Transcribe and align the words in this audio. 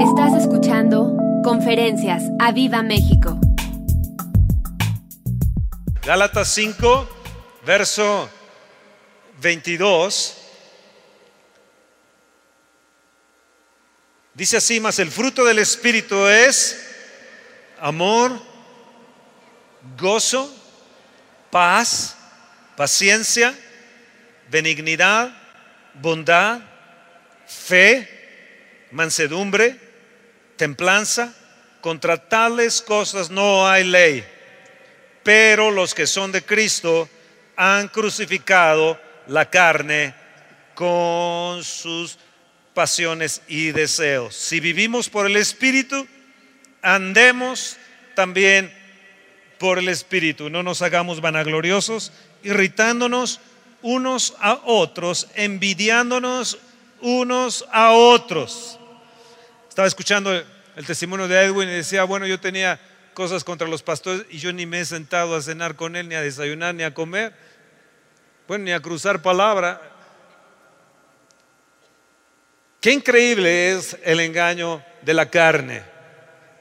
Estás 0.00 0.34
escuchando 0.34 1.16
Conferencias 1.42 2.22
a 2.38 2.52
Viva 2.52 2.82
México. 2.82 3.40
Gálatas 6.02 6.48
5, 6.52 7.08
verso 7.64 8.28
22. 9.40 10.36
Dice 14.34 14.58
así, 14.58 14.80
más 14.80 14.98
el 14.98 15.10
fruto 15.10 15.46
del 15.46 15.60
Espíritu 15.60 16.26
es 16.26 16.78
amor, 17.80 18.38
gozo, 19.98 20.54
paz, 21.50 22.18
paciencia, 22.76 23.54
benignidad, 24.50 25.34
bondad, 25.94 26.60
fe, 27.46 28.06
mansedumbre, 28.90 29.85
templanza. 30.56 31.34
Contra 31.80 32.16
tales 32.28 32.82
cosas 32.82 33.30
no 33.30 33.68
hay 33.68 33.84
ley. 33.84 34.24
Pero 35.22 35.70
los 35.70 35.94
que 35.94 36.06
son 36.06 36.32
de 36.32 36.42
Cristo 36.42 37.08
han 37.56 37.88
crucificado 37.88 38.98
la 39.28 39.48
carne 39.50 40.14
con 40.74 41.64
sus 41.64 42.18
pasiones 42.74 43.42
y 43.48 43.72
deseos. 43.72 44.36
Si 44.36 44.60
vivimos 44.60 45.08
por 45.08 45.26
el 45.26 45.36
Espíritu, 45.36 46.06
andemos 46.82 47.76
también 48.14 48.72
por 49.58 49.78
el 49.78 49.88
Espíritu. 49.88 50.50
No 50.50 50.62
nos 50.62 50.82
hagamos 50.82 51.20
vanagloriosos, 51.20 52.12
irritándonos 52.42 53.40
unos 53.82 54.34
a 54.40 54.60
otros, 54.64 55.28
envidiándonos 55.34 56.58
unos 57.00 57.64
a 57.72 57.92
otros. 57.92 58.78
Estaba 59.76 59.88
escuchando 59.88 60.32
el 60.32 60.86
testimonio 60.86 61.28
de 61.28 61.38
Edwin 61.38 61.68
y 61.68 61.72
decía, 61.72 62.04
bueno, 62.04 62.26
yo 62.26 62.40
tenía 62.40 62.80
cosas 63.12 63.44
contra 63.44 63.68
los 63.68 63.82
pastores 63.82 64.24
y 64.30 64.38
yo 64.38 64.50
ni 64.50 64.64
me 64.64 64.80
he 64.80 64.84
sentado 64.86 65.36
a 65.36 65.42
cenar 65.42 65.76
con 65.76 65.96
él, 65.96 66.08
ni 66.08 66.14
a 66.14 66.22
desayunar, 66.22 66.74
ni 66.74 66.82
a 66.82 66.94
comer, 66.94 67.34
bueno, 68.48 68.64
ni 68.64 68.72
a 68.72 68.80
cruzar 68.80 69.20
palabra. 69.20 69.82
Qué 72.80 72.90
increíble 72.90 73.72
es 73.72 73.98
el 74.02 74.20
engaño 74.20 74.82
de 75.02 75.12
la 75.12 75.28
carne. 75.28 75.82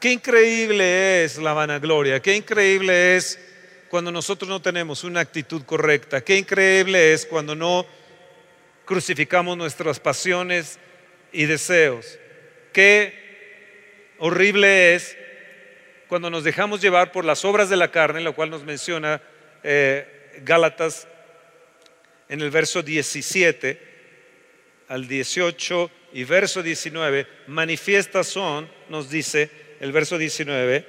Qué 0.01 0.11
increíble 0.11 1.23
es 1.23 1.37
la 1.37 1.53
vanagloria. 1.53 2.21
Qué 2.21 2.35
increíble 2.35 3.15
es 3.15 3.39
cuando 3.87 4.11
nosotros 4.11 4.49
no 4.49 4.61
tenemos 4.61 5.05
una 5.05 5.21
actitud 5.21 5.63
correcta. 5.63 6.19
Qué 6.19 6.37
increíble 6.37 7.13
es 7.13 7.25
cuando 7.25 7.55
no 7.55 7.85
crucificamos 8.83 9.55
nuestras 9.55 10.01
pasiones 10.01 10.77
y 11.31 11.45
deseos. 11.45 12.19
Qué 12.75 13.13
horrible 14.17 14.95
es 14.95 15.17
cuando 16.09 16.29
nos 16.29 16.43
dejamos 16.43 16.81
llevar 16.81 17.13
por 17.13 17.23
las 17.23 17.45
obras 17.45 17.69
de 17.69 17.77
la 17.77 17.89
carne, 17.89 18.19
lo 18.19 18.35
cual 18.35 18.49
nos 18.49 18.65
menciona 18.65 19.21
eh, 19.63 20.41
Gálatas 20.43 21.07
en 22.27 22.41
el 22.41 22.51
verso 22.51 22.83
17 22.83 23.79
al 24.89 25.07
18 25.07 25.89
y 26.11 26.25
verso 26.25 26.61
19. 26.61 27.25
Manifiestas 27.47 28.27
son, 28.27 28.69
nos 28.89 29.09
dice 29.09 29.49
el 29.79 29.93
verso 29.93 30.17
19, 30.17 30.85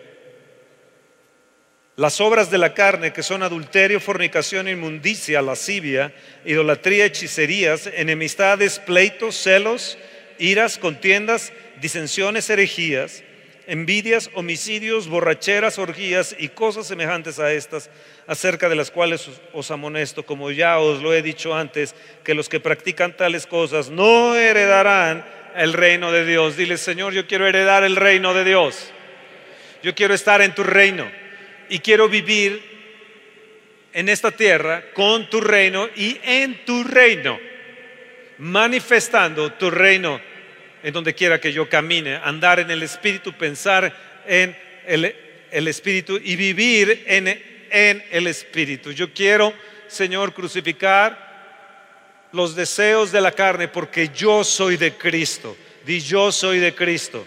las 1.95 2.21
obras 2.21 2.51
de 2.51 2.59
la 2.59 2.75
carne 2.75 3.13
que 3.13 3.23
son 3.23 3.45
adulterio, 3.45 4.01
fornicación, 4.01 4.67
inmundicia, 4.67 5.41
lascivia, 5.41 6.13
idolatría, 6.45 7.05
hechicerías, 7.05 7.87
enemistades, 7.87 8.81
pleitos, 8.81 9.37
celos, 9.37 9.97
iras, 10.39 10.79
contiendas, 10.79 11.53
disensiones, 11.81 12.49
herejías, 12.51 13.23
envidias, 13.67 14.31
homicidios, 14.35 15.09
borracheras, 15.09 15.79
orgías 15.79 16.37
y 16.39 16.49
cosas 16.49 16.87
semejantes 16.87 17.39
a 17.39 17.53
estas, 17.53 17.91
acerca 18.27 18.69
de 18.69 18.77
las 18.77 18.91
cuales 18.91 19.29
os 19.53 19.71
amonesto, 19.71 20.25
como 20.25 20.51
ya 20.51 20.79
os 20.79 21.03
lo 21.03 21.13
he 21.13 21.23
dicho 21.23 21.55
antes, 21.55 21.95
que 22.25 22.35
los 22.35 22.49
que 22.49 22.61
practican 22.61 23.17
tales 23.17 23.47
cosas 23.47 23.91
no 23.91 24.37
heredarán 24.37 25.25
el 25.57 25.73
reino 25.73 26.13
de 26.13 26.25
Dios. 26.25 26.57
Dile, 26.57 26.77
Señor, 26.77 27.13
yo 27.13 27.27
quiero 27.27 27.47
heredar 27.47 27.83
el 27.85 27.97
reino 27.97 28.35
de 28.35 28.45
Dios. 28.45 28.93
Yo 29.83 29.95
quiero 29.95 30.15
estar 30.15 30.43
en 30.43 30.55
tu 30.55 30.63
reino 30.63 31.11
y 31.69 31.81
quiero 31.81 32.09
vivir 32.09 32.77
en 33.93 34.09
esta 34.09 34.31
tierra 34.31 34.85
con 34.93 35.29
tu 35.31 35.41
reino 35.41 35.89
y 35.97 36.19
en 36.23 36.65
tu 36.65 36.85
reino, 36.85 37.39
manifestando 38.39 39.53
tu 39.55 39.71
reino 39.71 40.21
en 40.87 40.93
donde 40.93 41.17
quiera 41.17 41.41
que 41.41 41.53
yo 41.53 41.69
camine, 41.69 42.15
andar 42.23 42.61
en 42.61 42.71
el 42.71 42.81
Espíritu, 42.81 43.33
pensar 43.33 43.93
en 44.25 44.57
el, 44.87 45.67
Espíritu 45.67 46.17
y 46.23 46.37
vivir 46.37 47.03
en, 47.09 47.27
en 47.27 48.05
el 48.13 48.29
Espíritu. 48.29 48.93
Yo 48.93 49.13
quiero, 49.13 49.53
Señor, 49.89 50.33
crucificar 50.33 52.29
los 52.31 52.55
deseos 52.55 53.11
de 53.11 53.21
la 53.21 53.33
carne 53.33 53.67
porque 53.67 54.11
yo 54.15 54.45
soy 54.45 54.77
de 54.77 54.93
Cristo. 54.93 55.57
Di 55.85 55.99
yo 55.99 56.31
soy 56.31 56.61
de 56.61 56.73
Cristo. 56.73 57.27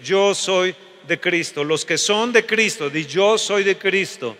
Yo 0.00 0.32
soy 0.32 0.72
de 1.08 1.18
Cristo. 1.18 1.64
Los 1.64 1.84
que 1.84 1.98
son 1.98 2.32
de 2.32 2.46
Cristo, 2.46 2.88
di 2.88 3.04
yo 3.04 3.36
soy 3.36 3.64
de 3.64 3.76
Cristo. 3.76 4.36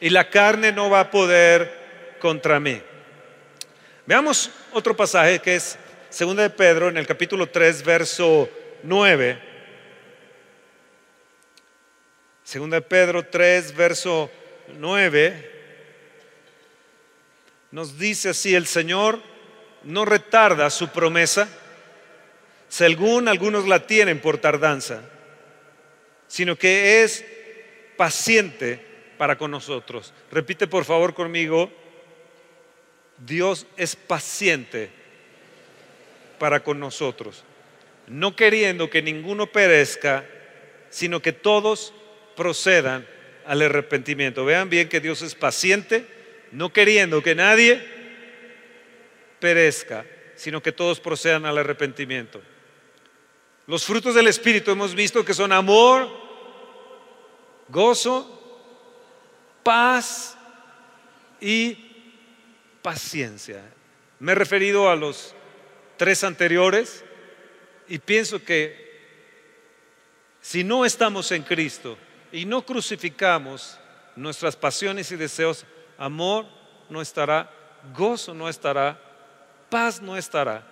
Y 0.00 0.10
la 0.10 0.28
carne 0.28 0.72
no 0.72 0.90
va 0.90 0.98
a 0.98 1.10
poder 1.12 2.16
contra 2.18 2.58
mí. 2.58 2.82
Veamos 4.04 4.50
otro 4.72 4.96
pasaje 4.96 5.38
que 5.38 5.54
es 5.54 5.78
Segunda 6.14 6.44
de 6.44 6.50
Pedro 6.50 6.88
en 6.88 6.96
el 6.96 7.08
capítulo 7.08 7.48
3, 7.48 7.82
verso 7.82 8.48
9. 8.84 9.36
Segunda 12.44 12.76
de 12.76 12.82
Pedro 12.82 13.26
3, 13.26 13.74
verso 13.74 14.30
9. 14.78 15.50
Nos 17.72 17.98
dice 17.98 18.28
así, 18.28 18.54
el 18.54 18.68
Señor 18.68 19.20
no 19.82 20.04
retarda 20.04 20.70
su 20.70 20.86
promesa, 20.90 21.48
según 22.68 23.26
algunos 23.26 23.66
la 23.66 23.84
tienen 23.84 24.20
por 24.20 24.38
tardanza, 24.38 25.02
sino 26.28 26.54
que 26.54 27.02
es 27.02 27.24
paciente 27.96 28.78
para 29.18 29.36
con 29.36 29.50
nosotros. 29.50 30.14
Repite 30.30 30.68
por 30.68 30.84
favor 30.84 31.12
conmigo, 31.12 31.72
Dios 33.18 33.66
es 33.76 33.96
paciente 33.96 35.02
para 36.38 36.62
con 36.62 36.80
nosotros, 36.80 37.44
no 38.06 38.36
queriendo 38.36 38.90
que 38.90 39.02
ninguno 39.02 39.46
perezca, 39.46 40.26
sino 40.90 41.20
que 41.20 41.32
todos 41.32 41.92
procedan 42.36 43.06
al 43.46 43.62
arrepentimiento. 43.62 44.44
Vean 44.44 44.70
bien 44.70 44.88
que 44.88 45.00
Dios 45.00 45.22
es 45.22 45.34
paciente, 45.34 46.06
no 46.52 46.72
queriendo 46.72 47.22
que 47.22 47.34
nadie 47.34 47.82
perezca, 49.40 50.04
sino 50.36 50.62
que 50.62 50.72
todos 50.72 51.00
procedan 51.00 51.46
al 51.46 51.58
arrepentimiento. 51.58 52.40
Los 53.66 53.84
frutos 53.84 54.14
del 54.14 54.26
Espíritu 54.26 54.70
hemos 54.70 54.94
visto 54.94 55.24
que 55.24 55.34
son 55.34 55.52
amor, 55.52 56.10
gozo, 57.68 58.40
paz 59.62 60.36
y 61.40 61.78
paciencia. 62.82 63.62
Me 64.18 64.32
he 64.32 64.34
referido 64.34 64.90
a 64.90 64.96
los 64.96 65.34
tres 65.96 66.24
anteriores 66.24 67.04
y 67.88 67.98
pienso 67.98 68.42
que 68.42 68.84
si 70.40 70.64
no 70.64 70.84
estamos 70.84 71.32
en 71.32 71.42
Cristo 71.42 71.96
y 72.32 72.44
no 72.44 72.64
crucificamos 72.64 73.78
nuestras 74.16 74.56
pasiones 74.56 75.10
y 75.10 75.16
deseos, 75.16 75.64
amor 75.98 76.46
no 76.90 77.00
estará, 77.00 77.50
gozo 77.96 78.34
no 78.34 78.48
estará, 78.48 79.00
paz 79.70 80.00
no 80.00 80.16
estará. 80.16 80.66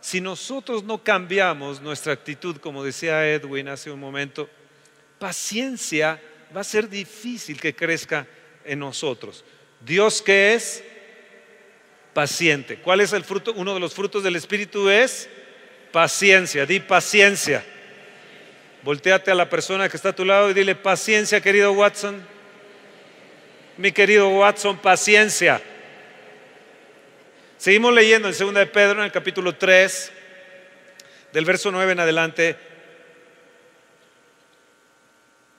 Si 0.00 0.20
nosotros 0.20 0.84
no 0.84 1.02
cambiamos 1.02 1.80
nuestra 1.80 2.12
actitud, 2.12 2.58
como 2.58 2.84
decía 2.84 3.26
Edwin 3.28 3.68
hace 3.68 3.90
un 3.90 3.98
momento, 3.98 4.48
paciencia 5.18 6.20
va 6.54 6.60
a 6.60 6.64
ser 6.64 6.88
difícil 6.88 7.60
que 7.60 7.74
crezca 7.74 8.26
en 8.64 8.78
nosotros. 8.78 9.44
Dios 9.80 10.22
que 10.22 10.54
es 10.54 10.84
paciente. 12.16 12.78
¿Cuál 12.78 13.02
es 13.02 13.12
el 13.12 13.24
fruto? 13.24 13.52
Uno 13.56 13.74
de 13.74 13.80
los 13.80 13.92
frutos 13.92 14.24
del 14.24 14.36
Espíritu 14.36 14.88
es 14.88 15.28
paciencia. 15.92 16.64
Di 16.64 16.80
paciencia. 16.80 17.62
Volteate 18.82 19.30
a 19.30 19.34
la 19.34 19.50
persona 19.50 19.86
que 19.90 19.98
está 19.98 20.08
a 20.08 20.16
tu 20.16 20.24
lado 20.24 20.48
y 20.48 20.54
dile 20.54 20.74
paciencia, 20.74 21.42
querido 21.42 21.72
Watson. 21.72 22.26
Mi 23.76 23.92
querido 23.92 24.30
Watson, 24.30 24.78
paciencia. 24.78 25.60
Seguimos 27.58 27.92
leyendo 27.92 28.28
en 28.30 28.38
2 28.38 28.54
de 28.54 28.64
Pedro, 28.64 29.00
en 29.00 29.04
el 29.04 29.12
capítulo 29.12 29.54
3, 29.54 30.10
del 31.34 31.44
verso 31.44 31.70
9 31.70 31.92
en 31.92 32.00
adelante. 32.00 32.56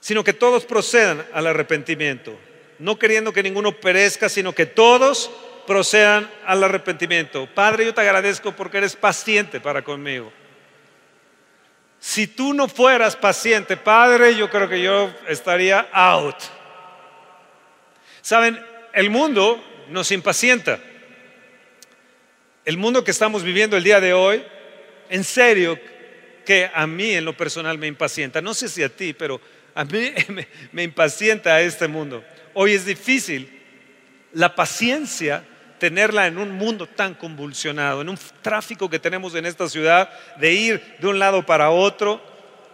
Sino 0.00 0.24
que 0.24 0.32
todos 0.32 0.64
procedan 0.64 1.24
al 1.32 1.46
arrepentimiento, 1.46 2.36
no 2.80 2.98
queriendo 2.98 3.32
que 3.32 3.44
ninguno 3.44 3.78
perezca, 3.78 4.28
sino 4.28 4.52
que 4.52 4.66
todos 4.66 5.30
procedan 5.68 6.28
al 6.46 6.64
arrepentimiento. 6.64 7.46
Padre, 7.54 7.84
yo 7.84 7.92
te 7.92 8.00
agradezco 8.00 8.52
porque 8.52 8.78
eres 8.78 8.96
paciente 8.96 9.60
para 9.60 9.82
conmigo. 9.82 10.32
Si 12.00 12.26
tú 12.26 12.54
no 12.54 12.68
fueras 12.68 13.14
paciente, 13.14 13.76
Padre, 13.76 14.34
yo 14.34 14.48
creo 14.48 14.66
que 14.66 14.80
yo 14.80 15.14
estaría 15.28 15.86
out. 15.92 16.36
Saben, 18.22 18.58
el 18.94 19.10
mundo 19.10 19.62
nos 19.90 20.10
impacienta. 20.10 20.80
El 22.64 22.78
mundo 22.78 23.04
que 23.04 23.10
estamos 23.10 23.42
viviendo 23.42 23.76
el 23.76 23.84
día 23.84 24.00
de 24.00 24.14
hoy, 24.14 24.42
en 25.10 25.22
serio, 25.22 25.78
que 26.46 26.70
a 26.72 26.86
mí 26.86 27.10
en 27.10 27.26
lo 27.26 27.36
personal 27.36 27.76
me 27.76 27.88
impacienta. 27.88 28.40
No 28.40 28.54
sé 28.54 28.68
si 28.68 28.82
a 28.82 28.88
ti, 28.88 29.12
pero 29.12 29.38
a 29.74 29.84
mí 29.84 30.14
me, 30.72 30.82
impacienta 30.82 31.60
este 31.60 31.88
mundo. 31.88 32.24
Hoy 32.54 32.72
es 32.72 32.86
difícil 32.86 33.50
la 34.32 34.54
paciencia 34.54 35.44
tenerla 35.78 36.26
en 36.26 36.38
un 36.38 36.52
mundo 36.52 36.86
tan 36.86 37.14
convulsionado, 37.14 38.02
en 38.02 38.08
un 38.08 38.18
tráfico 38.42 38.90
que 38.90 38.98
tenemos 38.98 39.34
en 39.34 39.46
esta 39.46 39.68
ciudad, 39.68 40.10
de 40.36 40.52
ir 40.52 40.96
de 40.98 41.06
un 41.06 41.18
lado 41.18 41.44
para 41.44 41.70
otro, 41.70 42.20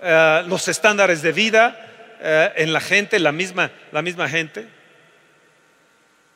eh, 0.03 0.43
los 0.47 0.69
estándares 0.69 1.23
de 1.23 1.33
vida 1.33 2.17
eh, 2.21 2.53
en 2.57 2.73
la 2.73 2.81
gente, 2.81 3.19
la 3.19 3.33
misma, 3.33 3.71
la 3.93 4.03
misma 4.03 4.29
gente, 4.29 4.67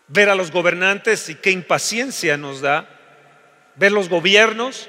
ver 0.09 0.29
a 0.29 0.35
los 0.35 0.50
gobernantes 0.50 1.29
y 1.29 1.35
qué 1.35 1.50
impaciencia 1.50 2.37
nos 2.37 2.61
da, 2.61 2.88
ver 3.76 3.93
los 3.93 4.09
gobiernos 4.09 4.88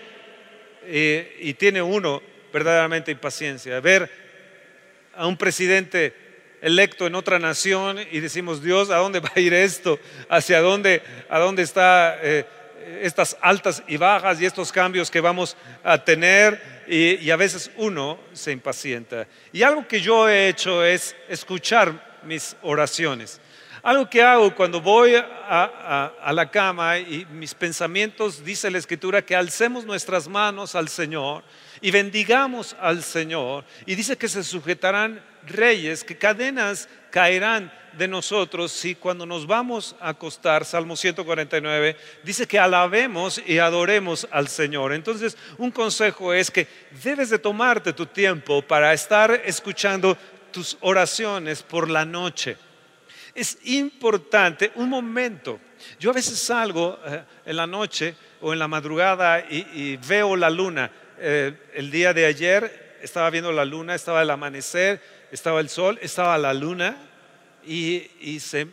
y 0.92 1.54
tiene 1.54 1.84
uno 1.84 2.24
verdaderamente 2.52 3.12
impaciencia, 3.12 3.80
ver 3.80 4.10
a 5.14 5.28
un 5.28 5.38
presidente 5.38 6.29
electo 6.62 7.08
en 7.08 7.16
otra 7.16 7.40
nación 7.40 8.00
y 8.12 8.20
decimos, 8.20 8.62
Dios, 8.62 8.90
¿a 8.90 8.98
dónde 8.98 9.20
va 9.20 9.32
a 9.36 9.40
ir 9.40 9.54
esto? 9.54 10.00
¿Hacia 10.30 10.62
dónde, 10.62 11.02
a 11.30 11.40
dónde 11.40 11.64
está 11.64 12.18
eh, 12.22 12.46
estas 13.02 13.38
altas 13.42 13.84
y 13.88 13.98
bajas 13.98 14.42
y 14.42 14.46
estos 14.46 14.72
cambios 14.72 15.10
que 15.12 15.22
vamos 15.22 15.56
a 15.84 16.04
tener? 16.04 16.80
Y, 16.88 17.16
y, 17.16 17.30
a 17.30 17.36
veces 17.36 17.70
uno 17.78 18.20
se 18.34 18.52
impacienta. 18.52 19.28
Y 19.54 19.62
algo 19.62 19.88
que 19.88 20.02
yo 20.02 20.28
he 20.28 20.50
hecho 20.50 20.84
es 20.84 21.16
escuchar 21.28 22.20
mis 22.24 22.56
oraciones. 22.62 23.40
Algo 23.82 24.10
que 24.10 24.22
hago 24.22 24.54
cuando 24.56 24.82
voy 24.82 25.16
a, 25.16 26.32
la 26.34 26.52
cama 26.52 27.00
y 27.00 27.26
mis 27.32 27.54
pensamientos, 27.54 28.44
dice 28.44 28.70
la 28.70 28.78
escritura, 28.78 29.22
que 29.22 29.36
alcemos 29.36 29.86
nuestras 29.86 30.28
manos 30.28 30.76
al 30.76 30.90
Señor 30.90 31.44
y 31.80 31.90
bendigamos 31.90 32.76
al 32.82 33.04
Señor. 33.04 33.64
Y 33.86 33.96
dice 33.96 34.18
que 34.18 34.28
se 34.28 34.44
sujetarán 34.44 35.24
reyes, 35.50 36.04
que 36.04 36.18
cadenas 36.18 36.88
caerán 37.12 37.72
de 37.94 38.08
nosotros 38.08 38.72
si 38.72 38.96
cuando 38.96 39.26
nos 39.26 39.48
vamos 39.48 39.96
a 40.00 40.10
acostar, 40.10 40.64
Salmo 40.64 40.96
149, 40.96 41.98
dice 42.24 42.48
que 42.48 42.60
alabemos 42.60 43.42
y 43.46 43.58
adoremos 43.58 44.28
al 44.32 44.48
Señor. 44.48 44.94
Entonces, 44.94 45.38
un 45.58 45.72
consejo 45.72 46.34
es 46.34 46.52
que 46.52 46.68
debes 47.04 47.30
de 47.30 47.40
tomarte 47.40 47.94
tu 47.94 48.06
tiempo 48.06 48.62
para 48.62 48.94
estar 48.94 49.32
escuchando 49.46 50.18
tus 50.52 50.78
oraciones 50.82 51.64
por 51.64 51.90
la 51.90 52.06
noche 52.06 52.58
es 53.40 53.58
importante 53.66 54.72
un 54.76 54.90
momento. 54.90 55.60
Yo 56.00 56.12
a 56.12 56.14
veces 56.14 56.40
salgo 56.40 57.00
eh, 57.06 57.24
en 57.46 57.56
la 57.56 57.68
noche 57.68 58.16
o 58.42 58.54
en 58.54 58.60
la 58.60 58.68
madrugada 58.68 59.40
y, 59.50 59.98
veo 59.98 60.36
la 60.36 60.50
luna. 60.50 60.92
Eh, 61.18 61.54
el 61.74 61.92
día 61.92 62.14
de 62.14 62.26
ayer 62.26 62.98
estaba 63.02 63.30
viendo 63.30 63.52
la 63.52 63.66
luna, 63.66 63.96
estaba 63.96 64.22
el 64.22 64.30
amanecer, 64.30 65.02
estaba 65.32 65.60
el 65.60 65.70
sol, 65.70 66.00
estaba 66.02 66.38
la 66.38 66.54
luna 66.54 66.98
y, 67.66 68.40
se, 68.40 68.68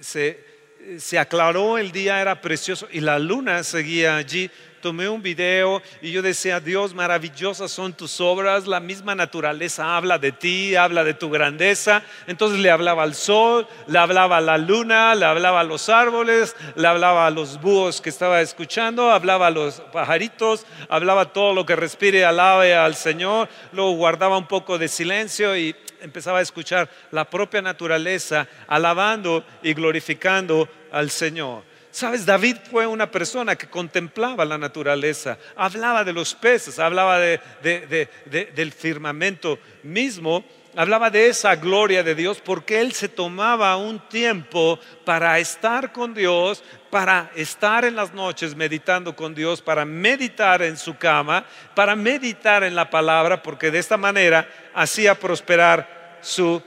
se 0.00 1.18
aclaró 1.18 1.78
el 1.78 1.92
día, 1.92 2.20
era 2.20 2.40
precioso 2.40 2.88
y 2.92 3.00
la 3.00 3.18
luna 3.18 3.62
seguía 3.62 4.16
allí 4.16 4.50
tomé 4.80 5.08
un 5.08 5.22
video 5.22 5.82
y 6.00 6.12
yo 6.12 6.22
decía, 6.22 6.60
Dios, 6.60 6.94
maravillosas 6.94 7.70
son 7.70 7.92
tus 7.92 8.20
obras, 8.20 8.66
la 8.66 8.80
misma 8.80 9.14
naturaleza 9.14 9.96
habla 9.96 10.18
de 10.18 10.32
ti, 10.32 10.76
habla 10.76 11.04
de 11.04 11.14
tu 11.14 11.30
grandeza. 11.30 12.02
Entonces 12.26 12.60
le 12.60 12.70
hablaba 12.70 13.02
al 13.02 13.14
sol, 13.14 13.66
le 13.86 13.98
hablaba 13.98 14.38
a 14.38 14.40
la 14.40 14.58
luna, 14.58 15.14
le 15.14 15.24
hablaba 15.24 15.60
a 15.60 15.64
los 15.64 15.88
árboles, 15.88 16.56
le 16.76 16.86
hablaba 16.86 17.26
a 17.26 17.30
los 17.30 17.60
búhos 17.60 18.00
que 18.00 18.10
estaba 18.10 18.40
escuchando, 18.40 19.10
hablaba 19.10 19.48
a 19.48 19.50
los 19.50 19.80
pajaritos, 19.92 20.66
hablaba 20.88 21.32
todo 21.32 21.54
lo 21.54 21.66
que 21.66 21.76
respire, 21.76 22.24
alabe 22.24 22.74
al 22.74 22.94
Señor, 22.94 23.48
luego 23.72 23.92
guardaba 23.92 24.38
un 24.38 24.46
poco 24.46 24.78
de 24.78 24.88
silencio 24.88 25.56
y 25.56 25.74
empezaba 26.00 26.38
a 26.38 26.42
escuchar 26.42 26.88
la 27.10 27.28
propia 27.28 27.62
naturaleza 27.62 28.48
alabando 28.66 29.44
y 29.62 29.74
glorificando 29.74 30.68
al 30.90 31.10
Señor. 31.10 31.62
Sabes, 31.90 32.26
David 32.26 32.58
fue 32.70 32.86
una 32.86 33.10
persona 33.10 33.56
que 33.56 33.68
contemplaba 33.68 34.44
la 34.44 34.58
naturaleza, 34.58 35.38
hablaba 35.56 36.04
de 36.04 36.12
los 36.12 36.34
peces, 36.34 36.78
hablaba 36.78 37.18
del 37.18 38.72
firmamento 38.72 39.58
mismo, 39.82 40.44
hablaba 40.80 41.10
de 41.10 41.26
esa 41.26 41.56
gloria 41.56 42.02
de 42.02 42.14
Dios 42.14 42.40
porque 42.42 42.80
él 42.80 42.92
se 42.92 43.08
tomaba 43.08 43.76
un 43.76 43.98
tiempo 44.08 44.78
para 45.04 45.38
estar 45.38 45.92
con 45.92 46.14
Dios, 46.14 46.62
para 46.88 47.30
estar 47.34 47.84
en 47.84 47.96
las 47.96 48.14
noches 48.14 48.54
meditando 48.54 49.16
con 49.16 49.34
Dios, 49.34 49.60
para 49.60 49.84
meditar 49.84 50.62
en 50.62 50.76
su 50.76 50.96
cama, 50.96 51.44
para 51.74 51.96
meditar 51.96 52.62
en 52.62 52.74
la 52.74 52.88
palabra, 52.88 53.42
porque 53.42 53.70
de 53.70 53.80
esta 53.80 53.96
manera 53.96 54.48
hacía 54.72 55.18
prosperar 55.18 56.18
su 56.20 56.62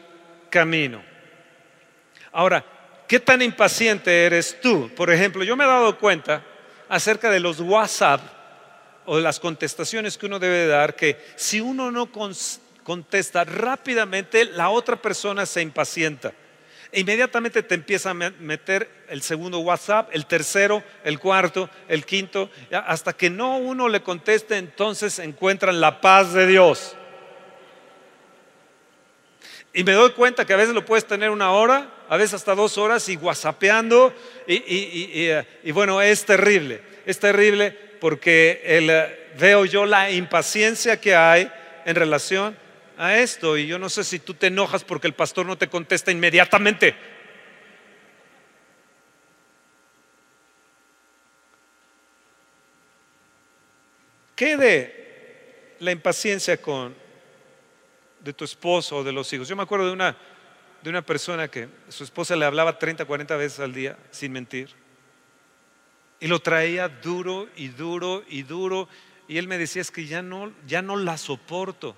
camino. 0.49 1.01
Ahora, 2.33 2.63
¿Qué 3.11 3.19
tan 3.19 3.41
impaciente 3.41 4.25
eres 4.25 4.61
tú? 4.61 4.89
Por 4.95 5.11
ejemplo, 5.11 5.43
yo 5.43 5.57
me 5.57 5.65
he 5.65 5.67
dado 5.67 5.97
cuenta 5.99 6.45
acerca 6.87 7.29
de 7.29 7.41
los 7.41 7.59
WhatsApp 7.59 8.21
o 9.05 9.19
las 9.19 9.37
contestaciones 9.37 10.17
que 10.17 10.27
uno 10.27 10.39
debe 10.39 10.65
dar, 10.65 10.95
que 10.95 11.19
si 11.35 11.59
uno 11.59 11.91
no 11.91 12.09
contesta 12.91 13.45
rápidamente, 13.45 14.43
la 14.43 14.69
otra 14.69 14.97
persona 14.97 15.45
se 15.45 15.61
impacienta. 15.61 16.33
E 16.91 16.99
inmediatamente 16.99 17.63
te 17.63 17.75
empieza 17.75 18.09
a 18.09 18.13
meter 18.13 19.05
el 19.07 19.21
segundo 19.21 19.59
WhatsApp, 19.59 20.09
el 20.11 20.25
tercero, 20.25 20.83
el 21.05 21.17
cuarto, 21.17 21.69
el 21.88 22.05
quinto, 22.05 22.49
hasta 22.69 23.13
que 23.13 23.29
no 23.29 23.59
uno 23.59 23.88
le 23.88 24.03
conteste, 24.03 24.57
entonces 24.57 25.19
encuentran 25.19 25.79
la 25.79 26.01
paz 26.01 26.33
de 26.33 26.47
Dios. 26.47 26.97
Y 29.71 29.85
me 29.85 29.94
doy 29.94 30.11
cuenta 30.11 30.44
que 30.44 30.51
a 30.51 30.57
veces 30.57 30.75
lo 30.75 30.83
puedes 30.83 31.07
tener 31.07 31.29
una 31.29 31.51
hora, 31.51 31.89
a 32.09 32.17
veces 32.17 32.33
hasta 32.33 32.55
dos 32.55 32.77
horas 32.77 33.07
y 33.07 33.15
whatsappeando. 33.15 34.13
Y, 34.47 35.33
y, 35.63 35.71
bueno, 35.71 36.01
es 36.01 36.25
terrible. 36.25 36.81
Es 37.05 37.19
terrible 37.19 37.71
porque 38.01 38.61
eh, 38.65 39.31
veo 39.39 39.63
yo 39.63 39.85
la 39.85 40.11
impaciencia 40.11 40.99
que 40.99 41.15
hay 41.15 41.49
en 41.85 41.95
relación 41.95 42.59
a 43.01 43.18
esto. 43.18 43.57
Y 43.57 43.65
yo 43.65 43.80
no 43.80 43.90
sé 43.90 44.04
si 44.04 44.19
tú 44.19 44.35
te 44.35 44.47
enojas 44.47 44.83
porque 44.83 45.07
el 45.07 45.14
pastor 45.14 45.45
no 45.45 45.57
te 45.57 45.68
contesta 45.68 46.11
inmediatamente. 46.11 46.95
¿Qué 54.35 54.56
de 54.56 55.75
la 55.80 55.92
impaciencia 55.92 56.61
con 56.61 56.95
de 58.19 58.33
tu 58.33 58.45
esposo 58.45 58.97
o 58.97 59.04
de 59.04 59.11
los 59.11 59.33
hijos. 59.33 59.47
Yo 59.47 59.56
me 59.56 59.64
acuerdo 59.64 59.87
de 59.87 59.94
una, 59.94 60.16
de 60.83 60.90
una 60.92 61.02
persona 61.02 61.47
que 61.47 61.69
su 61.90 62.04
esposa 62.04 62.35
le 62.35 62.45
hablaba 62.45 62.78
30, 62.78 63.06
40 63.06 63.35
veces 63.35 63.59
al 63.59 63.73
día, 63.73 63.97
sin 64.11 64.31
mentir. 64.31 64.69
Y 66.19 66.28
lo 66.28 66.40
traía 66.40 66.87
duro 66.87 67.49
y 67.56 67.69
duro 67.69 68.23
y 68.30 68.44
duro. 68.44 68.87
Y 69.28 69.40
él 69.40 69.47
me 69.47 69.57
decía, 69.57 69.81
es 69.81 69.90
que 69.90 70.06
ya 70.06 70.21
no, 70.21 70.54
ya 70.68 70.83
no 70.83 70.97
la 70.97 71.18
soporto. 71.18 71.95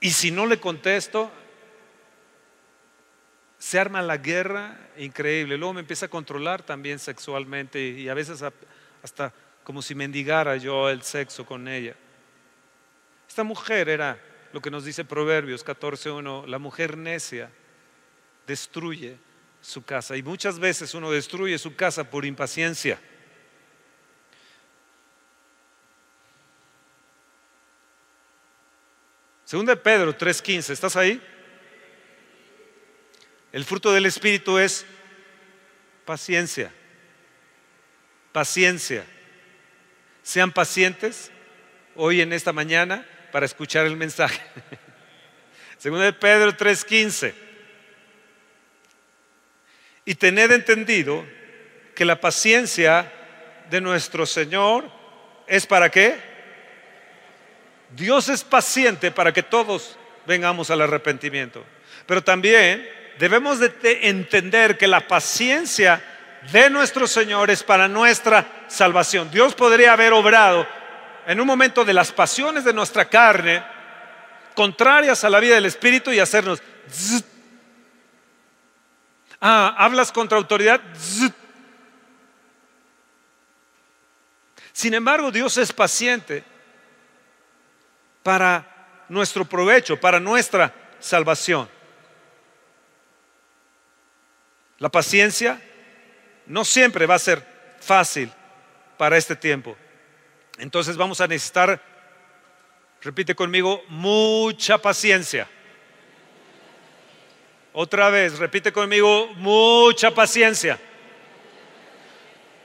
Y 0.00 0.10
si 0.10 0.30
no 0.30 0.46
le 0.46 0.60
contesto, 0.60 1.30
se 3.58 3.78
arma 3.78 4.00
la 4.02 4.16
guerra 4.16 4.78
increíble. 4.96 5.58
Luego 5.58 5.74
me 5.74 5.80
empieza 5.80 6.06
a 6.06 6.10
controlar 6.10 6.62
también 6.62 6.98
sexualmente 6.98 7.80
y 7.80 8.08
a 8.08 8.14
veces 8.14 8.42
hasta 9.02 9.32
como 9.64 9.82
si 9.82 9.94
mendigara 9.94 10.56
yo 10.56 10.88
el 10.88 11.02
sexo 11.02 11.44
con 11.44 11.68
ella. 11.68 11.94
Esta 13.28 13.44
mujer 13.44 13.88
era 13.88 14.18
lo 14.52 14.62
que 14.62 14.70
nos 14.70 14.84
dice 14.84 15.04
Proverbios 15.04 15.64
14.1, 15.64 16.46
la 16.46 16.58
mujer 16.58 16.96
necia 16.96 17.50
destruye 18.46 19.18
su 19.60 19.84
casa. 19.84 20.16
Y 20.16 20.22
muchas 20.22 20.58
veces 20.58 20.94
uno 20.94 21.10
destruye 21.10 21.58
su 21.58 21.76
casa 21.76 22.08
por 22.08 22.24
impaciencia. 22.24 22.98
Segunda 29.48 29.74
de 29.74 29.80
Pedro 29.80 30.14
3.15, 30.14 30.74
¿estás 30.74 30.94
ahí? 30.94 31.22
El 33.50 33.64
fruto 33.64 33.90
del 33.90 34.04
Espíritu 34.04 34.58
es 34.58 34.84
paciencia. 36.04 36.70
Paciencia. 38.30 39.06
Sean 40.22 40.52
pacientes 40.52 41.30
hoy 41.96 42.20
en 42.20 42.34
esta 42.34 42.52
mañana 42.52 43.06
para 43.32 43.46
escuchar 43.46 43.86
el 43.86 43.96
mensaje. 43.96 44.38
Segundo 45.78 46.04
de 46.04 46.12
Pedro 46.12 46.54
3:15. 46.54 47.32
Y 50.04 50.14
tened 50.14 50.52
entendido 50.52 51.24
que 51.94 52.04
la 52.04 52.20
paciencia 52.20 53.10
de 53.70 53.80
nuestro 53.80 54.26
Señor 54.26 54.98
¿Es 55.48 55.66
para 55.66 55.90
qué? 55.90 56.27
Dios 57.90 58.28
es 58.28 58.44
paciente 58.44 59.10
para 59.10 59.32
que 59.32 59.42
todos 59.42 59.96
vengamos 60.26 60.70
al 60.70 60.82
arrepentimiento. 60.82 61.64
Pero 62.06 62.22
también 62.22 62.88
debemos 63.18 63.58
de 63.58 63.72
entender 64.08 64.76
que 64.76 64.86
la 64.86 65.06
paciencia 65.06 66.02
de 66.52 66.70
nuestro 66.70 67.06
Señor 67.06 67.50
es 67.50 67.62
para 67.62 67.88
nuestra 67.88 68.64
salvación. 68.68 69.30
Dios 69.30 69.54
podría 69.54 69.92
haber 69.92 70.12
obrado 70.12 70.66
en 71.26 71.40
un 71.40 71.46
momento 71.46 71.84
de 71.84 71.92
las 71.92 72.12
pasiones 72.12 72.64
de 72.64 72.72
nuestra 72.72 73.04
carne, 73.06 73.62
contrarias 74.54 75.24
a 75.24 75.30
la 75.30 75.40
vida 75.40 75.56
del 75.56 75.66
Espíritu 75.66 76.10
y 76.10 76.20
hacernos... 76.20 76.62
Ah, 79.40 79.74
hablas 79.78 80.10
contra 80.10 80.36
autoridad. 80.36 80.80
Sin 84.72 84.94
embargo, 84.94 85.30
Dios 85.30 85.56
es 85.58 85.72
paciente 85.72 86.44
para 88.28 89.06
nuestro 89.08 89.46
provecho, 89.46 89.98
para 89.98 90.20
nuestra 90.20 90.70
salvación. 90.98 91.66
La 94.76 94.90
paciencia 94.90 95.58
no 96.44 96.62
siempre 96.62 97.06
va 97.06 97.14
a 97.14 97.18
ser 97.18 97.42
fácil 97.80 98.30
para 98.98 99.16
este 99.16 99.34
tiempo. 99.34 99.78
Entonces 100.58 100.94
vamos 100.94 101.22
a 101.22 101.26
necesitar, 101.26 101.82
repite 103.00 103.34
conmigo, 103.34 103.82
mucha 103.88 104.76
paciencia. 104.76 105.48
Otra 107.72 108.10
vez, 108.10 108.38
repite 108.38 108.72
conmigo, 108.72 109.28
mucha 109.36 110.10
paciencia. 110.10 110.78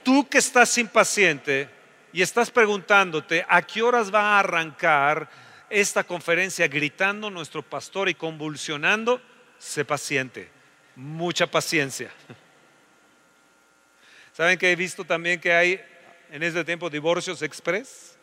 Tú 0.03 0.27
que 0.27 0.39
estás 0.39 0.77
impaciente, 0.77 1.69
y 2.13 2.21
estás 2.21 2.51
preguntándote 2.51 3.43
a 3.49 3.63
qué 3.63 3.81
horas 3.81 4.13
va 4.13 4.35
a 4.35 4.39
arrancar 4.39 5.27
esta 5.73 6.03
conferencia 6.03 6.67
gritando 6.67 7.31
nuestro 7.31 7.63
pastor 7.63 8.07
y 8.07 8.13
convulsionando, 8.13 9.19
sé 9.57 9.83
paciente, 9.83 10.51
mucha 10.95 11.47
paciencia. 11.47 12.11
¿Saben 14.33 14.59
que 14.59 14.71
he 14.71 14.75
visto 14.75 15.03
también 15.03 15.39
que 15.39 15.51
hay 15.51 15.81
en 16.29 16.43
este 16.43 16.63
tiempo 16.63 16.91
divorcios 16.91 17.41
express? 17.41 18.15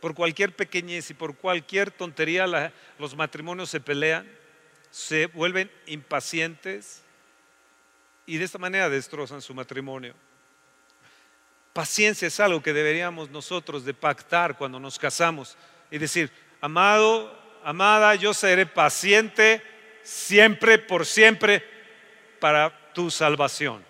Por 0.00 0.16
cualquier 0.16 0.56
pequeñez 0.56 1.08
y 1.10 1.14
por 1.14 1.36
cualquier 1.36 1.92
tontería 1.92 2.72
los 2.98 3.14
matrimonios 3.14 3.70
se 3.70 3.78
pelean, 3.78 4.28
se 4.90 5.26
vuelven 5.26 5.70
impacientes 5.86 7.02
y 8.26 8.38
de 8.38 8.44
esta 8.44 8.58
manera 8.58 8.90
destrozan 8.90 9.40
su 9.40 9.54
matrimonio. 9.54 10.14
Paciencia 11.72 12.26
es 12.26 12.40
algo 12.40 12.60
que 12.60 12.72
deberíamos 12.72 13.30
nosotros 13.30 13.84
de 13.84 13.94
pactar 13.94 14.58
cuando 14.58 14.80
nos 14.80 14.98
casamos 14.98 15.56
y 15.90 15.98
decir, 15.98 16.30
amado, 16.60 17.36
amada, 17.64 18.14
yo 18.14 18.32
seré 18.34 18.66
paciente 18.66 19.62
siempre, 20.02 20.78
por 20.78 21.04
siempre, 21.04 21.64
para 22.40 22.92
tu 22.92 23.10
salvación. 23.10 23.84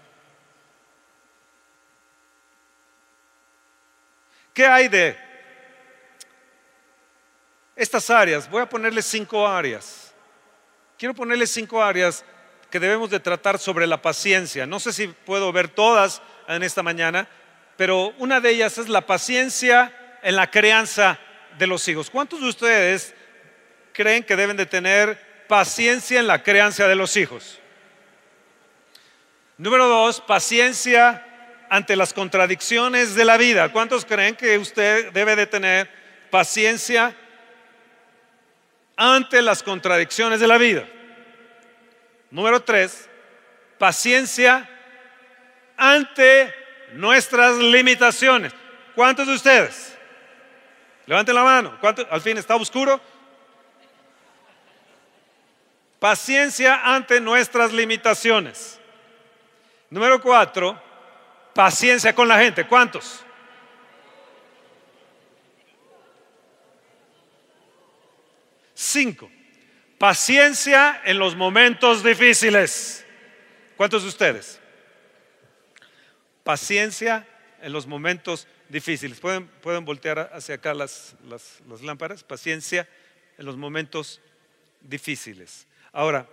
¿Qué 4.53 4.67
hay 4.67 4.89
de 4.89 5.17
estas 7.77 8.09
áreas? 8.09 8.49
Voy 8.49 8.63
a 8.63 8.69
ponerle 8.69 9.03
cinco 9.03 9.47
áreas. 9.47 10.15
Quiero 10.97 11.15
ponerle 11.15 11.47
cinco 11.47 11.83
áreas 11.83 12.25
que 12.71 12.81
debemos 12.81 13.11
de 13.11 13.21
tratar 13.21 13.59
sobre 13.59 13.87
la 13.87 14.01
paciencia. 14.01 14.67
No 14.67 14.81
sé 14.81 14.95
si 14.95 15.09
puedo 15.09 15.53
ver 15.53 15.69
todas 15.69 16.23
en 16.49 16.63
esta 16.63 16.83
mañana, 16.83 17.29
pero 17.77 18.15
una 18.19 18.41
de 18.41 18.51
ellas 18.51 18.79
es 18.79 18.89
la 18.89 19.03
paciencia 19.03 20.19
en 20.23 20.37
la 20.37 20.51
crianza 20.51 21.19
de 21.59 21.67
los 21.67 21.87
hijos. 21.89 22.11
¿Cuántos 22.11 22.41
de 22.41 22.49
ustedes 22.49 23.15
creen 23.93 24.23
que 24.23 24.37
deben 24.37 24.57
de 24.57 24.67
tener 24.67 25.19
paciencia 25.49 26.21
en 26.21 26.27
la 26.27 26.43
crianza 26.43 26.87
de 26.87 26.95
los 26.95 27.17
hijos? 27.17 27.59
Número 29.59 29.87
dos, 29.89 30.21
paciencia 30.21 31.25
ante 31.71 31.97
las 31.97 32.13
contradicciones 32.13 33.15
de 33.15 33.25
la 33.25 33.37
vida. 33.37 33.73
¿Cuántos 33.73 34.05
creen 34.05 34.37
que 34.37 34.59
usted 34.59 35.13
debe 35.13 35.35
de 35.35 35.47
tener 35.47 35.91
paciencia 36.31 37.17
ante 38.97 39.41
las 39.43 39.63
contradicciones 39.63 40.41
de 40.41 40.47
la 40.47 40.59
vida? 40.59 40.87
Número 42.31 42.61
tres, 42.63 43.09
paciencia 43.79 44.69
ante 45.77 46.53
nuestras 46.93 47.57
limitaciones. 47.57 48.53
¿Cuántos 48.95 49.27
de 49.27 49.35
ustedes? 49.35 49.96
Levanten 51.07 51.35
la 51.35 51.45
mano. 51.45 51.79
¿Cuántos? 51.81 52.07
Al 52.11 52.21
fin 52.21 52.37
está 52.37 52.57
oscuro. 52.57 53.01
Paciencia 55.99 56.83
ante 56.85 57.21
nuestras 57.21 57.73
limitaciones. 57.73 58.79
Número 59.89 60.21
cuatro, 60.21 60.81
paciencia 61.55 62.15
con 62.15 62.29
la 62.29 62.39
gente. 62.39 62.67
¿Cuántos? 62.67 63.25
Cinco, 68.75 69.31
paciencia 69.97 71.01
en 71.05 71.19
los 71.19 71.35
momentos 71.35 72.03
difíciles. 72.03 73.07
¿Cuántos 73.77 74.03
de 74.03 74.09
ustedes? 74.09 74.61
paciencia 76.47 77.27
en 77.61 77.73
los 77.73 77.89
momentos 77.89 78.47
difíciles. 78.69 79.21
¿Pueden, 79.21 79.49
pueden 79.49 79.85
voltear 79.85 80.31
hacia 80.33 80.57
acá 80.57 80.75
las, 80.75 81.15
las, 81.29 81.61
las 81.69 81.83
lámparas? 81.83 82.23
Paciencia 82.25 82.89
en 83.39 83.47
los 83.47 83.57
momentos 83.57 84.21
difíciles. 84.81 85.67
Ahora, 85.93 86.27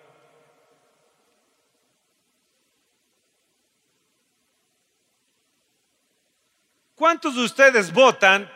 ¿cuántos 6.95 7.35
de 7.35 7.43
ustedes 7.43 7.91
votan 7.91 8.49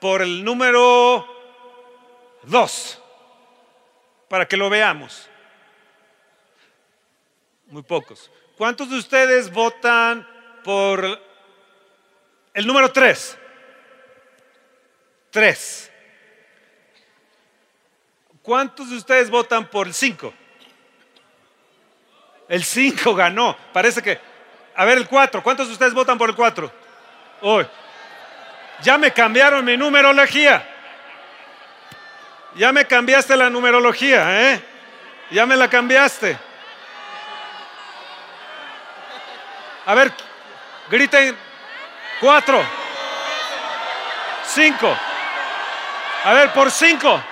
por 0.00 0.22
el 0.22 0.44
número 0.44 1.26
dos? 2.42 3.00
Para 4.28 4.46
que 4.46 4.56
lo 4.56 4.68
veamos. 4.68 5.28
Muy 7.66 7.82
pocos. 7.82 8.30
¿Cuántos 8.56 8.90
de 8.90 8.96
ustedes 8.96 9.52
votan 9.52 10.26
por 10.64 11.27
el 12.54 12.66
número 12.66 12.90
3. 12.90 13.38
3. 15.30 15.92
¿Cuántos 18.42 18.90
de 18.90 18.96
ustedes 18.96 19.30
votan 19.30 19.68
por 19.68 19.86
el 19.86 19.94
5? 19.94 20.32
El 22.48 22.64
5 22.64 23.14
ganó. 23.14 23.56
Parece 23.72 24.02
que... 24.02 24.18
A 24.74 24.84
ver, 24.84 24.98
el 24.98 25.06
4. 25.06 25.42
¿Cuántos 25.42 25.66
de 25.66 25.74
ustedes 25.74 25.92
votan 25.92 26.16
por 26.16 26.30
el 26.30 26.36
4? 26.36 26.72
Hoy. 27.42 27.66
Ya 28.82 28.96
me 28.96 29.12
cambiaron 29.12 29.64
mi 29.64 29.76
numerología. 29.76 30.66
Ya 32.54 32.72
me 32.72 32.86
cambiaste 32.86 33.36
la 33.36 33.50
numerología, 33.50 34.52
¿eh? 34.52 34.62
Ya 35.30 35.44
me 35.44 35.56
la 35.56 35.68
cambiaste. 35.68 36.38
A 39.84 39.94
ver, 39.94 40.12
Griten. 40.90 41.47
Cuatro. 42.20 42.64
Cinco. 44.44 44.96
A 46.24 46.32
ver, 46.32 46.52
por 46.52 46.70
cinco. 46.70 47.22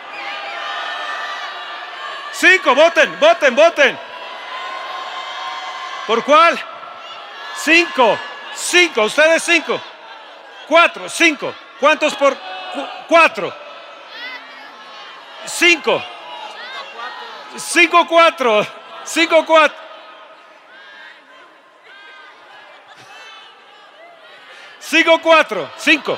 Cinco, 2.32 2.74
voten, 2.74 3.18
voten, 3.18 3.56
voten. 3.56 3.98
¿Por 6.06 6.22
cuál? 6.24 6.58
Cinco. 7.56 8.18
Cinco, 8.54 9.02
ustedes 9.02 9.42
cinco. 9.42 9.80
Cuatro, 10.68 11.08
cinco. 11.08 11.52
¿Cuántos 11.80 12.14
por 12.14 12.36
cuatro? 13.08 13.52
Cinco. 15.46 16.02
Cinco, 17.56 18.06
cuatro. 18.06 18.66
Cinco, 19.04 19.44
cuatro. 19.44 19.85
Sigo 24.86 25.20
cuatro, 25.20 25.68
cinco, 25.76 26.16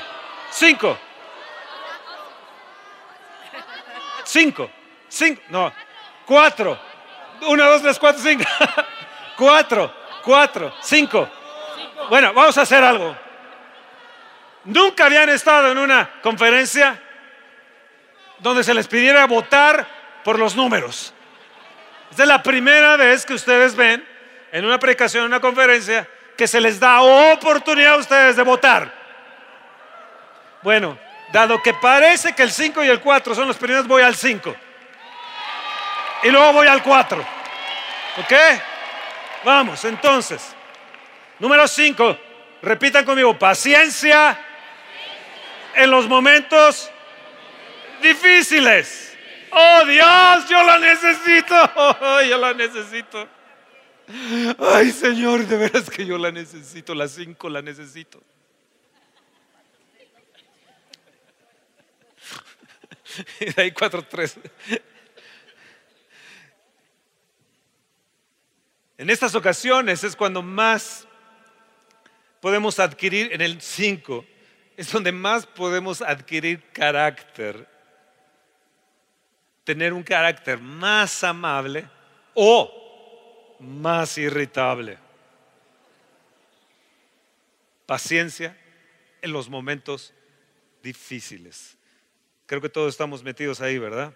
cinco. 0.50 0.98
Cinco, 4.24 4.70
cinco, 5.08 5.40
no, 5.48 5.72
cuatro. 6.26 6.78
Uno, 7.46 7.64
dos, 7.64 7.80
tres, 7.80 7.98
cuatro, 7.98 8.22
cinco. 8.22 8.44
Cuatro, 9.38 9.94
cuatro, 10.24 10.74
cinco. 10.82 11.30
Bueno, 12.10 12.34
vamos 12.34 12.58
a 12.58 12.62
hacer 12.62 12.82
algo. 12.82 13.16
Nunca 14.64 15.06
habían 15.06 15.28
estado 15.28 15.70
en 15.70 15.78
una 15.78 16.20
conferencia 16.20 17.00
donde 18.40 18.64
se 18.64 18.74
les 18.74 18.88
pidiera 18.88 19.26
votar 19.28 19.86
por 20.24 20.40
los 20.40 20.56
números. 20.56 21.14
Esta 22.10 22.24
es 22.24 22.28
la 22.28 22.42
primera 22.42 22.96
vez 22.96 23.24
que 23.24 23.34
ustedes 23.34 23.76
ven 23.76 24.04
en 24.50 24.64
una 24.64 24.80
predicación, 24.80 25.22
en 25.22 25.28
una 25.28 25.40
conferencia, 25.40 26.08
que 26.38 26.46
se 26.46 26.60
les 26.60 26.78
da 26.78 27.00
oportunidad 27.00 27.94
a 27.94 27.96
ustedes 27.96 28.36
de 28.36 28.44
votar. 28.44 28.94
Bueno, 30.62 30.96
dado 31.32 31.60
que 31.60 31.74
parece 31.74 32.32
que 32.32 32.44
el 32.44 32.52
5 32.52 32.84
y 32.84 32.88
el 32.88 33.00
4 33.00 33.34
son 33.34 33.48
los 33.48 33.56
primeros, 33.56 33.88
voy 33.88 34.02
al 34.02 34.14
5. 34.14 34.54
Y 36.22 36.30
luego 36.30 36.52
voy 36.52 36.68
al 36.68 36.80
4. 36.80 37.20
¿Ok? 38.18 38.32
Vamos, 39.42 39.84
entonces. 39.84 40.54
Número 41.40 41.66
5. 41.66 42.16
Repitan 42.62 43.04
conmigo. 43.04 43.36
Paciencia 43.36 44.38
en 45.74 45.90
los 45.90 46.06
momentos 46.06 46.88
difíciles. 48.00 49.18
Oh 49.50 49.84
Dios, 49.86 50.48
yo 50.48 50.62
la 50.62 50.78
necesito. 50.78 52.22
yo 52.28 52.38
la 52.38 52.54
necesito. 52.54 53.37
Ay 54.58 54.90
Señor, 54.90 55.46
de 55.46 55.56
veras 55.56 55.90
que 55.90 56.06
yo 56.06 56.16
la 56.16 56.30
necesito. 56.30 56.94
Las 56.94 57.12
5 57.12 57.48
la 57.48 57.62
necesito. 57.62 58.22
Y 63.40 63.46
de 63.46 63.62
ahí 63.62 63.72
4, 63.72 64.02
3. 64.02 64.38
En 68.98 69.10
estas 69.10 69.34
ocasiones 69.34 70.04
es 70.04 70.14
cuando 70.14 70.42
más 70.42 71.06
podemos 72.40 72.78
adquirir, 72.78 73.32
en 73.32 73.40
el 73.40 73.60
5, 73.60 74.24
es 74.76 74.92
donde 74.92 75.12
más 75.12 75.46
podemos 75.46 76.02
adquirir 76.02 76.62
carácter, 76.72 77.66
tener 79.64 79.92
un 79.92 80.02
carácter 80.02 80.58
más 80.60 81.24
amable 81.24 81.88
o 82.34 82.87
más 83.60 84.18
irritable. 84.18 84.98
Paciencia 87.86 88.56
en 89.22 89.32
los 89.32 89.48
momentos 89.48 90.12
difíciles. 90.82 91.76
Creo 92.46 92.60
que 92.60 92.68
todos 92.68 92.94
estamos 92.94 93.22
metidos 93.22 93.60
ahí, 93.60 93.78
¿verdad? 93.78 94.12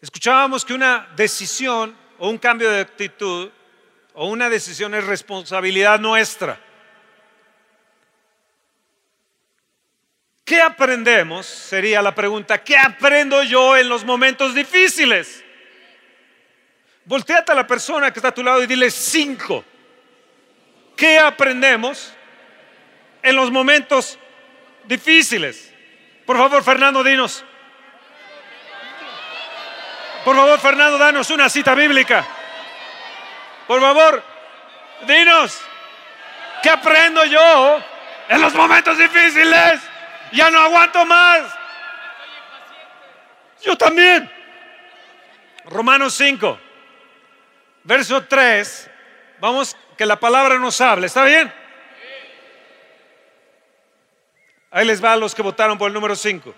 Escuchábamos 0.00 0.64
que 0.64 0.74
una 0.74 1.12
decisión 1.16 1.96
o 2.18 2.28
un 2.28 2.38
cambio 2.38 2.70
de 2.70 2.80
actitud 2.80 3.50
o 4.14 4.26
una 4.26 4.48
decisión 4.48 4.94
es 4.94 5.04
responsabilidad 5.04 6.00
nuestra. 6.00 6.60
¿Qué 10.52 10.60
aprendemos? 10.60 11.46
Sería 11.46 12.02
la 12.02 12.14
pregunta, 12.14 12.62
¿qué 12.62 12.76
aprendo 12.76 13.42
yo 13.42 13.74
en 13.74 13.88
los 13.88 14.04
momentos 14.04 14.54
difíciles? 14.54 15.42
Volteate 17.06 17.52
a 17.52 17.54
la 17.54 17.66
persona 17.66 18.12
que 18.12 18.18
está 18.18 18.28
a 18.28 18.34
tu 18.34 18.42
lado 18.42 18.62
y 18.62 18.66
dile 18.66 18.90
cinco. 18.90 19.64
¿Qué 20.94 21.18
aprendemos 21.18 22.12
en 23.22 23.34
los 23.34 23.50
momentos 23.50 24.18
difíciles? 24.84 25.72
Por 26.26 26.36
favor, 26.36 26.62
Fernando, 26.62 27.02
dinos. 27.02 27.42
Por 30.22 30.36
favor, 30.36 30.58
Fernando, 30.58 30.98
danos 30.98 31.30
una 31.30 31.48
cita 31.48 31.74
bíblica. 31.74 32.26
Por 33.66 33.80
favor, 33.80 34.22
dinos, 35.06 35.58
¿qué 36.62 36.68
aprendo 36.68 37.24
yo 37.24 37.82
en 38.28 38.42
los 38.42 38.52
momentos 38.52 38.98
difíciles? 38.98 39.91
Ya 40.32 40.50
no 40.50 40.58
aguanto 40.60 41.04
más. 41.04 41.52
Yo 43.62 43.76
también. 43.76 44.30
Romanos 45.66 46.14
5, 46.14 46.58
verso 47.84 48.24
3. 48.24 48.90
Vamos, 49.40 49.76
que 49.96 50.06
la 50.06 50.18
palabra 50.18 50.58
nos 50.58 50.80
hable. 50.80 51.06
¿Está 51.06 51.24
bien? 51.24 51.52
Ahí 54.70 54.86
les 54.86 55.04
va 55.04 55.12
a 55.12 55.16
los 55.16 55.34
que 55.34 55.42
votaron 55.42 55.76
por 55.76 55.88
el 55.88 55.94
número 55.94 56.16
5. 56.16 56.54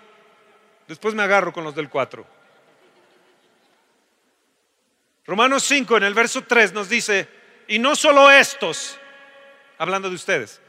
Después 0.87 1.13
me 1.13 1.23
agarro 1.23 1.51
con 1.51 1.63
los 1.63 1.75
del 1.75 1.89
4. 1.89 2.25
Romanos 5.25 5.63
5 5.63 5.97
en 5.97 6.03
el 6.03 6.13
verso 6.13 6.43
3 6.43 6.73
nos 6.73 6.87
dice, 6.87 7.27
y 7.67 7.79
no 7.79 7.95
solo 7.95 8.29
estos, 8.29 8.97
hablando 9.77 10.07
de 10.07 10.15
ustedes, 10.15 10.61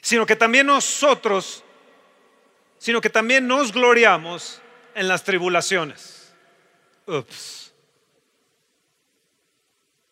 sino 0.00 0.26
que 0.26 0.36
también 0.36 0.66
nosotros, 0.66 1.64
sino 2.78 3.00
que 3.00 3.10
también 3.10 3.46
nos 3.46 3.72
gloriamos 3.72 4.60
en 4.94 5.08
las 5.08 5.24
tribulaciones. 5.24 6.34
Ups. 7.06 7.72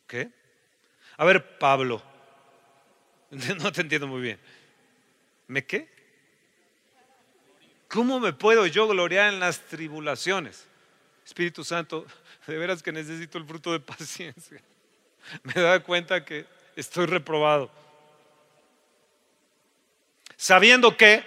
¿Qué? 0.07 0.31
A 1.17 1.25
ver, 1.25 1.59
Pablo, 1.59 2.03
no 3.31 3.73
te 3.73 3.81
entiendo 3.81 4.07
muy 4.07 4.21
bien. 4.21 4.39
¿Me 5.47 5.65
qué? 5.65 5.89
¿Cómo 7.89 8.19
me 8.21 8.33
puedo 8.33 8.67
yo 8.67 8.89
gloriar 8.89 9.33
en 9.33 9.41
las 9.41 9.61
tribulaciones? 9.61 10.67
Espíritu 11.25 11.65
Santo, 11.65 12.07
de 12.47 12.57
veras 12.57 12.83
que 12.83 12.93
necesito 12.93 13.39
el 13.39 13.47
fruto 13.47 13.73
de 13.73 13.81
paciencia. 13.95 14.61
Me 15.43 15.55
da 15.55 15.81
cuenta 15.81 16.25
que 16.25 16.47
estoy 16.77 17.07
reprobado. 17.07 17.71
Sabiendo 20.37 20.97
que, 20.97 21.25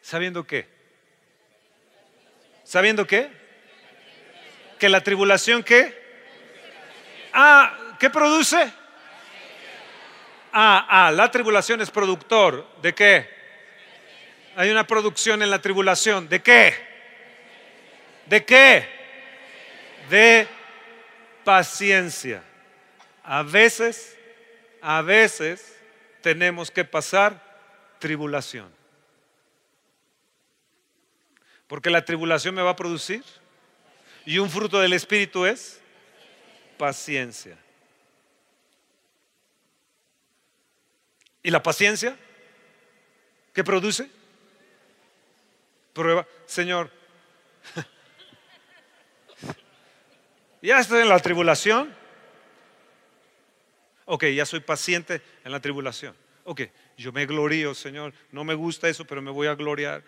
sabiendo 0.00 0.44
que, 0.44 0.66
sabiendo 2.64 3.06
que, 3.06 3.30
que 4.78 4.88
la 4.88 5.02
tribulación 5.02 5.62
que, 5.62 5.96
ah, 7.32 7.96
¿qué 8.00 8.10
produce? 8.10 8.72
Ah, 10.52 10.86
ah, 10.88 11.10
la 11.10 11.30
tribulación 11.30 11.80
es 11.80 11.90
productor 11.90 12.66
de 12.80 12.94
qué? 12.94 13.28
Hay 14.56 14.70
una 14.70 14.86
producción 14.86 15.42
en 15.42 15.50
la 15.50 15.60
tribulación. 15.60 16.28
¿De 16.28 16.40
qué? 16.40 16.74
¿De 18.26 18.44
qué? 18.44 18.88
De 20.08 20.46
paciencia. 21.42 22.42
A 23.24 23.42
veces, 23.42 24.16
a 24.80 25.02
veces 25.02 25.73
tenemos 26.24 26.70
que 26.70 26.86
pasar 26.86 27.38
tribulación. 27.98 28.72
Porque 31.66 31.90
la 31.90 32.02
tribulación 32.02 32.54
me 32.54 32.62
va 32.62 32.70
a 32.70 32.76
producir. 32.76 33.22
Y 34.24 34.38
un 34.38 34.48
fruto 34.48 34.80
del 34.80 34.94
Espíritu 34.94 35.44
es 35.44 35.82
paciencia. 36.78 37.58
¿Y 41.42 41.50
la 41.50 41.62
paciencia? 41.62 42.16
¿Qué 43.52 43.62
produce? 43.62 44.08
prueba, 45.92 46.26
Señor, 46.46 46.90
ya 50.62 50.80
estoy 50.80 51.02
en 51.02 51.10
la 51.10 51.20
tribulación. 51.20 51.94
Ok, 54.06 54.24
ya 54.26 54.44
soy 54.44 54.60
paciente 54.60 55.22
en 55.44 55.52
la 55.52 55.60
tribulación. 55.60 56.14
Ok, 56.44 56.62
yo 56.96 57.12
me 57.12 57.26
glorío, 57.26 57.74
Señor. 57.74 58.12
No 58.30 58.44
me 58.44 58.54
gusta 58.54 58.88
eso, 58.88 59.04
pero 59.04 59.22
me 59.22 59.30
voy 59.30 59.46
a 59.46 59.54
gloriar. 59.54 60.02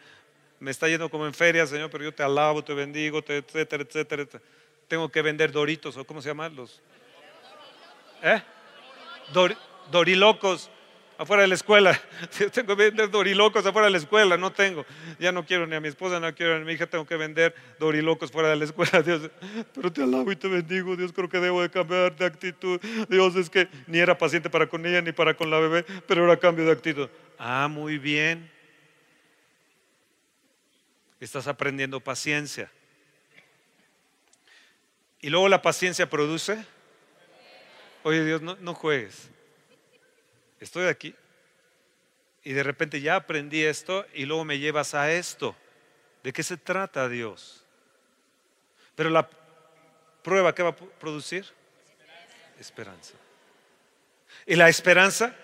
Me 0.61 0.71
está 0.71 0.89
yendo 0.89 1.09
como 1.09 1.27
en 1.27 1.35
feria, 1.35 1.67
Señor, 1.67 1.91
pero 1.91 2.05
yo 2.05 2.15
te 2.15 2.23
alabo, 2.23 2.63
te 2.63 2.75
bendigo, 2.75 3.19
etcétera, 3.27 3.83
etcétera, 3.83 4.27
Tengo 4.89 5.09
que 5.11 5.23
vender 5.23 5.53
doritos, 5.53 5.97
o 5.97 6.05
cómo 6.05 6.23
se 6.23 6.29
llaman 6.29 6.55
los. 6.55 6.81
¿Eh? 8.23 8.43
dorilocos 9.91 10.71
afuera 11.19 11.43
de 11.43 11.49
la 11.49 11.55
escuela. 11.55 12.01
tengo 12.53 12.77
que 12.77 12.85
vender 12.85 13.11
dorilocos 13.11 13.65
afuera 13.65 13.87
de 13.87 13.93
la 13.93 13.99
escuela, 13.99 14.37
no 14.37 14.53
tengo. 14.53 14.85
Ya 15.19 15.33
no 15.33 15.45
quiero 15.45 15.67
ni 15.67 15.75
a 15.75 15.81
mi 15.81 15.89
esposa, 15.89 16.21
no 16.21 16.35
quiero 16.35 16.57
ni 16.57 16.63
a 16.63 16.65
mi 16.65 16.73
hija, 16.73 16.87
tengo 16.87 17.07
que 17.07 17.17
vender 17.17 17.55
dorilocos 17.79 18.31
fuera 18.31 18.51
de 18.51 18.57
la 18.57 18.65
escuela. 18.65 19.03
Dios, 19.05 19.31
pero 19.75 19.93
te 19.93 20.03
alabo 20.03 20.31
y 20.33 20.37
te 20.37 20.49
bendigo. 20.49 20.97
Dios, 20.97 21.13
creo 21.13 21.29
que 21.29 21.39
debo 21.39 21.63
de 21.63 21.71
cambiar 21.71 22.17
de 22.17 22.25
actitud. 22.25 22.81
Dios, 23.09 23.37
es 23.37 23.51
que 23.51 23.69
ni 23.87 23.99
era 23.99 24.17
paciente 24.17 24.51
para 24.51 24.69
con 24.69 24.85
ella 24.85 25.01
ni 25.03 25.13
para 25.13 25.35
con 25.35 25.51
la 25.51 25.59
bebé, 25.59 25.85
pero 26.07 26.25
era 26.25 26.37
cambio 26.37 26.65
de 26.65 26.73
actitud. 26.73 27.09
Ah, 27.39 27.69
muy 27.69 27.99
bien. 27.99 28.51
Estás 31.21 31.47
aprendiendo 31.47 32.01
paciencia. 32.01 32.71
Y 35.21 35.31
luego 35.31 35.49
la 35.49 35.63
paciencia 35.63 36.09
produce. 36.09 36.65
Oye 38.03 38.25
Dios, 38.25 38.41
no 38.43 38.75
juegues 38.75 39.31
estoy 40.61 40.87
aquí 40.87 41.15
y 42.45 42.53
de 42.53 42.63
repente 42.63 43.01
ya 43.01 43.17
aprendí 43.17 43.65
esto 43.65 44.07
y 44.15 44.25
luego 44.25 44.45
me 44.45 44.59
llevas 44.59 44.95
a 44.95 45.13
esto. 45.13 45.57
¿De 46.23 46.33
qué 46.33 46.43
se 46.43 46.57
trata 46.57 47.09
Dios? 47.09 47.65
Pero 48.95 49.11
la 49.11 49.29
prueba, 50.23 50.55
¿qué 50.55 50.63
va 50.63 50.71
a 50.71 50.77
producir? 50.77 51.45
Esperanza. 52.59 53.15
¿Y 54.47 54.55
la 54.55 54.69
esperanza? 54.69 55.35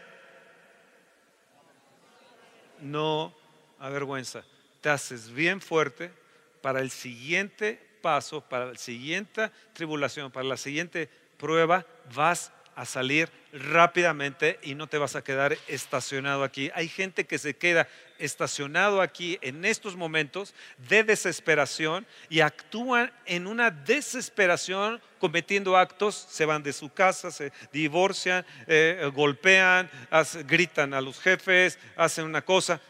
No 2.81 3.35
avergüenza. 3.79 4.45
Te 4.81 4.89
haces 4.89 5.29
bien 5.31 5.61
fuerte 5.61 6.13
para 6.61 6.81
el 6.81 6.91
siguiente 6.91 7.81
paso, 8.01 8.41
para 8.41 8.67
la 8.67 8.79
siguiente 8.79 9.51
tribulación, 9.73 10.31
para 10.31 10.47
la 10.47 10.57
siguiente 10.57 11.11
prueba, 11.37 11.85
vas 12.15 12.53
a 12.75 12.85
salir 12.85 13.29
rápidamente 13.53 14.59
y 14.63 14.75
no 14.75 14.87
te 14.87 14.99
vas 14.99 15.15
a 15.15 15.23
quedar 15.23 15.57
estacionado 15.69 16.43
aquí. 16.43 16.71
Hay 16.75 16.89
gente 16.89 17.27
que 17.27 17.39
se 17.39 17.55
queda 17.55 17.87
estacionado 18.19 19.01
aquí 19.01 19.39
en 19.43 19.65
estos 19.65 19.97
momentos 19.97 20.55
de 20.89 21.05
desesperación 21.05 22.07
y 22.31 22.41
actúan 22.41 23.13
en 23.27 23.47
una 23.47 23.71
desesperación 23.71 25.01
cometiendo 25.19 25.77
actos, 25.77 26.27
se 26.31 26.47
van 26.47 26.63
de 26.63 26.73
su 26.73 26.93
casa, 26.93 27.31
se 27.31 27.53
divorcian, 27.73 28.45
eh, 28.67 29.11
golpean, 29.15 29.91
gritan 30.47 30.95
a 30.95 31.01
los 31.01 31.21
jefes, 31.21 31.79
hacen 31.97 32.25
una 32.25 32.43
cosa. 32.43 32.81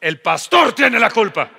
El 0.00 0.20
pastor 0.20 0.72
tiene 0.74 0.98
la 1.00 1.10
culpa. 1.10 1.50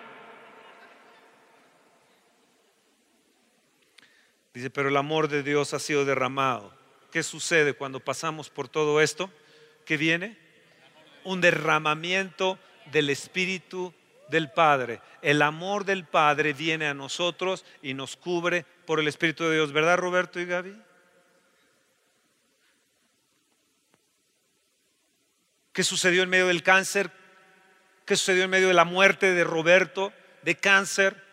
Dice, 4.53 4.69
pero 4.69 4.89
el 4.89 4.97
amor 4.97 5.27
de 5.27 5.43
Dios 5.43 5.73
ha 5.73 5.79
sido 5.79 6.05
derramado 6.05 6.78
¿qué 7.11 7.23
sucede 7.23 7.73
cuando 7.73 7.99
pasamos 7.99 8.49
por 8.49 8.67
todo 8.67 9.01
esto? 9.01 9.31
¿Qué 9.85 9.97
viene? 9.97 10.37
Un 11.23 11.41
derramamiento 11.41 12.59
del 12.91 13.09
Espíritu 13.09 13.93
del 14.29 14.51
Padre. 14.51 15.01
El 15.21 15.41
amor 15.41 15.85
del 15.85 16.05
Padre 16.05 16.53
viene 16.53 16.87
a 16.87 16.93
nosotros 16.93 17.65
y 17.81 17.93
nos 17.93 18.15
cubre 18.15 18.65
por 18.85 18.99
el 18.99 19.07
Espíritu 19.07 19.43
de 19.43 19.55
Dios. 19.55 19.71
¿Verdad, 19.71 19.97
Roberto 19.97 20.39
y 20.39 20.45
Gaby? 20.45 20.75
¿Qué 25.73 25.83
sucedió 25.83 26.23
en 26.23 26.29
medio 26.29 26.47
del 26.47 26.63
cáncer? 26.63 27.11
¿Qué 28.05 28.15
sucedió 28.15 28.43
en 28.43 28.49
medio 28.49 28.67
de 28.67 28.73
la 28.73 28.85
muerte 28.85 29.33
de 29.33 29.43
Roberto 29.43 30.11
de 30.41 30.55
cáncer? 30.55 31.23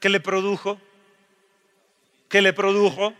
¿Qué 0.00 0.08
le 0.08 0.20
produjo? 0.20 0.80
¿Qué 2.28 2.42
le 2.42 2.52
produjo? 2.52 3.14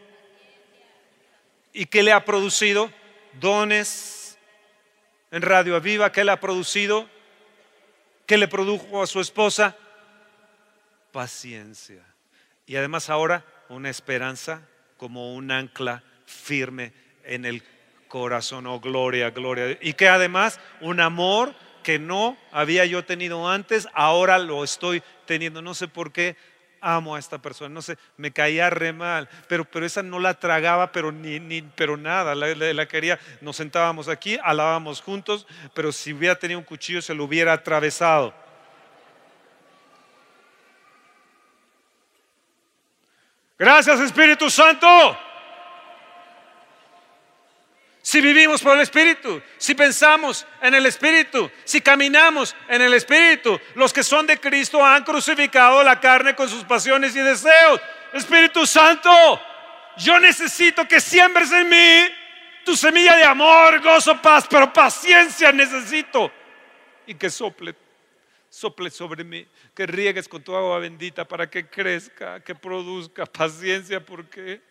¿Y 1.79 1.87
qué 1.87 2.03
le 2.03 2.11
ha 2.11 2.25
producido? 2.25 2.91
Dones 3.35 4.37
en 5.31 5.43
Radio 5.43 5.77
Aviva, 5.77 6.11
¿qué 6.11 6.25
le 6.25 6.33
ha 6.33 6.41
producido? 6.41 7.09
¿Qué 8.27 8.37
le 8.37 8.49
produjo 8.49 9.01
a 9.01 9.07
su 9.07 9.21
esposa? 9.21 9.77
Paciencia. 11.13 12.03
Y 12.67 12.75
además 12.75 13.09
ahora 13.11 13.45
una 13.69 13.91
esperanza 13.91 14.67
como 14.97 15.37
un 15.37 15.53
ancla 15.53 16.03
firme 16.27 16.93
en 17.23 17.45
el 17.45 17.63
corazón. 18.09 18.67
Oh, 18.67 18.81
gloria, 18.81 19.31
gloria. 19.31 19.79
Y 19.81 19.93
que 19.93 20.09
además 20.09 20.59
un 20.81 20.99
amor 20.99 21.55
que 21.85 22.01
no 22.01 22.37
había 22.51 22.87
yo 22.87 23.05
tenido 23.05 23.49
antes, 23.49 23.87
ahora 23.95 24.41
lo 24.41 24.65
estoy 24.65 25.01
teniendo. 25.27 25.63
No 25.63 25.75
sé 25.75 25.87
por 25.87 26.11
qué 26.11 26.37
amo 26.81 27.15
a 27.15 27.19
esta 27.19 27.39
persona, 27.39 27.73
no 27.75 27.83
sé, 27.83 27.99
me 28.17 28.33
caía 28.33 28.71
re 28.71 28.93
mal, 28.93 29.29
pero, 29.49 29.65
pero 29.65 29.85
esa 29.87 30.03
no 30.03 30.19
la 30.19 30.35
tragaba, 30.35 30.93
pero 30.93 31.13
ni, 31.13 31.41
ni 31.41 31.63
pero 31.63 31.97
nada, 31.97 32.35
la, 32.35 32.87
quería, 32.87 33.19
nos 33.41 33.57
sentábamos 33.57 34.09
aquí, 34.09 34.39
alabamos 34.43 35.01
juntos, 35.01 35.47
pero 35.75 35.93
si 35.93 36.13
hubiera 36.13 36.37
tenido 36.37 36.59
un 36.59 36.65
cuchillo 36.65 37.03
se 37.03 37.15
lo 37.15 37.25
hubiera 37.25 37.53
atravesado. 37.53 38.35
Gracias 43.59 44.01
Espíritu 44.01 44.49
Santo 44.51 45.28
si 48.09 48.23
vivimos 48.23 48.63
por 48.63 48.75
el 48.75 48.81
Espíritu, 48.81 49.43
si 49.59 49.75
pensamos 49.75 50.47
en 50.63 50.73
el 50.73 50.87
Espíritu, 50.87 51.51
si 51.63 51.83
caminamos 51.83 52.57
en 52.67 52.81
el 52.81 52.95
Espíritu. 52.95 53.61
Los 53.75 53.93
que 53.93 54.03
son 54.03 54.27
de 54.27 54.41
Cristo 54.41 54.83
han 54.83 55.05
crucificado 55.05 55.83
la 55.83 56.01
carne 56.01 56.35
con 56.35 56.49
sus 56.49 56.65
pasiones 56.65 57.15
y 57.15 57.21
deseos. 57.21 57.79
Espíritu 58.15 58.67
Santo, 58.67 59.11
yo 59.99 60.19
necesito 60.21 60.89
que 60.89 61.03
siembres 61.03 61.53
en 61.53 61.69
mí 61.69 62.15
tu 62.65 62.75
semilla 62.75 63.15
de 63.15 63.25
amor, 63.25 63.83
gozo, 63.83 64.23
paz, 64.23 64.47
pero 64.49 64.73
paciencia 64.73 65.53
necesito. 65.53 66.33
Y 67.07 67.15
que 67.15 67.29
sople, 67.29 67.75
sople 68.49 68.89
sobre 68.89 69.23
mí, 69.23 69.47
que 69.75 69.87
riegues 69.87 70.27
con 70.27 70.43
tu 70.43 70.57
agua 70.57 70.79
bendita 70.79 71.29
para 71.29 71.51
que 71.51 71.69
crezca, 71.69 72.41
que 72.43 72.55
produzca 72.55 73.27
paciencia, 73.27 74.03
porque... 74.03 74.63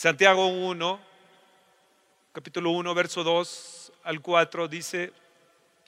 Santiago 0.00 0.46
1, 0.46 0.98
capítulo 2.32 2.70
1, 2.70 2.94
verso 2.94 3.22
2 3.22 3.92
al 4.04 4.22
4 4.22 4.66
dice 4.66 5.12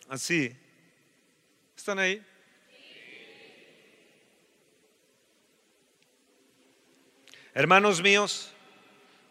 así. 0.07 0.55
¿Están 1.75 1.99
ahí? 1.99 2.23
Hermanos 7.55 8.03
míos, 8.03 8.53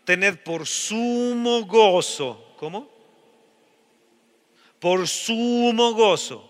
tened 0.04 0.40
por 0.40 0.66
sumo 0.66 1.64
gozo. 1.68 2.56
¿Cómo? 2.58 2.90
Por 4.80 5.08
sumo 5.08 5.94
gozo. 5.94 6.44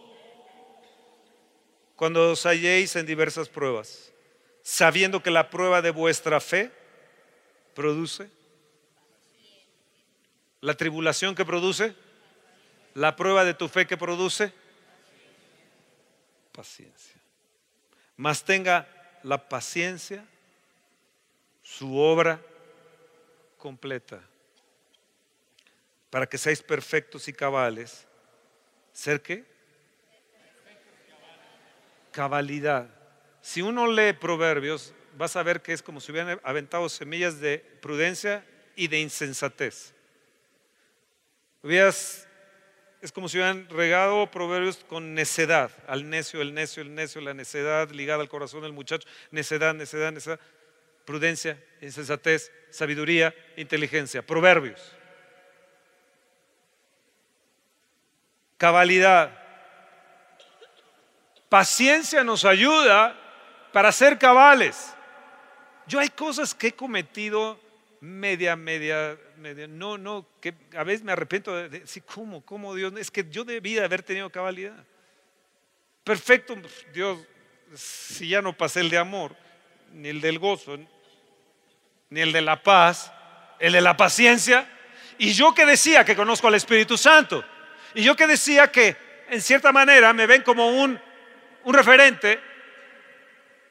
Cuando 1.98 2.32
os 2.32 2.46
halléis 2.46 2.96
en 2.96 3.06
diversas 3.06 3.50
pruebas, 3.50 4.13
sabiendo 4.62 5.22
que 5.22 5.32
la 5.32 5.50
prueba 5.50 5.82
de 5.82 5.91
vuestra 5.91 6.39
fe 6.39 6.72
produce? 7.74 8.30
La 10.62 10.76
tribulación 10.76 11.36
que 11.36 11.46
produce, 11.46 11.96
la 12.94 13.16
prueba 13.16 13.44
de 13.44 13.54
tu 13.54 13.68
fe 13.68 13.88
que 13.88 13.98
produce, 13.98 14.54
paciencia. 16.52 17.20
Mas 18.18 18.44
tenga 18.44 18.88
la 19.24 19.50
paciencia 19.50 20.26
su 21.64 21.98
obra 21.98 22.40
completa, 23.58 24.22
para 26.10 26.28
que 26.28 26.38
seáis 26.38 26.62
perfectos 26.62 27.28
y 27.28 27.34
cabales. 27.34 28.06
¿Ser 28.92 29.22
qué? 29.22 29.46
Cabalidad. 32.12 32.90
Si 33.42 33.62
uno 33.62 33.88
lee 33.88 34.14
proverbios, 34.14 34.94
vas 35.17 35.36
a 35.36 35.43
ver 35.43 35.62
que 35.62 35.74
es 35.74 35.82
como 35.82 36.00
si 36.00 36.12
hubieran 36.12 36.39
aventado 36.43 36.88
semillas 36.89 37.39
de 37.39 37.60
prudencia 37.82 38.45
y 38.76 38.88
de 38.88 39.00
insensatez. 39.00 39.93
es 41.63 42.28
como 43.13 43.30
si 43.30 43.38
hubieran 43.38 43.67
regado 43.69 44.30
proverbios 44.32 44.78
con 44.88 45.13
necedad, 45.13 45.71
al 45.88 46.10
necio, 46.10 46.41
el 46.41 46.54
necio, 46.54 46.84
el 46.84 46.93
necio, 46.93 47.21
la 47.21 47.34
necedad 47.34 47.89
ligada 47.91 48.21
al 48.21 48.30
corazón 48.30 48.62
del 48.62 48.74
muchacho, 48.74 49.08
necedad, 49.32 49.74
necedad, 49.74 50.12
necedad, 50.12 50.39
prudencia, 51.06 51.62
insensatez, 51.82 52.52
sabiduría, 52.69 53.34
inteligencia, 53.58 54.21
proverbios. 54.21 54.80
Cabalidad. 58.58 59.32
Paciencia 61.50 62.24
nos 62.24 62.45
ayuda 62.45 63.17
para 63.74 63.91
ser 63.91 64.17
cabales. 64.17 64.93
Yo 65.91 65.99
hay 65.99 66.08
cosas 66.08 66.56
que 66.56 66.67
he 66.67 66.71
cometido 66.71 67.60
media, 67.99 68.56
media, 68.56 69.17
media, 69.36 69.67
no, 69.67 69.97
no, 69.97 70.25
que 70.39 70.54
a 70.77 70.86
veces 70.86 71.04
me 71.04 71.12
arrepiento 71.12 71.54
de 71.54 71.67
decir, 71.67 72.01
¿cómo, 72.04 72.45
cómo 72.45 72.73
Dios? 72.73 72.93
Es 72.97 73.12
que 73.12 73.30
yo 73.30 73.43
debía 73.43 73.84
haber 73.84 74.01
tenido 74.01 74.30
cabalidad. 74.30 74.86
Perfecto, 76.06 76.56
Dios, 76.93 77.19
si 77.75 78.30
ya 78.30 78.41
no 78.41 78.56
pasé 78.56 78.80
el 78.80 78.89
de 78.89 78.99
amor, 78.99 79.36
ni 79.91 80.08
el 80.08 80.21
del 80.21 80.39
gozo, 80.39 80.80
ni 82.10 82.21
el 82.21 82.32
de 82.32 82.41
la 82.41 82.63
paz, 82.63 83.12
el 83.60 83.73
de 83.73 83.82
la 83.82 83.97
paciencia. 83.97 84.71
Y 85.17 85.34
yo 85.34 85.54
que 85.54 85.65
decía 85.65 86.06
que 86.06 86.15
conozco 86.15 86.47
al 86.47 86.56
Espíritu 86.56 86.97
Santo, 86.97 87.43
y 87.95 88.04
yo 88.04 88.15
que 88.15 88.27
decía 88.27 88.71
que 88.71 88.95
en 89.30 89.41
cierta 89.41 89.73
manera 89.73 90.13
me 90.13 90.25
ven 90.25 90.41
como 90.43 90.69
un, 90.69 90.97
un 91.65 91.73
referente 91.73 92.39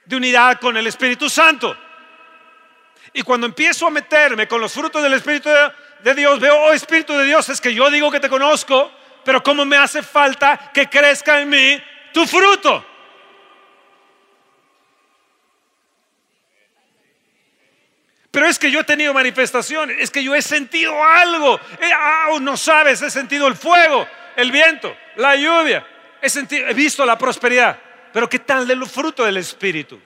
de 0.05 0.17
unidad 0.17 0.61
con 0.61 0.77
el 0.77 0.87
Espíritu 0.87 1.31
Santo. 1.31 1.75
Y 3.13 3.23
cuando 3.23 3.47
empiezo 3.47 3.87
a 3.87 3.91
meterme 3.91 4.47
con 4.47 4.61
los 4.61 4.73
frutos 4.73 5.03
del 5.03 5.15
Espíritu 5.15 5.49
de, 6.03 6.15
Dios, 6.15 6.39
veo, 6.39 6.57
oh 6.57 6.73
Espíritu 6.73 7.13
de 7.15 7.25
Dios, 7.25 7.49
es 7.49 7.61
que 7.61 7.75
yo 7.75 7.91
digo 7.91 8.11
que 8.11 8.21
te 8.21 8.29
conozco, 8.29 8.91
pero 9.25 9.43
cómo 9.43 9.65
me 9.65 9.77
hace 9.77 10.03
falta 10.03 10.71
que 10.73 10.89
crezca 10.89 11.41
en 11.41 11.49
mí 11.49 11.83
tu 12.13 12.27
fruto. 12.27 12.87
Pero 18.31 18.47
es 18.47 18.61
que 18.61 18.71
yo 18.71 18.81
he 18.81 18.85
tenido 18.85 19.13
manifestaciones, 19.13 19.97
es 19.99 20.11
que 20.11 20.23
yo 20.23 20.35
he 20.37 20.43
sentido 20.43 21.03
algo. 21.03 21.59
Ah, 21.93 22.29
no 22.41 22.57
sabes, 22.57 23.03
he 23.03 23.11
sentido 23.11 23.49
el 23.49 23.57
fuego, 23.57 24.07
el 24.37 24.53
viento, 24.53 24.97
la 25.17 25.35
lluvia, 25.35 25.85
he, 26.23 26.29
he 26.71 26.75
visto 26.75 27.05
la 27.05 27.19
prosperidad. 27.19 27.77
Pero 28.13 28.29
¿qué 28.29 28.39
tal 28.39 28.69
del 28.69 28.87
fruto 28.87 29.25
del 29.25 29.37
Espíritu? 29.37 30.01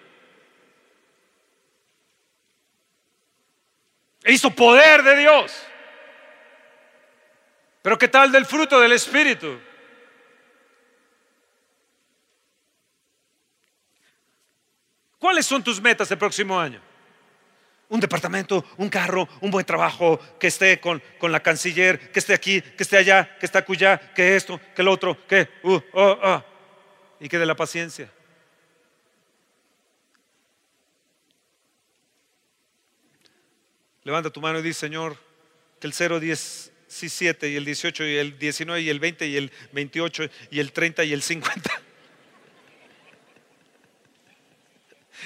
Visto 4.24 4.50
poder 4.50 5.02
de 5.02 5.16
Dios. 5.18 5.52
Pero 7.82 7.98
¿qué 7.98 8.08
tal 8.08 8.32
del 8.32 8.46
fruto 8.46 8.80
del 8.80 8.92
Espíritu? 8.92 9.60
¿Cuáles 15.18 15.44
son 15.44 15.62
tus 15.62 15.80
metas 15.80 16.10
el 16.10 16.18
próximo 16.18 16.58
año? 16.58 16.80
Un 17.90 18.00
departamento, 18.00 18.64
un 18.78 18.88
carro, 18.88 19.28
un 19.42 19.50
buen 19.50 19.66
trabajo, 19.66 20.18
que 20.40 20.46
esté 20.46 20.80
con, 20.80 21.02
la 21.20 21.40
canciller, 21.40 22.10
que 22.10 22.18
esté 22.18 22.32
aquí, 22.32 22.62
que 22.62 22.82
esté 22.82 22.96
allá, 22.96 23.36
que 23.38 23.44
esté 23.44 23.58
acullá, 23.58 23.98
que 24.14 24.36
esto, 24.36 24.58
que 24.74 24.82
el 24.82 24.88
otro, 24.88 25.26
que... 25.26 25.48
Uh, 25.62 25.80
oh, 25.92 26.18
oh. 26.22 26.44
Y 27.20 27.28
que 27.28 27.38
de 27.38 27.46
la 27.46 27.54
paciencia. 27.54 28.10
Levanta 34.04 34.30
tu 34.30 34.40
mano 34.40 34.58
y 34.58 34.62
dice, 34.62 34.80
Señor, 34.80 35.16
que 35.80 35.86
el 35.86 35.92
0, 35.92 36.20
10, 36.20 36.72
7 36.86 37.48
y 37.48 37.56
el 37.56 37.64
18 37.64 38.04
y 38.04 38.16
el 38.16 38.38
19 38.38 38.80
y 38.80 38.88
el 38.90 39.00
20 39.00 39.26
y 39.26 39.36
el 39.36 39.52
28 39.72 40.24
y 40.50 40.60
el 40.60 40.72
30 40.72 41.04
y 41.04 41.12
el 41.12 41.22
50 41.22 41.82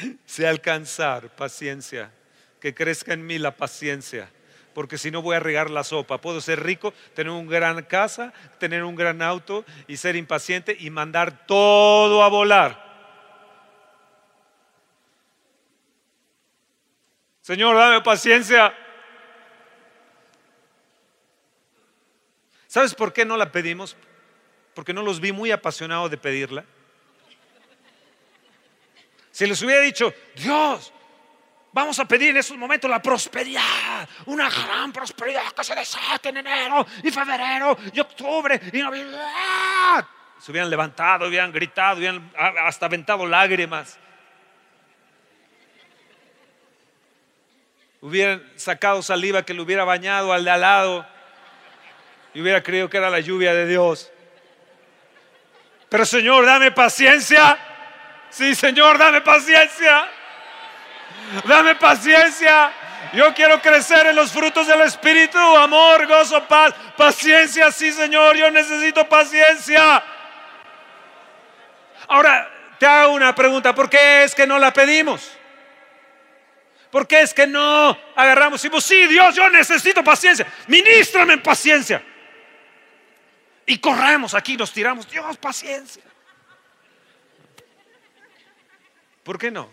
sé 0.26 0.46
alcanzar 0.46 1.34
paciencia, 1.34 2.12
que 2.60 2.74
crezca 2.74 3.12
en 3.12 3.26
mí 3.26 3.38
la 3.38 3.56
paciencia, 3.56 4.30
porque 4.74 4.98
si 4.98 5.10
no 5.10 5.22
voy 5.22 5.36
a 5.36 5.40
regar 5.40 5.70
la 5.70 5.84
sopa. 5.84 6.20
Puedo 6.20 6.40
ser 6.40 6.62
rico, 6.62 6.94
tener 7.14 7.32
una 7.32 7.50
gran 7.50 7.82
casa, 7.84 8.32
tener 8.58 8.84
un 8.84 8.94
gran 8.94 9.22
auto 9.22 9.64
y 9.86 9.96
ser 9.96 10.16
impaciente 10.16 10.76
y 10.78 10.90
mandar 10.90 11.46
todo 11.46 12.22
a 12.22 12.28
volar. 12.28 12.87
Señor, 17.48 17.78
dame 17.78 18.02
paciencia. 18.02 18.74
¿Sabes 22.66 22.94
por 22.94 23.10
qué 23.10 23.24
no 23.24 23.38
la 23.38 23.50
pedimos? 23.50 23.96
Porque 24.74 24.92
no 24.92 25.00
los 25.00 25.18
vi 25.18 25.32
muy 25.32 25.50
apasionados 25.50 26.10
de 26.10 26.18
pedirla. 26.18 26.66
Si 29.30 29.46
les 29.46 29.62
hubiera 29.62 29.80
dicho, 29.80 30.12
Dios, 30.36 30.92
vamos 31.72 31.98
a 31.98 32.04
pedir 32.04 32.32
en 32.32 32.36
estos 32.36 32.58
momentos 32.58 32.90
la 32.90 33.00
prosperidad, 33.00 34.06
una 34.26 34.50
gran 34.50 34.92
prosperidad 34.92 35.50
que 35.52 35.64
se 35.64 35.74
desate 35.74 36.28
en 36.28 36.36
enero 36.36 36.86
y 37.02 37.10
febrero 37.10 37.78
y 37.94 37.98
octubre 37.98 38.60
y 38.70 38.82
noviembre. 38.82 39.18
Se 40.38 40.50
hubieran 40.50 40.68
levantado, 40.68 41.26
hubieran 41.26 41.50
gritado, 41.50 41.96
hubieran 41.96 42.30
hasta 42.36 42.84
aventado 42.84 43.24
lágrimas. 43.26 43.98
Hubieran 48.00 48.42
sacado 48.56 49.02
saliva 49.02 49.42
que 49.42 49.54
le 49.54 49.60
hubiera 49.60 49.84
bañado 49.84 50.32
al 50.32 50.44
de 50.44 50.50
al 50.50 50.60
lado 50.60 51.06
y 52.34 52.40
hubiera 52.40 52.62
creído 52.62 52.88
que 52.88 52.96
era 52.96 53.10
la 53.10 53.20
lluvia 53.20 53.52
de 53.52 53.66
Dios. 53.66 54.10
Pero 55.88 56.04
Señor, 56.04 56.44
dame 56.44 56.70
paciencia. 56.70 57.58
Sí, 58.30 58.54
Señor, 58.54 58.98
dame 58.98 59.20
paciencia. 59.22 60.08
Dame 61.44 61.74
paciencia. 61.76 62.70
Yo 63.14 63.32
quiero 63.32 63.60
crecer 63.62 64.06
en 64.06 64.16
los 64.16 64.30
frutos 64.30 64.66
del 64.66 64.82
Espíritu, 64.82 65.38
amor, 65.38 66.06
gozo, 66.06 66.46
paz, 66.46 66.74
paciencia. 66.96 67.72
Sí, 67.72 67.90
Señor, 67.90 68.36
yo 68.36 68.50
necesito 68.50 69.08
paciencia. 69.08 70.02
Ahora, 72.06 72.50
te 72.78 72.86
hago 72.86 73.14
una 73.14 73.34
pregunta. 73.34 73.74
¿Por 73.74 73.88
qué 73.88 74.24
es 74.24 74.34
que 74.34 74.46
no 74.46 74.58
la 74.58 74.72
pedimos? 74.72 75.37
¿Por 76.90 77.06
qué 77.06 77.20
es 77.20 77.34
que 77.34 77.46
no 77.46 77.98
agarramos 78.16 78.60
y 78.60 78.68
decimos, 78.68 78.84
sí, 78.84 79.06
Dios, 79.06 79.34
yo 79.34 79.48
necesito 79.50 80.02
paciencia, 80.02 80.46
ministrame 80.68 81.34
en 81.34 81.42
paciencia? 81.42 82.02
Y 83.66 83.78
corremos 83.78 84.32
aquí, 84.34 84.56
nos 84.56 84.72
tiramos, 84.72 85.08
Dios, 85.10 85.36
paciencia. 85.36 86.02
¿Por 89.22 89.38
qué 89.38 89.50
no? 89.50 89.68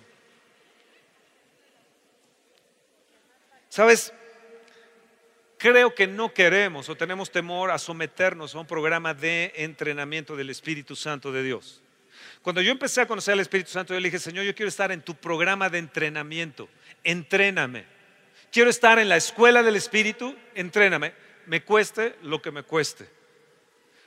¿Sabes? 3.69 4.11
Creo 5.57 5.95
que 5.95 6.07
no 6.07 6.33
queremos 6.33 6.89
o 6.89 6.95
tenemos 6.95 7.31
temor 7.31 7.71
a 7.71 7.77
someternos 7.77 8.53
a 8.53 8.59
un 8.59 8.67
programa 8.67 9.13
de 9.13 9.53
entrenamiento 9.55 10.35
del 10.35 10.49
Espíritu 10.49 10.95
Santo 10.97 11.31
de 11.31 11.43
Dios. 11.43 11.81
Cuando 12.41 12.61
yo 12.61 12.71
empecé 12.71 13.01
a 13.01 13.07
conocer 13.07 13.33
al 13.33 13.39
Espíritu 13.39 13.71
Santo, 13.71 13.93
yo 13.93 13.99
le 13.99 14.07
dije, 14.09 14.19
Señor, 14.19 14.43
yo 14.43 14.53
quiero 14.53 14.67
estar 14.67 14.91
en 14.91 15.01
tu 15.01 15.15
programa 15.15 15.69
de 15.69 15.79
entrenamiento 15.79 16.67
entréname. 17.05 17.85
Quiero 18.51 18.69
estar 18.69 18.99
en 18.99 19.07
la 19.07 19.15
escuela 19.15 19.63
del 19.63 19.77
Espíritu, 19.77 20.35
entréname, 20.53 21.13
me 21.45 21.63
cueste 21.63 22.15
lo 22.23 22.41
que 22.41 22.51
me 22.51 22.63
cueste. 22.63 23.07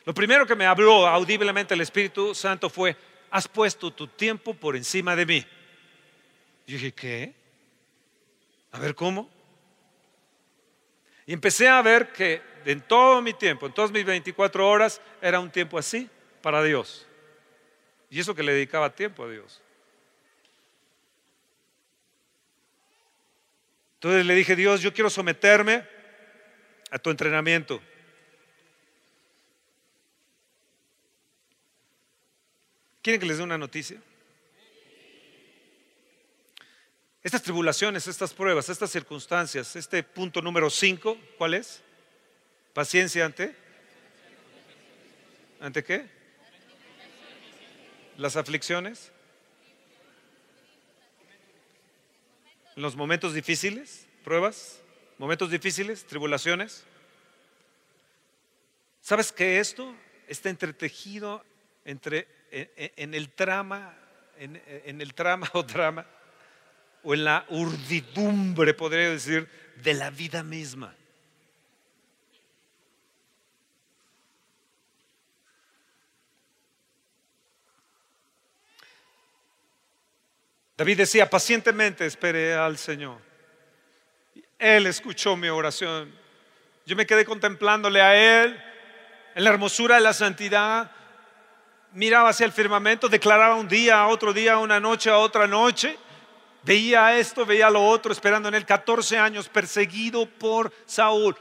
Lo 0.04 0.12
primero 0.12 0.46
que 0.46 0.54
me 0.54 0.66
habló 0.66 1.06
audiblemente 1.06 1.74
el 1.74 1.80
Espíritu 1.80 2.34
Santo 2.34 2.68
fue, 2.68 2.96
has 3.30 3.48
puesto 3.48 3.90
tu 3.90 4.06
tiempo 4.08 4.54
por 4.54 4.76
encima 4.76 5.14
de 5.14 5.26
mí. 5.26 5.46
Yo 6.66 6.74
dije, 6.74 6.92
¿qué? 6.92 7.34
A 8.72 8.78
ver, 8.78 8.94
¿cómo? 8.94 9.30
Y 11.26 11.32
empecé 11.32 11.68
a 11.68 11.80
ver 11.82 12.12
que 12.12 12.42
en 12.64 12.80
todo 12.80 13.20
mi 13.22 13.34
tiempo, 13.34 13.66
en 13.66 13.72
todas 13.72 13.90
mis 13.90 14.04
24 14.04 14.68
horas, 14.68 15.00
era 15.20 15.40
un 15.40 15.50
tiempo 15.50 15.78
así 15.78 16.08
para 16.40 16.62
Dios. 16.62 17.06
Y 18.11 18.20
eso 18.20 18.34
que 18.34 18.42
le 18.42 18.52
dedicaba 18.52 18.94
tiempo 18.94 19.24
a 19.24 19.30
Dios. 19.30 19.61
Entonces 23.98 24.24
le 24.24 24.34
dije, 24.37 24.54
Dios, 24.54 24.80
yo 24.80 24.94
quiero 24.94 25.11
someterme 25.11 25.84
a 26.92 27.00
tu 27.00 27.11
entrenamiento. 27.11 27.82
¿Quieren 33.02 33.20
que 33.20 33.26
les 33.26 33.38
dé 33.38 33.42
una 33.42 33.58
noticia? 33.58 34.00
Estas 37.24 37.42
tribulaciones, 37.42 38.06
estas 38.06 38.32
pruebas, 38.32 38.68
estas 38.68 38.90
circunstancias, 38.90 39.74
este 39.74 40.04
punto 40.04 40.40
número 40.40 40.70
5, 40.70 41.18
¿cuál 41.37 41.54
es? 41.54 41.82
Paciencia 42.72 43.24
ante. 43.24 43.56
¿Ante 45.58 45.82
qué? 45.82 46.06
Las 48.16 48.37
aflicciones. 48.37 49.11
En 52.78 52.82
los 52.82 52.94
momentos 52.94 53.34
difíciles, 53.34 54.06
pruebas, 54.22 54.80
momentos 55.18 55.50
difíciles, 55.50 56.06
tribulaciones. 56.06 56.84
¿Sabes 59.00 59.32
que 59.32 59.58
esto 59.58 59.96
está 60.28 60.48
entretejido 60.48 61.44
entre, 61.84 62.28
en, 62.52 63.14
el 63.14 63.30
trama, 63.30 63.98
en, 64.38 64.62
en 64.68 65.00
el 65.00 65.12
trama 65.12 65.50
o 65.54 65.64
drama, 65.64 66.06
o 67.02 67.14
en 67.14 67.24
la 67.24 67.46
urdidumbre, 67.48 68.74
podría 68.74 69.10
decir, 69.10 69.48
de 69.82 69.94
la 69.94 70.10
vida 70.10 70.44
misma? 70.44 70.94
David 80.78 80.98
decía, 80.98 81.28
pacientemente 81.28 82.06
esperé 82.06 82.54
al 82.54 82.78
Señor. 82.78 83.18
Él 84.60 84.86
escuchó 84.86 85.34
mi 85.34 85.48
oración. 85.48 86.14
Yo 86.86 86.94
me 86.94 87.04
quedé 87.04 87.24
contemplándole 87.24 88.00
a 88.00 88.44
Él 88.44 88.62
en 89.34 89.42
la 89.42 89.50
hermosura 89.50 89.96
de 89.96 90.02
la 90.02 90.12
santidad. 90.12 90.92
Miraba 91.94 92.28
hacia 92.28 92.46
el 92.46 92.52
firmamento, 92.52 93.08
declaraba 93.08 93.56
un 93.56 93.66
día, 93.66 94.06
otro 94.06 94.32
día, 94.32 94.58
una 94.58 94.78
noche, 94.78 95.10
a 95.10 95.18
otra 95.18 95.48
noche. 95.48 95.98
Veía 96.62 97.18
esto, 97.18 97.44
veía 97.44 97.70
lo 97.70 97.84
otro, 97.84 98.12
esperando 98.12 98.48
en 98.48 98.54
él 98.54 98.64
14 98.64 99.18
años, 99.18 99.48
perseguido 99.48 100.26
por 100.26 100.72
Saúl. 100.86 101.36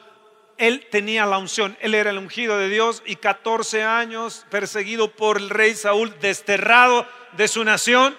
Él 0.58 0.88
tenía 0.90 1.28
la 1.28 1.38
unción, 1.38 1.78
él 1.82 1.94
era 1.94 2.10
el 2.10 2.18
ungido 2.18 2.58
de 2.58 2.70
Dios 2.70 3.04
y 3.06 3.18
14 3.18 3.84
años 3.84 4.48
perseguido 4.50 5.12
por 5.12 5.38
el 5.38 5.52
rey 5.52 5.76
Saúl, 5.76 6.18
desterrado 6.22 7.08
de 7.34 7.48
su 7.48 7.64
nación 7.64 8.18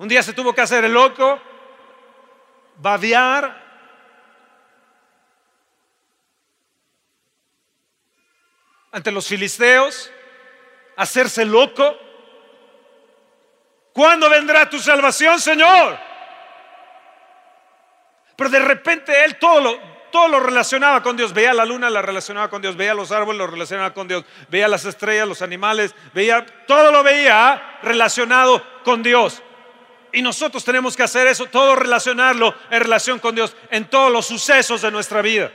un 0.00 0.08
día 0.08 0.22
se 0.22 0.32
tuvo 0.32 0.54
que 0.54 0.62
hacer 0.62 0.82
el 0.82 0.94
loco, 0.94 1.38
babear. 2.76 3.68
ante 8.92 9.12
los 9.12 9.28
filisteos, 9.28 10.10
hacerse 10.96 11.44
loco. 11.44 11.96
¿Cuándo 13.92 14.28
vendrá 14.30 14.68
tu 14.68 14.80
salvación, 14.80 15.38
Señor? 15.38 15.96
Pero 18.36 18.50
de 18.50 18.58
repente 18.58 19.24
él 19.24 19.38
todo 19.38 19.60
lo, 19.60 19.78
todo 20.10 20.28
lo 20.28 20.40
relacionaba 20.40 21.02
con 21.02 21.16
Dios. 21.16 21.32
Veía 21.32 21.52
la 21.52 21.64
luna, 21.64 21.90
la 21.90 22.02
relacionaba 22.02 22.48
con 22.48 22.62
Dios. 22.62 22.74
Veía 22.74 22.94
los 22.94 23.12
árboles, 23.12 23.38
lo 23.38 23.46
relacionaba 23.46 23.92
con 23.92 24.08
Dios. 24.08 24.24
Veía 24.48 24.66
las 24.66 24.86
estrellas, 24.86 25.28
los 25.28 25.42
animales. 25.42 25.94
Veía, 26.14 26.44
todo 26.66 26.90
lo 26.90 27.02
veía 27.02 27.78
relacionado 27.82 28.64
con 28.82 29.02
Dios. 29.02 29.42
Y 30.12 30.22
nosotros 30.22 30.64
tenemos 30.64 30.96
que 30.96 31.02
hacer 31.02 31.26
eso, 31.26 31.46
todo 31.46 31.76
relacionarlo 31.76 32.54
en 32.70 32.80
relación 32.80 33.18
con 33.18 33.34
Dios, 33.34 33.56
en 33.70 33.88
todos 33.88 34.12
los 34.12 34.26
sucesos 34.26 34.82
de 34.82 34.90
nuestra 34.90 35.22
vida. 35.22 35.52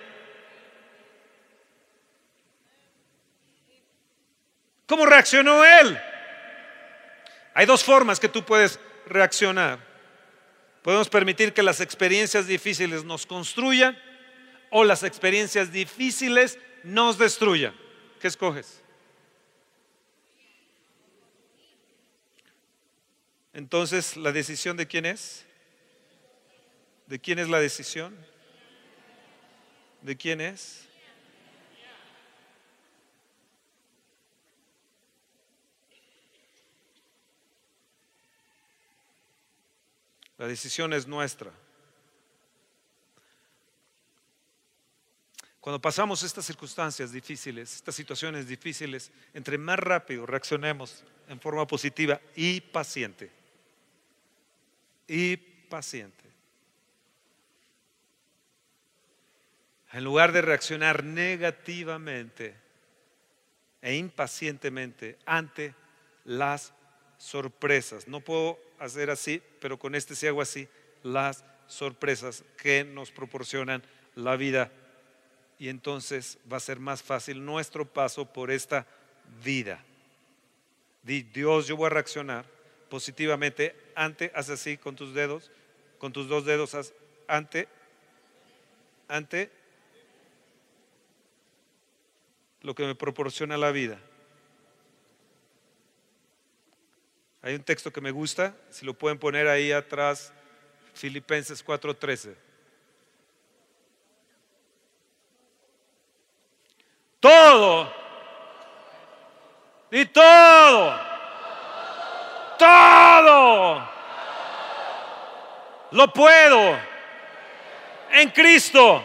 ¿Cómo 4.87 5.05
reaccionó 5.05 5.65
él? 5.65 5.99
Hay 7.53 7.65
dos 7.65 7.83
formas 7.83 8.19
que 8.19 8.29
tú 8.29 8.43
puedes 8.43 8.79
reaccionar. 9.07 9.79
Podemos 10.83 11.09
permitir 11.09 11.53
que 11.53 11.63
las 11.63 11.81
experiencias 11.81 12.45
difíciles 12.45 13.03
nos 13.03 13.25
construyan 13.25 13.97
o 14.69 14.83
las 14.83 15.03
experiencias 15.03 15.71
difíciles 15.71 16.59
nos 16.83 17.17
destruyan. 17.17 17.73
¿Qué 18.19 18.27
escoges? 18.27 18.83
Entonces, 23.55 24.17
¿la 24.17 24.33
decisión 24.33 24.75
de 24.75 24.85
quién 24.85 25.05
es? 25.05 25.45
¿De 27.07 27.19
quién 27.19 27.39
es 27.39 27.47
la 27.47 27.61
decisión? 27.61 28.13
¿De 30.01 30.17
quién 30.17 30.41
es? 30.41 30.89
La 40.37 40.47
decisión 40.47 40.91
es 40.91 41.07
nuestra. 41.07 41.49
Cuando 45.61 45.79
pasamos 45.79 46.23
estas 46.23 46.45
circunstancias 46.45 47.13
difíciles, 47.13 47.73
estas 47.73 47.95
situaciones 47.95 48.49
difíciles, 48.49 49.13
entre 49.33 49.57
más 49.57 49.79
rápido 49.79 50.25
reaccionemos 50.25 51.05
en 51.29 51.39
forma 51.39 51.65
positiva 51.65 52.19
y 52.35 52.59
paciente, 52.59 53.44
y 55.07 55.37
paciente, 55.37 56.23
en 59.91 60.03
lugar 60.03 60.31
de 60.31 60.41
reaccionar 60.41 61.03
negativamente 61.03 62.55
e 63.81 63.95
impacientemente 63.95 65.17
ante 65.25 65.73
las 66.25 66.73
sorpresas. 67.17 68.07
No 68.07 68.19
puedo 68.19 68.59
hacer 68.79 69.09
así, 69.09 69.41
pero 69.61 69.77
con 69.77 69.95
este 69.95 70.15
sí 70.15 70.27
hago 70.27 70.41
así, 70.41 70.67
las 71.03 71.43
sorpresas 71.67 72.43
que 72.57 72.83
nos 72.83 73.11
proporcionan 73.11 73.83
la 74.15 74.35
vida. 74.35 74.71
Y 75.57 75.69
entonces 75.69 76.37
va 76.51 76.57
a 76.57 76.61
ser 76.61 76.79
más 76.79 77.01
fácil 77.01 77.45
nuestro 77.45 77.85
paso 77.85 78.25
por 78.25 78.51
esta 78.51 78.85
vida. 79.43 79.83
Dios, 81.03 81.67
yo 81.67 81.77
voy 81.77 81.87
a 81.87 81.89
reaccionar 81.91 82.54
positivamente 82.95 83.75
ante, 83.93 84.31
haz 84.33 84.49
así 84.49 84.77
con 84.77 84.95
tus 84.95 85.13
dedos, 85.13 85.51
con 85.97 86.13
tus 86.13 86.29
dos 86.29 86.45
dedos, 86.45 86.75
haz 86.75 86.93
ante, 87.27 87.67
ante 89.09 89.51
lo 92.61 92.73
que 92.73 92.85
me 92.85 92.95
proporciona 92.95 93.57
la 93.57 93.71
vida. 93.71 93.99
Hay 97.41 97.55
un 97.55 97.63
texto 97.63 97.91
que 97.91 97.99
me 97.99 98.11
gusta, 98.11 98.55
si 98.69 98.85
lo 98.85 98.93
pueden 98.93 99.19
poner 99.19 99.49
ahí 99.49 99.73
atrás, 99.73 100.31
Filipenses 100.93 101.61
4:13. 101.65 102.33
Todo, 107.19 107.93
y 109.91 110.05
todo, 110.05 111.14
todo, 112.57 113.89
lo 115.91 116.13
puedo 116.13 116.77
en 118.11 118.29
Cristo 118.29 119.03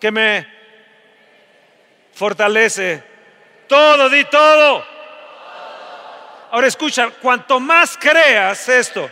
que 0.00 0.10
me 0.10 0.46
fortalece. 2.12 3.02
Todo, 3.66 4.10
di 4.10 4.24
todo 4.24 4.94
Ahora 6.54 6.68
escucha, 6.68 7.10
cuanto 7.20 7.58
más 7.58 7.98
creas 7.98 8.68
esto 8.68 9.10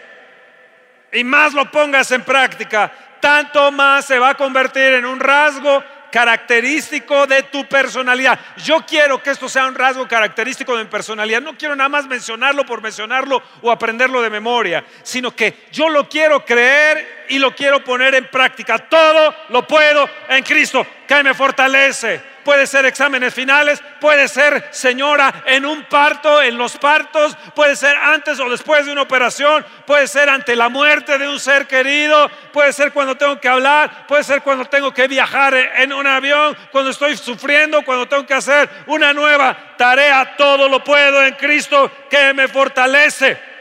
y 1.10 1.24
más 1.24 1.52
lo 1.52 1.68
pongas 1.72 2.12
en 2.12 2.22
práctica, 2.22 2.92
tanto 3.18 3.72
más 3.72 4.04
se 4.04 4.16
va 4.16 4.28
a 4.28 4.34
convertir 4.36 4.94
en 4.94 5.04
un 5.04 5.18
rasgo 5.18 5.82
característico 6.12 7.26
de 7.26 7.42
tu 7.44 7.66
personalidad. 7.66 8.38
Yo 8.58 8.84
quiero 8.86 9.20
que 9.20 9.30
esto 9.30 9.48
sea 9.48 9.66
un 9.66 9.74
rasgo 9.74 10.06
característico 10.06 10.76
de 10.76 10.84
mi 10.84 10.90
personalidad. 10.90 11.40
No 11.40 11.56
quiero 11.56 11.74
nada 11.74 11.88
más 11.88 12.06
mencionarlo 12.06 12.64
por 12.66 12.82
mencionarlo 12.82 13.42
o 13.62 13.70
aprenderlo 13.70 14.20
de 14.20 14.30
memoria, 14.30 14.84
sino 15.02 15.34
que 15.34 15.66
yo 15.72 15.88
lo 15.88 16.08
quiero 16.08 16.44
creer 16.44 17.21
y 17.32 17.38
lo 17.38 17.54
quiero 17.54 17.82
poner 17.82 18.14
en 18.14 18.26
práctica. 18.26 18.78
Todo 18.78 19.34
lo 19.48 19.66
puedo 19.66 20.08
en 20.28 20.44
Cristo, 20.44 20.86
que 21.08 21.22
me 21.22 21.32
fortalece 21.32 22.32
puede 22.44 22.66
ser 22.66 22.84
exámenes 22.86 23.32
finales, 23.32 23.82
puede 24.00 24.28
ser 24.28 24.68
señora 24.70 25.44
en 25.46 25.64
un 25.64 25.84
parto, 25.84 26.42
en 26.42 26.58
los 26.58 26.76
partos, 26.76 27.36
puede 27.54 27.76
ser 27.76 27.96
antes 27.96 28.40
o 28.40 28.48
después 28.48 28.86
de 28.86 28.92
una 28.92 29.02
operación, 29.02 29.64
puede 29.86 30.08
ser 30.08 30.28
ante 30.28 30.56
la 30.56 30.68
muerte 30.68 31.18
de 31.18 31.28
un 31.28 31.38
ser 31.38 31.66
querido, 31.66 32.28
puede 32.52 32.72
ser 32.72 32.92
cuando 32.92 33.16
tengo 33.16 33.40
que 33.40 33.48
hablar, 33.48 34.06
puede 34.06 34.24
ser 34.24 34.42
cuando 34.42 34.64
tengo 34.64 34.92
que 34.92 35.08
viajar 35.08 35.54
en 35.54 35.92
un 35.92 36.06
avión, 36.06 36.56
cuando 36.70 36.90
estoy 36.90 37.16
sufriendo, 37.16 37.84
cuando 37.84 38.08
tengo 38.08 38.26
que 38.26 38.34
hacer 38.34 38.68
una 38.86 39.12
nueva 39.12 39.74
tarea, 39.76 40.34
todo 40.36 40.68
lo 40.68 40.82
puedo 40.82 41.24
en 41.24 41.34
Cristo 41.34 41.90
que 42.10 42.34
me 42.34 42.48
fortalece. 42.48 43.51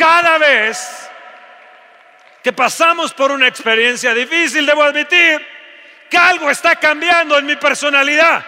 Cada 0.00 0.38
vez 0.38 1.10
que 2.42 2.54
pasamos 2.54 3.12
por 3.12 3.30
una 3.30 3.46
experiencia 3.46 4.14
difícil, 4.14 4.64
debo 4.64 4.82
admitir 4.82 5.46
que 6.08 6.16
algo 6.16 6.50
está 6.50 6.76
cambiando 6.76 7.36
en 7.36 7.44
mi 7.44 7.56
personalidad. 7.56 8.42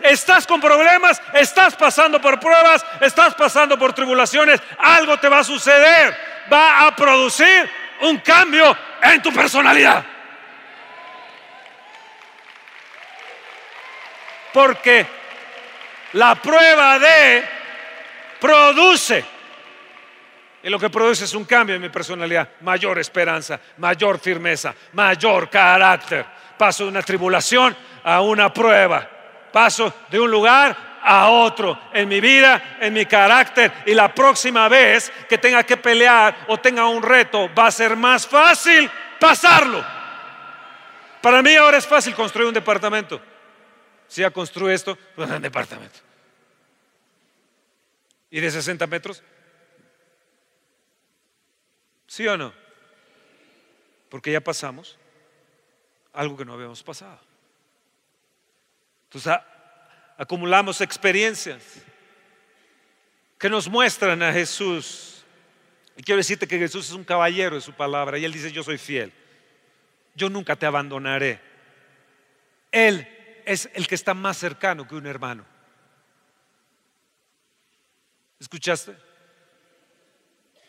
Estás 0.00 0.48
con 0.48 0.60
problemas, 0.60 1.22
estás 1.32 1.76
pasando 1.76 2.20
por 2.20 2.40
pruebas, 2.40 2.84
estás 3.00 3.36
pasando 3.36 3.78
por 3.78 3.92
tribulaciones, 3.92 4.60
algo 4.78 5.16
te 5.18 5.28
va 5.28 5.38
a 5.38 5.44
suceder, 5.44 6.18
va 6.52 6.88
a 6.88 6.96
producir 6.96 7.70
un 8.00 8.18
cambio 8.18 8.76
en 9.00 9.22
tu 9.22 9.32
personalidad. 9.32 10.04
Porque 14.52 15.06
la 16.14 16.34
prueba 16.34 16.98
de 16.98 17.48
produce 18.40 19.35
y 20.66 20.68
lo 20.68 20.80
que 20.80 20.90
produce 20.90 21.26
es 21.26 21.34
un 21.34 21.44
cambio 21.44 21.76
en 21.76 21.80
mi 21.80 21.90
personalidad, 21.90 22.48
mayor 22.62 22.98
esperanza, 22.98 23.60
mayor 23.76 24.18
firmeza, 24.18 24.74
mayor 24.94 25.48
carácter. 25.48 26.26
Paso 26.58 26.82
de 26.82 26.90
una 26.90 27.02
tribulación 27.02 27.76
a 28.02 28.20
una 28.20 28.52
prueba. 28.52 29.08
Paso 29.52 29.94
de 30.10 30.18
un 30.18 30.28
lugar 30.28 30.76
a 31.04 31.28
otro 31.28 31.78
en 31.92 32.08
mi 32.08 32.20
vida, 32.20 32.78
en 32.80 32.94
mi 32.94 33.06
carácter. 33.06 33.72
Y 33.86 33.94
la 33.94 34.12
próxima 34.12 34.68
vez 34.68 35.12
que 35.28 35.38
tenga 35.38 35.62
que 35.62 35.76
pelear 35.76 36.36
o 36.48 36.58
tenga 36.58 36.88
un 36.88 37.00
reto, 37.00 37.48
va 37.54 37.68
a 37.68 37.70
ser 37.70 37.94
más 37.94 38.26
fácil 38.26 38.90
pasarlo. 39.20 39.84
Para 41.22 41.42
mí 41.42 41.54
ahora 41.54 41.78
es 41.78 41.86
fácil 41.86 42.12
construir 42.12 42.48
un 42.48 42.54
departamento. 42.54 43.20
Si 44.08 44.20
ya 44.20 44.32
construye 44.32 44.74
esto, 44.74 44.98
pues 45.14 45.30
un 45.30 45.42
departamento. 45.42 46.00
¿Y 48.32 48.40
de 48.40 48.50
60 48.50 48.84
metros? 48.88 49.22
¿Sí 52.16 52.26
o 52.26 52.34
no? 52.38 52.50
Porque 54.08 54.32
ya 54.32 54.40
pasamos 54.40 54.96
algo 56.14 56.34
que 56.34 56.46
no 56.46 56.54
habíamos 56.54 56.82
pasado. 56.82 57.20
Entonces 59.04 59.34
acumulamos 60.16 60.80
experiencias 60.80 61.62
que 63.36 63.50
nos 63.50 63.68
muestran 63.68 64.22
a 64.22 64.32
Jesús. 64.32 65.26
Y 65.94 66.02
quiero 66.02 66.16
decirte 66.16 66.48
que 66.48 66.58
Jesús 66.58 66.86
es 66.86 66.92
un 66.94 67.04
caballero 67.04 67.56
de 67.56 67.60
su 67.60 67.74
palabra 67.74 68.16
y 68.16 68.24
él 68.24 68.32
dice, 68.32 68.50
yo 68.50 68.62
soy 68.62 68.78
fiel. 68.78 69.12
Yo 70.14 70.30
nunca 70.30 70.56
te 70.56 70.64
abandonaré. 70.64 71.38
Él 72.72 73.06
es 73.44 73.68
el 73.74 73.86
que 73.86 73.94
está 73.94 74.14
más 74.14 74.38
cercano 74.38 74.88
que 74.88 74.94
un 74.94 75.06
hermano. 75.06 75.44
¿Escuchaste? 78.40 78.96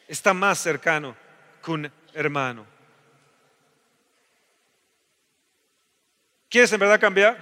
Está 0.10 0.34
más 0.34 0.60
cercano 0.60 1.27
un 1.68 1.92
hermano. 2.14 2.66
¿Quieres 6.50 6.72
en 6.72 6.80
verdad 6.80 7.00
cambiar? 7.00 7.38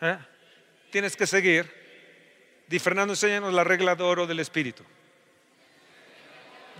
¿Eh? 0.00 0.16
Tienes 0.90 1.16
que 1.16 1.26
seguir. 1.26 1.70
Di 2.66 2.78
Fernando, 2.78 3.12
enséñanos 3.12 3.52
la 3.52 3.64
regla 3.64 3.94
de 3.94 4.02
oro 4.02 4.26
del 4.26 4.40
Espíritu. 4.40 4.82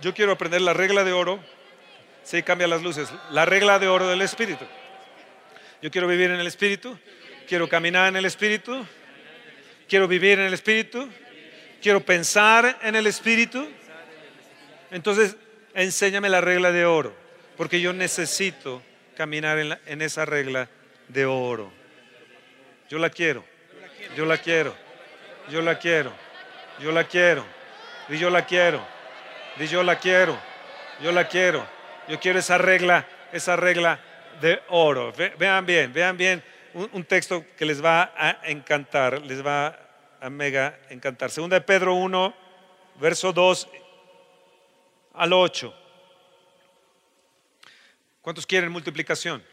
Yo 0.01 0.13
quiero 0.13 0.31
aprender 0.31 0.61
la 0.61 0.73
regla 0.73 1.03
de 1.03 1.13
oro. 1.13 1.39
Sí, 2.23 2.43
cambia 2.43 2.67
las 2.67 2.81
luces. 2.81 3.09
La 3.31 3.45
regla 3.45 3.79
de 3.79 3.87
oro 3.87 4.07
del 4.07 4.21
Espíritu. 4.21 4.65
Yo 5.81 5.91
quiero 5.91 6.07
vivir 6.07 6.31
en 6.31 6.39
el 6.39 6.47
Espíritu. 6.47 6.97
Quiero 7.47 7.69
caminar 7.69 8.09
en 8.09 8.17
el 8.17 8.25
Espíritu. 8.25 8.85
Quiero 9.87 10.07
vivir 10.07 10.39
en 10.39 10.47
el 10.47 10.53
Espíritu. 10.53 11.09
Quiero 11.81 12.01
pensar 12.01 12.79
en 12.81 12.95
el 12.95 13.07
Espíritu. 13.07 13.67
Entonces, 14.91 15.37
enséñame 15.77 16.27
la 16.27 16.41
regla 16.41 16.71
de 16.71 16.85
oro, 16.85 17.13
porque 17.55 17.79
yo 17.79 17.93
necesito 17.93 18.81
caminar 19.15 19.59
en, 19.59 20.01
esa 20.01 20.25
regla 20.25 20.69
de 21.07 21.25
oro. 21.25 21.71
Yo 22.89 22.97
la 22.97 23.09
quiero. 23.09 23.43
Yo 24.15 24.25
la 24.25 24.37
quiero. 24.37 24.75
Yo 25.49 25.61
la 25.61 25.77
quiero. 25.77 26.11
Yo 26.79 26.91
la 26.91 27.03
quiero. 27.03 27.45
Yo 28.09 28.29
la 28.29 28.45
quiero. 28.45 28.85
Yo 29.59 29.83
la 29.83 29.99
quiero. 29.99 30.37
Yo 31.01 31.11
la 31.11 31.27
quiero. 31.27 31.67
Yo 32.07 32.19
quiero 32.19 32.39
esa 32.39 32.57
regla, 32.57 33.05
esa 33.31 33.55
regla 33.55 33.99
de 34.41 34.59
oro. 34.69 35.13
vean 35.37 35.65
bien, 35.65 35.93
vean 35.93 36.17
bien 36.17 36.43
un, 36.73 37.03
texto 37.03 37.43
que 37.57 37.65
les 37.65 37.83
va 37.83 38.13
a 38.15 38.39
encantar, 38.43 39.21
les 39.21 39.45
va 39.45 39.77
a 40.21 40.29
mega 40.29 40.77
encantar. 40.89 41.29
Segunda 41.29 41.55
de 41.55 41.61
Pedro 41.61 41.95
1, 41.95 42.33
verso 42.99 43.33
2 43.33 43.67
al 45.17 45.33
8. 45.33 45.73
¿Cuántos 48.21 48.45
quieren 48.45 48.71
multiplicación? 48.71 49.43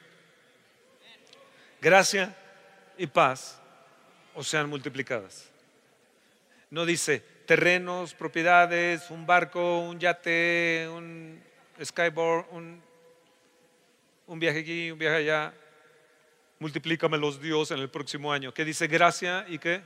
Gracia 1.81 2.37
y 2.99 3.07
paz 3.07 3.61
o 4.35 4.43
sean 4.43 4.69
multiplicadas. 4.69 5.51
No 6.71 6.85
dice 6.85 7.23
terrenos, 7.47 8.15
propiedades, 8.15 9.11
un 9.11 9.27
barco, 9.27 9.81
un 9.81 9.99
yate, 9.99 10.89
un 10.91 11.43
skyboard, 11.83 12.47
un, 12.51 12.83
un 14.27 14.39
viaje 14.39 14.61
aquí, 14.61 14.91
un 14.91 14.99
viaje 14.99 15.17
allá. 15.17 15.55
Multiplícamelos 16.59 17.41
Dios 17.41 17.71
en 17.71 17.79
el 17.79 17.91
próximo 17.91 18.33
año. 18.33 18.53
¿Qué 18.55 18.65
dice 18.65 18.87
gracia 18.87 19.45
y 19.49 19.59
qué? 19.59 19.83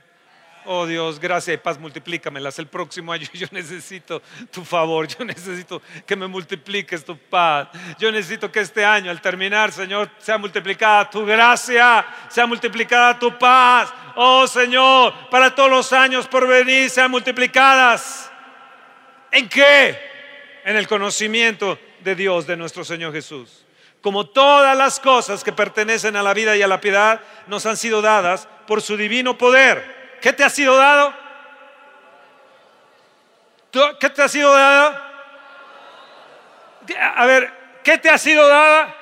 Oh 0.65 0.85
Dios, 0.85 1.19
gracias 1.19 1.55
y 1.55 1.57
paz, 1.57 1.79
multiplícamelas 1.79 2.59
el 2.59 2.67
próximo 2.67 3.11
año. 3.11 3.27
Yo 3.33 3.47
necesito 3.51 4.21
tu 4.51 4.63
favor, 4.63 5.07
yo 5.07 5.23
necesito 5.23 5.81
que 6.05 6.15
me 6.15 6.27
multipliques 6.27 7.03
tu 7.03 7.17
paz. 7.17 7.69
Yo 7.97 8.11
necesito 8.11 8.51
que 8.51 8.59
este 8.59 8.83
año, 8.83 9.09
al 9.09 9.21
terminar, 9.21 9.71
Señor, 9.71 10.09
sea 10.17 10.37
multiplicada 10.37 11.09
tu 11.09 11.25
gracia, 11.25 12.05
sea 12.29 12.45
multiplicada 12.45 13.17
tu 13.17 13.37
paz. 13.37 13.93
Oh 14.15 14.45
Señor, 14.47 15.13
para 15.29 15.53
todos 15.55 15.69
los 15.69 15.93
años 15.93 16.27
por 16.27 16.47
venir 16.47 16.89
sean 16.89 17.09
multiplicadas. 17.09 18.31
¿En 19.31 19.47
qué? 19.47 19.97
En 20.65 20.75
el 20.75 20.87
conocimiento 20.87 21.79
de 22.01 22.15
Dios, 22.15 22.45
de 22.47 22.57
nuestro 22.57 22.83
Señor 22.83 23.13
Jesús. 23.13 23.65
Como 24.01 24.27
todas 24.27 24.77
las 24.77 24.99
cosas 24.99 25.43
que 25.43 25.51
pertenecen 25.51 26.15
a 26.15 26.23
la 26.23 26.33
vida 26.33 26.55
y 26.55 26.61
a 26.61 26.67
la 26.67 26.79
piedad 26.79 27.21
nos 27.47 27.65
han 27.65 27.75
sido 27.75 28.01
dadas 28.01 28.47
por 28.65 28.81
su 28.81 28.97
divino 28.97 29.37
poder 29.37 29.98
¿Qué 30.21 30.33
te 30.33 30.43
ha 30.43 30.49
sido 30.49 30.75
dado? 30.77 31.13
¿Qué 33.99 34.09
te 34.09 34.21
ha 34.21 34.27
sido 34.27 34.53
dado? 34.53 35.09
A 37.15 37.25
ver, 37.25 37.53
¿qué 37.83 37.97
te 37.97 38.09
ha 38.09 38.17
sido 38.17 38.47
dada? 38.47 38.95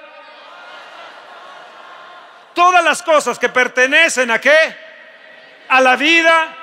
Todas 2.53 2.83
las 2.83 3.01
cosas 3.01 3.39
que 3.39 3.49
pertenecen 3.49 4.29
a 4.31 4.39
qué? 4.39 4.75
A 5.69 5.79
la 5.79 5.95
vida, 5.95 6.55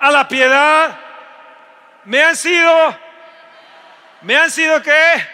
a 0.00 0.10
la 0.10 0.28
piedad, 0.28 0.98
me 2.04 2.22
han 2.22 2.36
sido, 2.36 2.98
me 4.22 4.36
han 4.36 4.50
sido 4.50 4.82
qué? 4.82 5.28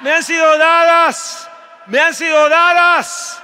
Me 0.00 0.12
han 0.12 0.22
sido 0.22 0.56
dadas, 0.58 1.48
me 1.86 2.00
han 2.00 2.14
sido 2.14 2.48
dadas. 2.48 3.42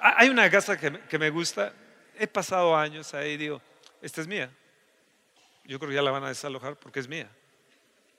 Hay 0.00 0.28
una 0.28 0.50
casa 0.50 0.76
que 0.76 1.18
me 1.18 1.30
gusta, 1.30 1.72
he 2.18 2.26
pasado 2.26 2.76
años 2.76 3.14
ahí 3.14 3.32
y 3.32 3.36
digo, 3.36 3.62
esta 4.02 4.20
es 4.20 4.26
mía. 4.26 4.50
Yo 5.64 5.78
creo 5.78 5.90
que 5.90 5.96
ya 5.96 6.02
la 6.02 6.10
van 6.10 6.24
a 6.24 6.28
desalojar 6.28 6.76
porque 6.76 7.00
es 7.00 7.08
mía. 7.08 7.28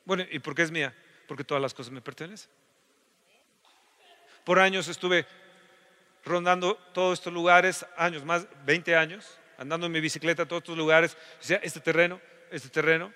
Bueno, 0.06 0.26
¿y 0.30 0.40
por 0.40 0.56
qué 0.56 0.64
es 0.64 0.72
mía? 0.72 0.94
Porque 1.28 1.44
todas 1.44 1.62
las 1.62 1.74
cosas 1.74 1.92
me 1.92 2.02
pertenecen. 2.02 2.50
Por 4.44 4.60
años 4.60 4.88
estuve 4.88 5.26
rondando 6.24 6.76
todos 6.94 7.20
estos 7.20 7.34
lugares, 7.34 7.86
años, 7.98 8.24
más 8.24 8.48
20 8.66 8.96
años, 8.96 9.38
andando 9.58 9.88
en 9.88 9.92
mi 9.92 10.00
bicicleta 10.00 10.44
a 10.44 10.46
todos 10.46 10.62
estos 10.64 10.78
lugares. 10.78 11.18
Decía, 11.40 11.60
este 11.64 11.80
terreno, 11.80 12.22
este 12.52 12.70
terreno, 12.70 13.14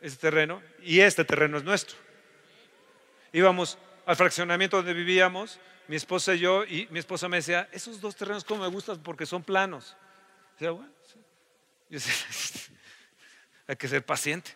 este 0.00 0.18
terreno, 0.18 0.62
y 0.82 1.00
este 1.00 1.24
terreno 1.24 1.58
es 1.58 1.64
nuestro. 1.64 1.96
Íbamos 3.32 3.78
al 4.06 4.16
fraccionamiento 4.16 4.76
donde 4.76 4.94
vivíamos, 4.94 5.58
mi 5.88 5.96
esposa 5.96 6.34
y 6.34 6.38
yo, 6.38 6.64
y 6.64 6.86
mi 6.90 6.98
esposa 6.98 7.28
me 7.28 7.38
decía, 7.38 7.68
esos 7.72 8.00
dos 8.00 8.16
terrenos 8.16 8.44
como 8.44 8.62
me 8.62 8.68
gustan 8.68 9.02
porque 9.02 9.26
son 9.26 9.42
planos. 9.42 9.96
hay 13.66 13.76
que 13.76 13.88
ser 13.88 14.04
paciente. 14.04 14.52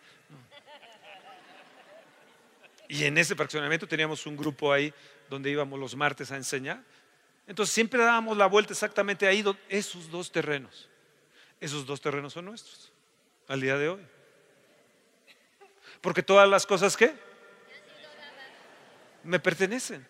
Y 2.87 3.03
en 3.03 3.17
ese 3.17 3.35
fraccionamiento 3.35 3.87
teníamos 3.87 4.25
un 4.25 4.37
grupo 4.37 4.71
ahí 4.71 4.93
donde 5.29 5.49
íbamos 5.49 5.79
los 5.79 5.95
martes 5.95 6.31
a 6.31 6.37
enseñar. 6.37 6.81
Entonces 7.45 7.73
siempre 7.73 8.01
dábamos 8.01 8.37
la 8.37 8.45
vuelta 8.45 8.73
exactamente 8.73 9.27
ahí, 9.27 9.43
esos 9.69 10.09
dos 10.09 10.31
terrenos. 10.31 10.89
Esos 11.59 11.85
dos 11.85 12.01
terrenos 12.01 12.33
son 12.33 12.45
nuestros 12.45 12.91
al 13.47 13.61
día 13.61 13.77
de 13.77 13.89
hoy. 13.89 14.01
Porque 16.01 16.23
todas 16.23 16.47
las 16.47 16.65
cosas 16.65 16.95
que 16.95 17.13
me 19.23 19.39
pertenecen. 19.39 20.07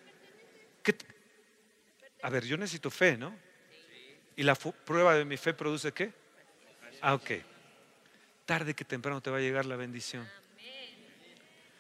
A 2.21 2.29
ver, 2.29 2.45
yo 2.45 2.57
necesito 2.57 2.89
fe, 2.89 3.17
¿no? 3.17 3.35
¿Y 4.38 4.43
la 4.43 4.55
prueba 4.55 5.15
de 5.15 5.25
mi 5.25 5.35
fe 5.35 5.53
produce 5.53 5.91
qué? 5.91 6.13
Ah, 7.01 7.15
ok. 7.15 7.31
Tarde 8.45 8.75
que 8.75 8.85
temprano 8.85 9.19
te 9.19 9.31
va 9.31 9.38
a 9.38 9.41
llegar 9.41 9.65
la 9.65 9.75
bendición. 9.75 10.29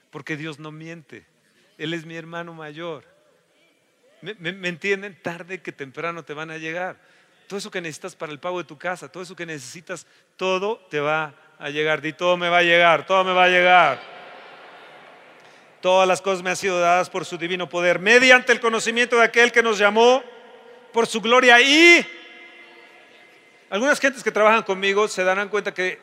Porque 0.09 0.35
Dios 0.35 0.57
no 0.57 0.71
miente. 0.71 1.23
Él 1.77 1.93
es 1.93 2.03
mi 2.03 2.15
hermano 2.15 2.55
mayor. 2.55 3.05
¿Me, 4.21 4.49
entienden? 4.67 5.15
Tarde 5.21 5.61
que 5.61 5.71
temprano 5.71 6.25
te 6.25 6.33
van 6.33 6.49
a 6.49 6.57
llegar. 6.57 6.97
Todo 7.47 7.59
eso 7.59 7.69
que 7.69 7.79
necesitas 7.79 8.15
para 8.15 8.31
el 8.31 8.39
pago 8.39 8.57
de 8.57 8.63
tu 8.63 8.77
casa, 8.77 9.07
todo 9.07 9.21
eso 9.21 9.35
que 9.35 9.45
necesitas, 9.45 10.07
todo 10.35 10.79
te 10.89 10.99
va 10.99 11.35
a 11.59 11.69
llegar. 11.69 12.03
Y 12.03 12.13
todo 12.13 12.37
me 12.37 12.49
va 12.49 12.57
a 12.57 12.63
llegar, 12.63 13.05
todo 13.05 13.23
me 13.23 13.33
va 13.33 13.43
a 13.43 13.49
llegar. 13.49 14.01
Todas 15.79 16.07
las 16.07 16.23
cosas 16.23 16.41
me 16.41 16.49
han 16.49 16.57
sido 16.57 16.79
dadas 16.79 17.07
por 17.11 17.23
su 17.23 17.37
divino 17.37 17.69
poder, 17.69 17.99
mediante 17.99 18.51
el 18.51 18.59
conocimiento 18.59 19.17
de 19.17 19.25
aquel 19.25 19.51
que 19.51 19.61
nos 19.61 19.77
llamó 19.77 20.23
por 20.91 21.05
su 21.05 21.21
gloria 21.21 21.61
y 21.61 22.03
algunas 23.69 23.99
gentes 23.99 24.23
que 24.23 24.31
trabajan 24.31 24.63
conmigo 24.63 25.07
se 25.07 25.23
darán 25.23 25.49
cuenta 25.49 25.73
que, 25.73 25.99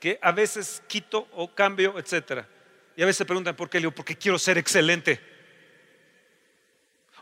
que 0.00 0.18
a 0.20 0.32
veces 0.32 0.82
quito 0.88 1.28
o 1.32 1.54
cambio, 1.54 1.96
etc. 1.98 2.44
Y 2.96 3.02
a 3.02 3.06
veces 3.06 3.18
se 3.18 3.24
preguntan 3.24 3.54
por 3.54 3.70
qué. 3.70 3.78
Le 3.78 3.82
digo, 3.82 3.92
porque 3.92 4.16
quiero 4.16 4.38
ser 4.38 4.58
excelente. 4.58 5.20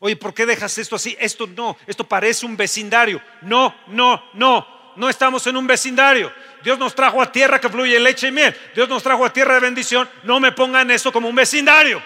Oye, 0.01 0.17
¿por 0.17 0.33
qué 0.33 0.47
dejas 0.47 0.77
esto 0.79 0.97
así? 0.97 1.17
Esto 1.21 1.47
no, 1.47 1.77
esto 1.87 2.09
parece 2.09 2.47
un 2.47 2.57
vecindario. 2.57 3.21
No, 3.43 3.75
no, 3.89 4.31
no, 4.33 4.95
no 4.97 5.09
estamos 5.11 5.47
en 5.47 5.57
un 5.57 5.67
vecindario. 5.67 6.33
Dios 6.63 6.79
nos 6.79 6.95
trajo 6.95 7.21
a 7.21 7.31
tierra 7.31 7.61
que 7.61 7.69
fluye 7.69 8.01
leche 8.01 8.29
y 8.29 8.33
miel. 8.33 8.57
Dios 8.75 8.89
nos 8.89 9.03
trajo 9.03 9.27
a 9.27 9.33
tierra 9.33 9.55
de 9.55 9.61
bendición. 9.61 10.09
No 10.23 10.41
me 10.41 10.53
pongan 10.53 10.91
eso 10.91 11.13
como 11.13 11.29
un 11.29 11.35
vecindario. 11.35 12.03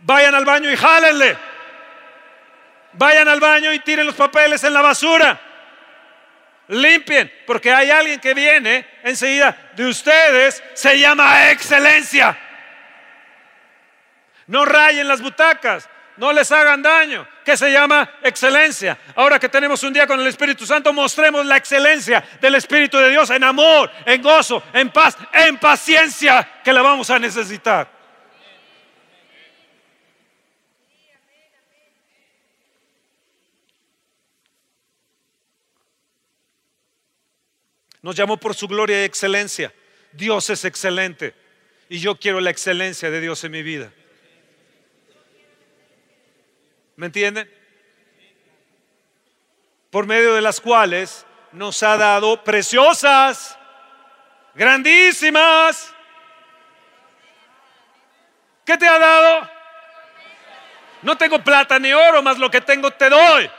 Vayan 0.00 0.34
al 0.34 0.44
baño 0.44 0.70
y 0.70 0.76
jálenle. 0.76 1.38
Vayan 2.92 3.26
al 3.26 3.40
baño 3.40 3.72
y 3.72 3.78
tiren 3.78 4.04
los 4.04 4.14
papeles 4.14 4.62
en 4.64 4.74
la 4.74 4.82
basura 4.82 5.51
limpien, 6.68 7.32
porque 7.46 7.72
hay 7.72 7.90
alguien 7.90 8.20
que 8.20 8.34
viene 8.34 8.86
enseguida 9.02 9.70
de 9.74 9.86
ustedes, 9.86 10.62
se 10.74 10.98
llama 10.98 11.50
excelencia. 11.50 12.38
No 14.46 14.64
rayen 14.64 15.08
las 15.08 15.20
butacas, 15.20 15.88
no 16.16 16.32
les 16.32 16.50
hagan 16.52 16.82
daño, 16.82 17.26
que 17.44 17.56
se 17.56 17.70
llama 17.70 18.08
excelencia. 18.22 18.98
Ahora 19.14 19.38
que 19.38 19.48
tenemos 19.48 19.82
un 19.82 19.92
día 19.92 20.06
con 20.06 20.20
el 20.20 20.26
Espíritu 20.26 20.66
Santo, 20.66 20.92
mostremos 20.92 21.46
la 21.46 21.56
excelencia 21.56 22.22
del 22.40 22.54
Espíritu 22.54 22.98
de 22.98 23.10
Dios 23.10 23.30
en 23.30 23.44
amor, 23.44 23.90
en 24.04 24.22
gozo, 24.22 24.62
en 24.72 24.90
paz, 24.90 25.16
en 25.32 25.58
paciencia, 25.58 26.60
que 26.62 26.72
la 26.72 26.82
vamos 26.82 27.10
a 27.10 27.18
necesitar. 27.18 28.01
Nos 38.02 38.16
llamó 38.16 38.36
por 38.36 38.54
su 38.54 38.66
gloria 38.68 39.00
y 39.00 39.04
excelencia. 39.04 39.72
Dios 40.12 40.50
es 40.50 40.64
excelente 40.64 41.34
y 41.88 42.00
yo 42.00 42.16
quiero 42.16 42.40
la 42.40 42.50
excelencia 42.50 43.10
de 43.10 43.20
Dios 43.20 43.42
en 43.44 43.52
mi 43.52 43.62
vida. 43.62 43.92
¿Me 46.96 47.06
entienden? 47.06 47.50
Por 49.90 50.06
medio 50.06 50.34
de 50.34 50.40
las 50.40 50.60
cuales 50.60 51.24
nos 51.52 51.82
ha 51.82 51.96
dado 51.96 52.42
preciosas, 52.42 53.58
grandísimas. 54.54 55.94
¿Qué 58.64 58.76
te 58.76 58.86
ha 58.86 58.98
dado? 58.98 59.50
No 61.02 61.16
tengo 61.18 61.42
plata 61.42 61.78
ni 61.78 61.92
oro, 61.92 62.22
más 62.22 62.38
lo 62.38 62.50
que 62.50 62.60
tengo 62.60 62.90
te 62.90 63.08
doy. 63.08 63.50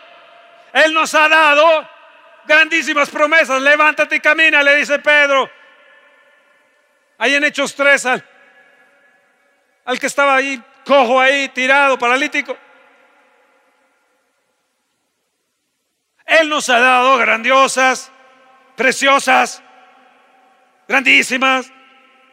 Él 0.73 0.93
nos 0.93 1.13
ha 1.13 1.29
dado 1.29 1.87
grandísimas 2.45 3.09
promesas. 3.09 3.61
Levántate 3.61 4.15
y 4.15 4.19
camina, 4.19 4.63
le 4.63 4.75
dice 4.75 4.99
Pedro. 4.99 5.49
Ahí 7.17 7.35
en 7.35 7.43
Hechos 7.43 7.75
3 7.75 8.05
al, 8.05 8.25
al 9.85 9.99
que 9.99 10.07
estaba 10.07 10.35
ahí, 10.35 10.61
cojo 10.85 11.19
ahí, 11.19 11.49
tirado, 11.49 11.97
paralítico. 11.97 12.57
Él 16.25 16.49
nos 16.49 16.69
ha 16.69 16.79
dado 16.79 17.17
grandiosas, 17.17 18.11
preciosas, 18.75 19.61
grandísimas 20.87 21.71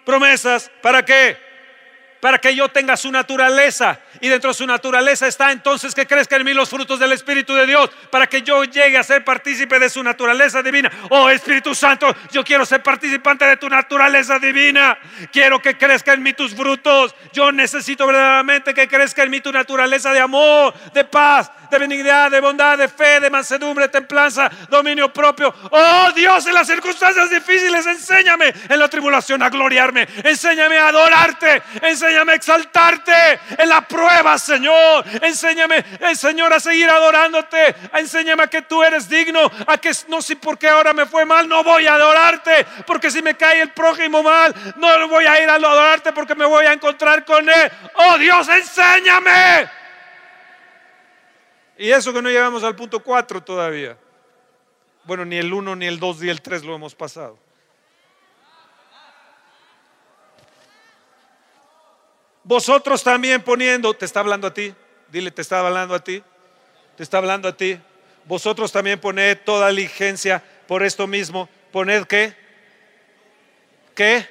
promesas. 0.04 0.70
¿Para 0.82 1.04
qué? 1.04 1.49
Para 2.20 2.38
que 2.38 2.54
yo 2.54 2.68
tenga 2.68 2.96
su 2.96 3.10
naturaleza 3.10 3.98
y 4.20 4.28
dentro 4.28 4.50
de 4.50 4.54
su 4.54 4.66
naturaleza 4.66 5.26
está 5.26 5.52
entonces 5.52 5.94
que 5.94 6.06
crezca 6.06 6.36
en 6.36 6.44
mí 6.44 6.52
los 6.52 6.68
frutos 6.68 6.98
del 6.98 7.12
Espíritu 7.12 7.54
de 7.54 7.66
Dios 7.66 7.90
para 8.10 8.26
que 8.26 8.42
yo 8.42 8.64
llegue 8.64 8.98
a 8.98 9.02
ser 9.02 9.24
partícipe 9.24 9.78
de 9.78 9.88
su 9.88 10.02
naturaleza 10.02 10.62
divina. 10.62 10.90
Oh 11.08 11.30
Espíritu 11.30 11.74
Santo, 11.74 12.14
yo 12.30 12.44
quiero 12.44 12.66
ser 12.66 12.82
participante 12.82 13.46
de 13.46 13.56
tu 13.56 13.68
naturaleza 13.68 14.38
divina. 14.38 14.98
Quiero 15.32 15.60
que 15.60 15.76
crezca 15.76 16.12
en 16.12 16.22
mí 16.22 16.32
tus 16.32 16.54
frutos. 16.54 17.14
Yo 17.32 17.52
necesito 17.52 18.06
verdaderamente 18.06 18.74
que 18.74 18.88
crezca 18.88 19.22
en 19.22 19.30
mí 19.30 19.40
tu 19.40 19.52
naturaleza 19.52 20.12
de 20.12 20.20
amor, 20.20 20.74
de 20.92 21.04
paz, 21.04 21.50
de 21.70 21.78
benignidad, 21.78 22.30
de 22.30 22.40
bondad, 22.40 22.76
de 22.76 22.88
fe, 22.88 23.20
de 23.20 23.30
mansedumbre, 23.30 23.88
templanza, 23.88 24.50
dominio 24.68 25.12
propio. 25.12 25.54
Oh 25.70 26.10
Dios, 26.14 26.46
en 26.46 26.54
las 26.54 26.66
circunstancias 26.66 27.30
difíciles, 27.30 27.86
enséñame 27.86 28.52
en 28.68 28.78
la 28.78 28.88
tribulación 28.88 29.42
a 29.42 29.50
gloriarme. 29.50 30.06
Enséñame 30.24 30.78
a 30.78 30.88
adorarte. 30.88 31.62
Enséñame 31.82 32.32
a 32.32 32.34
exaltarte 32.34 33.40
en 33.56 33.68
la 33.68 33.82
prueba 33.82 34.38
Señor. 34.38 35.04
Enséñame, 35.22 35.84
eh, 36.00 36.14
Señor, 36.14 36.52
a 36.52 36.60
seguir 36.60 36.88
adorándote. 36.88 37.74
Enséñame 37.94 38.44
a 38.44 38.46
que 38.48 38.62
tú 38.62 38.82
eres 38.82 39.08
digno. 39.08 39.50
A 39.66 39.78
que 39.78 39.92
no 40.08 40.20
sé 40.22 40.36
por 40.36 40.58
qué 40.58 40.68
ahora 40.68 40.92
me 40.92 41.06
fue 41.06 41.24
mal, 41.24 41.48
no 41.48 41.62
voy 41.62 41.86
a 41.86 41.94
adorarte. 41.94 42.66
Porque 42.86 43.10
si 43.10 43.22
me 43.22 43.36
cae 43.36 43.62
el 43.62 43.70
prójimo 43.70 44.22
mal, 44.22 44.54
no 44.76 45.08
voy 45.08 45.26
a 45.26 45.42
ir 45.42 45.48
a 45.48 45.54
adorarte 45.54 46.12
porque 46.12 46.34
me 46.34 46.44
voy 46.44 46.66
a 46.66 46.72
encontrar 46.72 47.24
con 47.24 47.48
él. 47.48 47.72
Oh 47.94 48.18
Dios, 48.18 48.48
enséñame. 48.48 49.79
Y 51.80 51.90
eso 51.92 52.12
que 52.12 52.20
no 52.20 52.28
llegamos 52.28 52.62
al 52.62 52.76
punto 52.76 53.02
4 53.02 53.42
todavía. 53.42 53.96
Bueno, 55.04 55.24
ni 55.24 55.38
el 55.38 55.50
1, 55.50 55.76
ni 55.76 55.86
el 55.86 55.98
2, 55.98 56.20
ni 56.20 56.28
el 56.28 56.42
3 56.42 56.62
lo 56.62 56.74
hemos 56.74 56.94
pasado. 56.94 57.38
Vosotros 62.44 63.02
también 63.02 63.40
poniendo, 63.42 63.94
te 63.94 64.04
está 64.04 64.20
hablando 64.20 64.46
a 64.48 64.52
ti, 64.52 64.74
dile, 65.08 65.30
te 65.30 65.40
está 65.40 65.66
hablando 65.66 65.94
a 65.94 66.04
ti, 66.04 66.22
te 66.98 67.02
está 67.02 67.16
hablando 67.16 67.48
a 67.48 67.56
ti. 67.56 67.80
Vosotros 68.26 68.70
también 68.70 69.00
poned 69.00 69.38
toda 69.46 69.70
diligencia 69.70 70.44
por 70.68 70.82
esto 70.82 71.06
mismo. 71.06 71.48
Poned 71.72 72.04
qué? 72.04 72.36
¿Qué? 73.94 74.28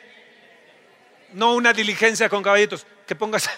No 1.34 1.56
una 1.56 1.74
diligencia 1.74 2.30
con 2.30 2.44
caballitos, 2.44 2.86
que 3.08 3.16
pongas, 3.16 3.50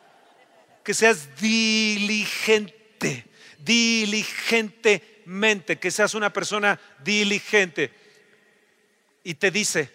que 0.82 0.94
seas 0.94 1.38
diligente, 1.38 2.79
diligentemente, 3.58 5.78
que 5.78 5.90
seas 5.90 6.14
una 6.14 6.32
persona 6.32 6.80
diligente. 7.02 7.92
Y 9.22 9.34
te 9.34 9.50
dice, 9.50 9.90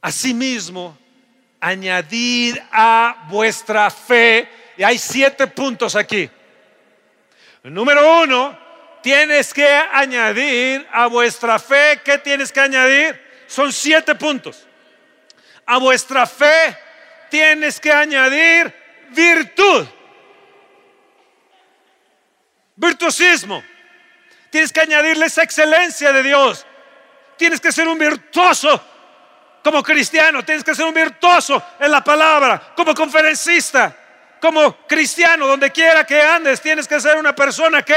asimismo, 0.00 0.98
añadid 1.60 2.58
a 2.70 3.26
vuestra 3.28 3.90
fe. 3.90 4.48
Y 4.76 4.82
hay 4.82 4.98
siete 4.98 5.46
puntos 5.46 5.96
aquí. 5.96 6.28
Número 7.62 8.22
uno, 8.22 8.58
tienes 9.02 9.54
que 9.54 9.66
añadir 9.66 10.86
a 10.92 11.06
vuestra 11.06 11.58
fe. 11.58 12.00
¿Qué 12.04 12.18
tienes 12.18 12.52
que 12.52 12.60
añadir? 12.60 13.18
Son 13.46 13.72
siete 13.72 14.14
puntos. 14.14 14.66
A 15.64 15.78
vuestra 15.78 16.26
fe 16.26 16.76
tienes 17.30 17.80
que 17.80 17.90
añadir 17.90 18.72
virtud. 19.10 19.86
Virtuosismo. 22.76 23.62
Tienes 24.50 24.72
que 24.72 24.80
añadirle 24.80 25.26
esa 25.26 25.42
excelencia 25.42 26.12
de 26.12 26.22
Dios. 26.22 26.64
Tienes 27.36 27.60
que 27.60 27.72
ser 27.72 27.88
un 27.88 27.98
virtuoso 27.98 28.80
como 29.66 29.82
cristiano, 29.82 30.44
tienes 30.44 30.62
que 30.62 30.76
ser 30.76 30.84
un 30.84 30.94
virtuoso 30.94 31.60
en 31.80 31.90
la 31.90 32.04
palabra, 32.04 32.72
como 32.76 32.94
conferencista, 32.94 33.96
como 34.40 34.86
cristiano, 34.86 35.44
donde 35.48 35.72
quiera 35.72 36.06
que 36.06 36.22
andes, 36.22 36.60
tienes 36.60 36.86
que 36.86 37.00
ser 37.00 37.16
una 37.16 37.34
persona 37.34 37.82
que, 37.82 37.96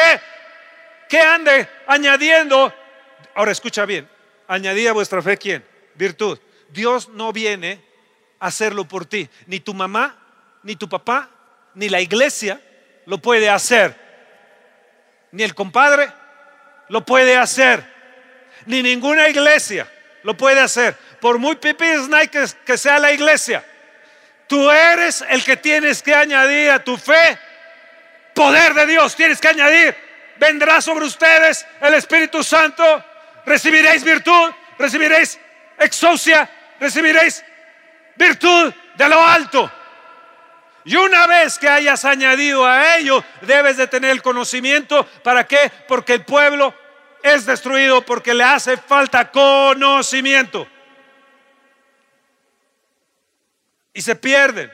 que 1.07 1.19
ande 1.19 1.69
añadiendo. 1.85 2.73
Ahora 3.35 3.51
escucha 3.51 3.85
bien, 3.85 4.09
añadí 4.47 4.87
a 4.87 4.93
vuestra 4.93 5.21
fe 5.21 5.37
quién? 5.37 5.63
Virtud. 5.93 6.39
Dios 6.69 7.09
no 7.09 7.31
viene 7.31 7.83
a 8.39 8.47
hacerlo 8.47 8.85
por 8.85 9.05
ti, 9.05 9.29
ni 9.45 9.59
tu 9.59 9.75
mamá, 9.75 10.17
ni 10.63 10.75
tu 10.75 10.89
papá, 10.89 11.29
ni 11.75 11.87
la 11.87 12.01
iglesia 12.01 12.59
lo 13.05 13.19
puede 13.19 13.47
hacer, 13.47 14.08
ni 15.31 15.43
el 15.43 15.55
compadre 15.55 16.11
lo 16.89 17.05
puede 17.05 17.37
hacer, 17.37 17.83
ni 18.65 18.81
ninguna 18.81 19.29
iglesia 19.29 19.87
lo 20.23 20.35
puede 20.35 20.59
hacer 20.59 20.95
por 21.19 21.37
muy 21.37 21.55
pipi 21.55 21.85
que, 22.31 22.45
que 22.65 22.77
sea 22.77 22.99
la 22.99 23.11
iglesia, 23.11 23.63
tú 24.47 24.69
eres 24.69 25.23
el 25.29 25.43
que 25.43 25.57
tienes 25.57 26.01
que 26.01 26.13
añadir 26.13 26.71
a 26.71 26.83
tu 26.83 26.97
fe 26.97 27.37
poder 28.33 28.73
de 28.73 28.85
Dios. 28.85 29.15
Tienes 29.15 29.39
que 29.39 29.49
añadir, 29.49 29.95
vendrá 30.37 30.81
sobre 30.81 31.05
ustedes 31.05 31.65
el 31.81 31.93
Espíritu 31.93 32.43
Santo, 32.43 33.03
recibiréis 33.45 34.03
virtud, 34.03 34.51
recibiréis 34.77 35.39
exocia, 35.77 36.49
recibiréis 36.79 37.43
virtud 38.15 38.73
de 38.95 39.09
lo 39.09 39.21
alto. 39.21 39.71
Y 40.89 40.95
una 40.95 41.27
vez 41.27 41.59
que 41.59 41.69
hayas 41.69 42.03
añadido 42.03 42.65
a 42.65 42.97
ello, 42.97 43.23
debes 43.41 43.77
de 43.77 43.85
tener 43.85 44.09
el 44.09 44.23
conocimiento. 44.23 45.05
¿Para 45.23 45.45
qué? 45.45 45.71
Porque 45.87 46.15
el 46.15 46.25
pueblo 46.25 46.73
es 47.21 47.45
destruido 47.45 48.03
porque 48.03 48.33
le 48.33 48.43
hace 48.43 48.75
falta 48.75 49.29
conocimiento. 49.29 50.67
y 53.99 54.01
se 54.01 54.15
pierden. 54.15 54.71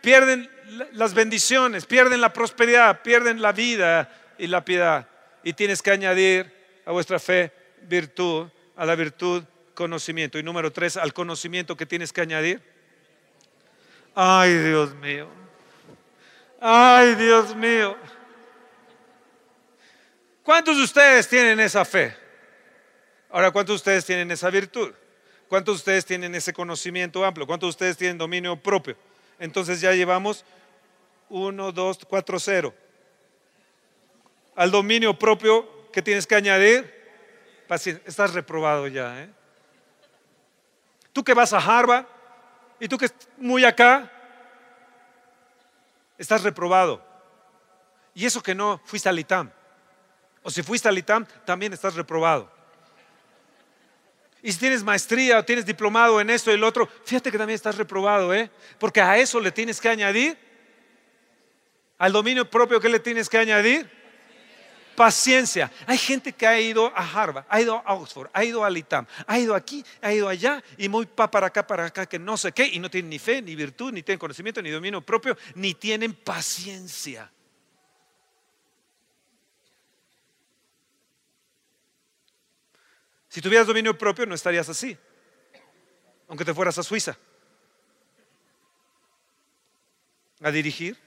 Pierden 0.00 0.50
las 0.92 1.14
bendiciones, 1.14 1.86
pierden 1.86 2.20
la 2.20 2.32
prosperidad, 2.32 3.02
pierden 3.02 3.40
la 3.40 3.52
vida 3.52 4.10
y 4.36 4.48
la 4.48 4.64
piedad. 4.64 5.08
Y 5.44 5.52
tienes 5.52 5.80
que 5.80 5.92
añadir 5.92 6.52
a 6.84 6.90
vuestra 6.90 7.20
fe 7.20 7.52
virtud, 7.82 8.48
a 8.74 8.84
la 8.84 8.96
virtud 8.96 9.44
conocimiento. 9.74 10.40
Y 10.40 10.42
número 10.42 10.72
tres, 10.72 10.96
al 10.96 11.12
conocimiento 11.12 11.76
que 11.76 11.86
tienes 11.86 12.12
que 12.12 12.20
añadir. 12.20 12.60
Ay, 14.12 14.54
Dios 14.54 14.92
mío. 14.96 15.37
Ay, 16.60 17.14
Dios 17.14 17.54
mío. 17.54 17.96
¿Cuántos 20.42 20.76
de 20.76 20.82
ustedes 20.82 21.28
tienen 21.28 21.60
esa 21.60 21.84
fe? 21.84 22.16
Ahora, 23.30 23.50
¿cuántos 23.50 23.74
de 23.74 23.76
ustedes 23.76 24.04
tienen 24.04 24.30
esa 24.30 24.50
virtud? 24.50 24.92
¿Cuántos 25.48 25.76
de 25.76 25.78
ustedes 25.78 26.04
tienen 26.04 26.34
ese 26.34 26.52
conocimiento 26.52 27.24
amplio? 27.24 27.46
¿Cuántos 27.46 27.68
de 27.68 27.70
ustedes 27.70 27.96
tienen 27.96 28.18
dominio 28.18 28.56
propio? 28.56 28.96
Entonces 29.38 29.80
ya 29.80 29.92
llevamos 29.92 30.44
1, 31.28 31.72
2, 31.72 31.98
4, 32.08 32.38
0. 32.38 32.74
Al 34.56 34.70
dominio 34.70 35.18
propio, 35.18 35.88
¿qué 35.92 36.02
tienes 36.02 36.26
que 36.26 36.34
añadir? 36.34 36.92
Paciencia. 37.68 38.02
Estás 38.06 38.34
reprobado 38.34 38.88
ya. 38.88 39.22
¿eh? 39.22 39.30
Tú 41.12 41.22
que 41.22 41.34
vas 41.34 41.52
a 41.52 41.58
Harvard 41.58 42.06
y 42.80 42.88
tú 42.88 42.98
que 42.98 43.08
muy 43.36 43.64
acá, 43.64 44.10
estás 46.18 46.42
reprobado. 46.42 47.02
Y 48.14 48.26
eso 48.26 48.42
que 48.42 48.54
no 48.54 48.80
fuiste 48.84 49.08
al 49.08 49.18
ITAM. 49.18 49.50
O 50.42 50.50
si 50.50 50.62
fuiste 50.62 50.88
al 50.88 50.98
ITAM, 50.98 51.26
también 51.46 51.72
estás 51.72 51.94
reprobado. 51.94 52.50
Y 54.42 54.52
si 54.52 54.58
tienes 54.58 54.84
maestría 54.84 55.38
o 55.38 55.44
tienes 55.44 55.66
diplomado 55.66 56.20
en 56.20 56.30
esto 56.30 56.50
y 56.50 56.54
el 56.54 56.64
otro, 56.64 56.88
fíjate 57.04 57.30
que 57.30 57.38
también 57.38 57.54
estás 57.54 57.76
reprobado, 57.76 58.32
¿eh? 58.34 58.50
Porque 58.78 59.00
a 59.00 59.16
eso 59.18 59.40
le 59.40 59.50
tienes 59.50 59.80
que 59.80 59.88
añadir, 59.88 60.38
al 61.98 62.12
dominio 62.12 62.48
propio, 62.48 62.80
¿qué 62.80 62.88
le 62.88 63.00
tienes 63.00 63.28
que 63.28 63.38
añadir? 63.38 63.90
Paciencia. 64.98 65.70
Hay 65.86 65.96
gente 65.96 66.32
que 66.32 66.44
ha 66.44 66.58
ido 66.58 66.86
a 66.92 67.08
Harvard, 67.08 67.46
ha 67.48 67.60
ido 67.60 67.80
a 67.86 67.94
Oxford, 67.94 68.30
ha 68.32 68.44
ido 68.44 68.64
a 68.64 68.70
ITAM, 68.76 69.06
ha 69.28 69.38
ido 69.38 69.54
aquí, 69.54 69.84
ha 70.02 70.12
ido 70.12 70.28
allá 70.28 70.60
y 70.76 70.88
muy 70.88 71.06
pa 71.06 71.30
para 71.30 71.46
acá, 71.46 71.64
para 71.64 71.84
acá, 71.84 72.04
que 72.06 72.18
no 72.18 72.36
sé 72.36 72.50
qué, 72.50 72.66
y 72.66 72.80
no 72.80 72.90
tienen 72.90 73.08
ni 73.08 73.20
fe, 73.20 73.40
ni 73.40 73.54
virtud, 73.54 73.92
ni 73.92 74.02
tienen 74.02 74.18
conocimiento, 74.18 74.60
ni 74.60 74.70
dominio 74.70 75.00
propio, 75.00 75.38
ni 75.54 75.74
tienen 75.74 76.14
paciencia. 76.14 77.30
Si 83.28 83.40
tuvieras 83.40 83.68
dominio 83.68 83.96
propio 83.96 84.26
no 84.26 84.34
estarías 84.34 84.68
así, 84.68 84.98
aunque 86.26 86.44
te 86.44 86.52
fueras 86.52 86.76
a 86.76 86.82
Suiza 86.82 87.16
a 90.42 90.50
dirigir 90.50 90.98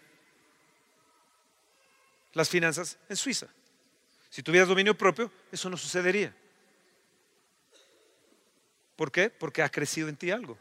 las 2.31 2.47
finanzas 2.47 2.97
en 3.09 3.17
Suiza. 3.17 3.47
Si 4.31 4.41
tuvieras 4.41 4.69
dominio 4.69 4.97
propio, 4.97 5.29
eso 5.51 5.69
no 5.69 5.75
sucedería. 5.75 6.33
¿Por 8.95 9.11
qué? 9.11 9.29
Porque 9.29 9.61
ha 9.61 9.67
crecido 9.67 10.07
en 10.07 10.15
ti 10.15 10.31
algo. 10.31 10.57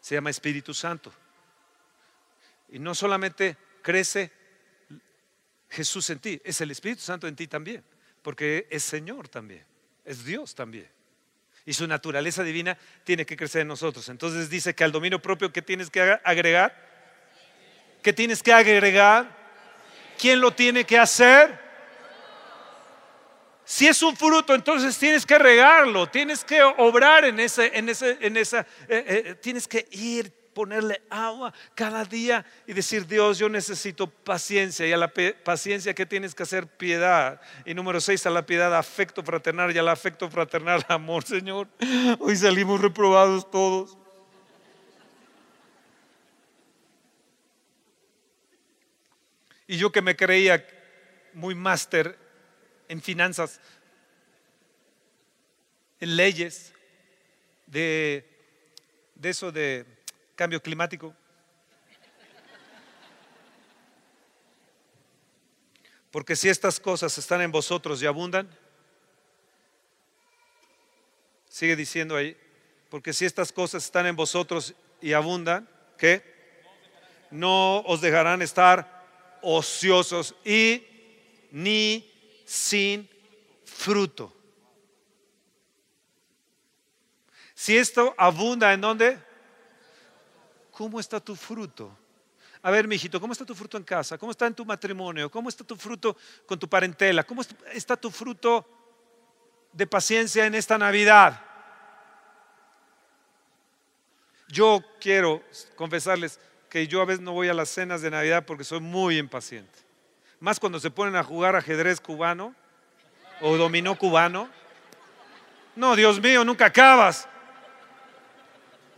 Se 0.00 0.14
llama 0.14 0.30
Espíritu 0.30 0.72
Santo. 0.72 1.12
Y 2.68 2.78
no 2.78 2.94
solamente 2.94 3.56
crece 3.82 4.30
Jesús 5.68 6.08
en 6.10 6.20
ti, 6.20 6.40
es 6.44 6.60
el 6.60 6.70
Espíritu 6.70 7.02
Santo 7.02 7.26
en 7.26 7.34
ti 7.34 7.48
también, 7.48 7.82
porque 8.22 8.68
es 8.70 8.84
Señor 8.84 9.28
también, 9.28 9.64
es 10.04 10.24
Dios 10.24 10.54
también. 10.54 10.88
Y 11.66 11.72
su 11.72 11.88
naturaleza 11.88 12.44
divina 12.44 12.78
tiene 13.02 13.26
que 13.26 13.36
crecer 13.36 13.62
en 13.62 13.68
nosotros. 13.68 14.08
Entonces 14.08 14.48
dice 14.50 14.72
que 14.74 14.84
al 14.84 14.92
dominio 14.92 15.20
propio, 15.20 15.52
¿qué 15.52 15.62
tienes 15.62 15.90
que 15.90 16.00
agregar? 16.00 16.76
¿Qué 18.02 18.12
tienes 18.12 18.40
que 18.40 18.52
agregar? 18.52 19.36
¿Quién 20.16 20.40
lo 20.40 20.52
tiene 20.52 20.84
que 20.84 20.96
hacer? 20.96 21.69
Si 23.70 23.86
es 23.86 24.02
un 24.02 24.16
fruto, 24.16 24.52
entonces 24.52 24.98
tienes 24.98 25.24
que 25.24 25.38
regarlo, 25.38 26.08
tienes 26.08 26.42
que 26.42 26.60
obrar 26.60 27.24
en 27.24 27.38
ese, 27.38 27.70
en 27.78 27.88
ese, 27.88 28.18
en 28.20 28.36
esa, 28.36 28.66
eh, 28.88 29.04
eh, 29.28 29.34
tienes 29.40 29.68
que 29.68 29.86
ir, 29.92 30.32
ponerle 30.52 31.00
agua 31.08 31.54
cada 31.76 32.04
día 32.04 32.44
y 32.66 32.72
decir, 32.72 33.06
Dios, 33.06 33.38
yo 33.38 33.48
necesito 33.48 34.08
paciencia. 34.08 34.88
Y 34.88 34.92
a 34.92 34.96
la 34.96 35.12
paciencia, 35.44 35.94
¿qué 35.94 36.04
tienes 36.04 36.34
que 36.34 36.42
hacer? 36.42 36.66
Piedad. 36.66 37.40
Y 37.64 37.72
número 37.72 38.00
seis, 38.00 38.26
a 38.26 38.30
la 38.30 38.44
piedad, 38.44 38.76
afecto 38.76 39.22
fraternal. 39.22 39.72
Y 39.72 39.78
al 39.78 39.88
afecto 39.88 40.28
fraternal, 40.28 40.84
amor, 40.88 41.22
Señor. 41.22 41.68
Hoy 42.18 42.34
salimos 42.34 42.80
reprobados 42.80 43.48
todos. 43.52 43.96
Y 49.68 49.76
yo 49.76 49.92
que 49.92 50.02
me 50.02 50.16
creía 50.16 50.66
muy 51.34 51.54
máster 51.54 52.18
en 52.90 53.00
finanzas, 53.00 53.60
en 56.00 56.16
leyes, 56.16 56.72
de, 57.68 58.28
de 59.14 59.30
eso 59.30 59.52
de 59.52 59.86
cambio 60.34 60.60
climático. 60.60 61.14
Porque 66.10 66.34
si 66.34 66.48
estas 66.48 66.80
cosas 66.80 67.16
están 67.16 67.40
en 67.42 67.52
vosotros 67.52 68.02
y 68.02 68.06
abundan, 68.06 68.50
sigue 71.48 71.76
diciendo 71.76 72.16
ahí, 72.16 72.36
porque 72.88 73.12
si 73.12 73.24
estas 73.24 73.52
cosas 73.52 73.84
están 73.84 74.06
en 74.06 74.16
vosotros 74.16 74.74
y 75.00 75.12
abundan, 75.12 75.68
¿qué? 75.96 76.24
No 77.30 77.82
os 77.82 78.00
dejarán 78.00 78.42
estar 78.42 79.38
ociosos 79.42 80.34
y 80.44 80.84
ni 81.52 82.09
sin 82.50 83.08
fruto. 83.64 84.34
Si 87.54 87.78
esto 87.78 88.12
abunda 88.18 88.72
en 88.72 88.80
dónde? 88.80 89.18
¿Cómo 90.72 90.98
está 90.98 91.20
tu 91.20 91.36
fruto? 91.36 91.96
A 92.60 92.72
ver, 92.72 92.88
mijito, 92.88 93.20
¿cómo 93.20 93.32
está 93.32 93.44
tu 93.44 93.54
fruto 93.54 93.76
en 93.76 93.84
casa? 93.84 94.18
¿Cómo 94.18 94.32
está 94.32 94.48
en 94.48 94.54
tu 94.54 94.64
matrimonio? 94.64 95.30
¿Cómo 95.30 95.48
está 95.48 95.62
tu 95.62 95.76
fruto 95.76 96.16
con 96.44 96.58
tu 96.58 96.68
parentela? 96.68 97.22
¿Cómo 97.22 97.42
está 97.72 97.96
tu 97.96 98.10
fruto 98.10 98.66
de 99.72 99.86
paciencia 99.86 100.44
en 100.44 100.56
esta 100.56 100.76
Navidad? 100.76 101.40
Yo 104.48 104.82
quiero 105.00 105.40
confesarles 105.76 106.40
que 106.68 106.88
yo 106.88 107.00
a 107.00 107.04
veces 107.04 107.22
no 107.22 107.30
voy 107.30 107.48
a 107.48 107.54
las 107.54 107.68
cenas 107.68 108.02
de 108.02 108.10
Navidad 108.10 108.44
porque 108.44 108.64
soy 108.64 108.80
muy 108.80 109.18
impaciente. 109.18 109.89
Más 110.40 110.58
cuando 110.58 110.80
se 110.80 110.90
ponen 110.90 111.16
a 111.16 111.22
jugar 111.22 111.54
ajedrez 111.54 112.00
cubano 112.00 112.54
o 113.42 113.58
dominó 113.58 113.96
cubano. 113.96 114.48
No, 115.76 115.94
Dios 115.94 116.20
mío, 116.20 116.44
nunca 116.44 116.66
acabas. 116.66 117.28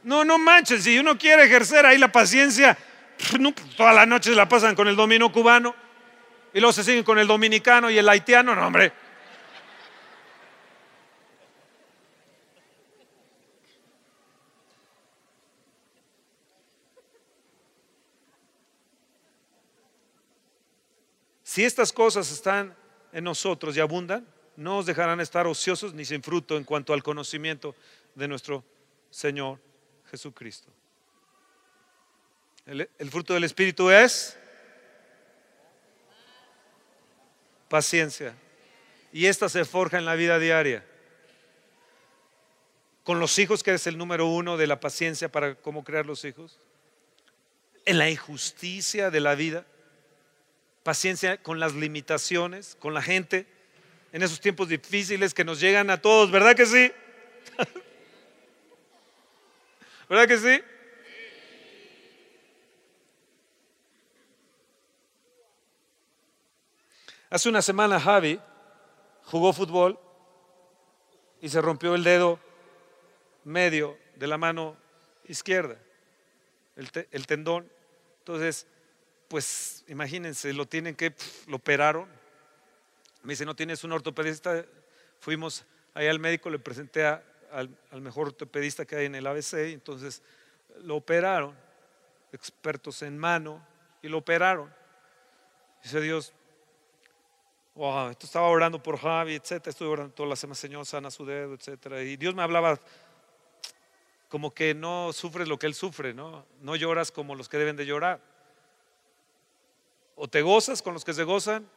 No, 0.04 0.24
no 0.24 0.38
manches, 0.38 0.84
si 0.84 0.98
uno 0.98 1.18
quiere 1.18 1.44
ejercer 1.44 1.84
ahí 1.84 1.98
la 1.98 2.10
paciencia, 2.10 2.78
toda 3.76 3.92
la 3.92 4.06
noche 4.06 4.30
se 4.30 4.36
la 4.36 4.48
pasan 4.48 4.74
con 4.74 4.86
el 4.86 4.96
dominó 4.96 5.30
cubano 5.32 5.74
y 6.54 6.60
luego 6.60 6.72
se 6.72 6.84
siguen 6.84 7.04
con 7.04 7.18
el 7.18 7.26
dominicano 7.26 7.90
y 7.90 7.98
el 7.98 8.08
haitiano, 8.08 8.54
no, 8.54 8.66
hombre. 8.66 8.92
Si 21.52 21.62
estas 21.62 21.92
cosas 21.92 22.32
están 22.32 22.74
en 23.12 23.24
nosotros 23.24 23.76
y 23.76 23.80
abundan, 23.80 24.26
no 24.56 24.78
os 24.78 24.86
dejarán 24.86 25.20
estar 25.20 25.46
ociosos 25.46 25.92
ni 25.92 26.06
sin 26.06 26.22
fruto 26.22 26.56
en 26.56 26.64
cuanto 26.64 26.94
al 26.94 27.02
conocimiento 27.02 27.76
de 28.14 28.26
nuestro 28.26 28.64
Señor 29.10 29.60
Jesucristo. 30.10 30.72
El, 32.64 32.88
el 32.98 33.10
fruto 33.10 33.34
del 33.34 33.44
Espíritu 33.44 33.90
es 33.90 34.34
paciencia. 37.68 38.34
Y 39.12 39.26
esta 39.26 39.50
se 39.50 39.66
forja 39.66 39.98
en 39.98 40.06
la 40.06 40.14
vida 40.14 40.38
diaria. 40.38 40.86
Con 43.04 43.20
los 43.20 43.38
hijos, 43.38 43.62
que 43.62 43.74
es 43.74 43.86
el 43.86 43.98
número 43.98 44.26
uno 44.26 44.56
de 44.56 44.68
la 44.68 44.80
paciencia 44.80 45.30
para 45.30 45.54
cómo 45.54 45.84
crear 45.84 46.06
los 46.06 46.24
hijos. 46.24 46.58
En 47.84 47.98
la 47.98 48.08
injusticia 48.08 49.10
de 49.10 49.20
la 49.20 49.34
vida 49.34 49.66
paciencia 50.82 51.42
con 51.42 51.60
las 51.60 51.74
limitaciones, 51.74 52.76
con 52.80 52.94
la 52.94 53.02
gente, 53.02 53.46
en 54.12 54.22
esos 54.22 54.40
tiempos 54.40 54.68
difíciles 54.68 55.34
que 55.34 55.44
nos 55.44 55.60
llegan 55.60 55.90
a 55.90 56.00
todos, 56.00 56.30
¿verdad 56.30 56.54
que 56.54 56.66
sí? 56.66 56.92
¿Verdad 60.08 60.28
que 60.28 60.38
sí? 60.38 60.62
Hace 67.30 67.48
una 67.48 67.62
semana 67.62 67.98
Javi 67.98 68.38
jugó 69.24 69.54
fútbol 69.54 69.98
y 71.40 71.48
se 71.48 71.62
rompió 71.62 71.94
el 71.94 72.04
dedo 72.04 72.38
medio 73.44 73.98
de 74.16 74.26
la 74.26 74.36
mano 74.36 74.76
izquierda, 75.26 75.78
el, 76.76 76.90
el 77.10 77.26
tendón. 77.26 77.72
Entonces, 78.18 78.66
pues 79.32 79.82
imagínense, 79.88 80.52
lo 80.52 80.66
tienen 80.66 80.94
que, 80.94 81.14
lo 81.46 81.56
operaron. 81.56 82.06
Me 83.22 83.32
dice, 83.32 83.46
¿no 83.46 83.56
tienes 83.56 83.82
un 83.82 83.92
ortopedista? 83.92 84.62
Fuimos 85.20 85.64
ahí 85.94 86.06
al 86.06 86.18
médico, 86.18 86.50
le 86.50 86.58
presenté 86.58 87.06
al, 87.06 87.70
mejor 87.92 88.26
ortopedista 88.26 88.84
que 88.84 88.94
hay 88.94 89.06
en 89.06 89.14
el 89.14 89.26
ABC, 89.26 89.54
entonces 89.72 90.20
lo 90.82 90.96
operaron, 90.96 91.56
expertos 92.30 93.00
en 93.00 93.16
mano, 93.16 93.66
y 94.02 94.08
lo 94.08 94.18
operaron. 94.18 94.70
Dice 95.82 96.02
Dios, 96.02 96.34
wow, 97.74 98.10
esto 98.10 98.26
estaba 98.26 98.48
orando 98.48 98.82
por 98.82 98.98
Javi, 98.98 99.36
etcétera, 99.36 99.70
estuve 99.70 99.88
orando 99.88 100.12
toda 100.12 100.28
la 100.28 100.36
semana, 100.36 100.56
Señor, 100.56 100.84
sana 100.84 101.10
su 101.10 101.24
dedo, 101.24 101.54
etcétera. 101.54 102.02
Y 102.02 102.18
Dios 102.18 102.34
me 102.34 102.42
hablaba 102.42 102.78
como 104.28 104.52
que 104.52 104.74
no 104.74 105.10
sufres 105.14 105.48
lo 105.48 105.58
que 105.58 105.68
él 105.68 105.74
sufre, 105.74 106.12
¿no? 106.12 106.44
No 106.60 106.76
lloras 106.76 107.10
como 107.10 107.34
los 107.34 107.48
que 107.48 107.56
deben 107.56 107.76
de 107.76 107.86
llorar. 107.86 108.31
O 110.16 110.28
te 110.28 110.42
gozas 110.42 110.82
con 110.82 110.94
los 110.94 111.04
que 111.04 111.12
se 111.12 111.24
gozan. 111.24 111.68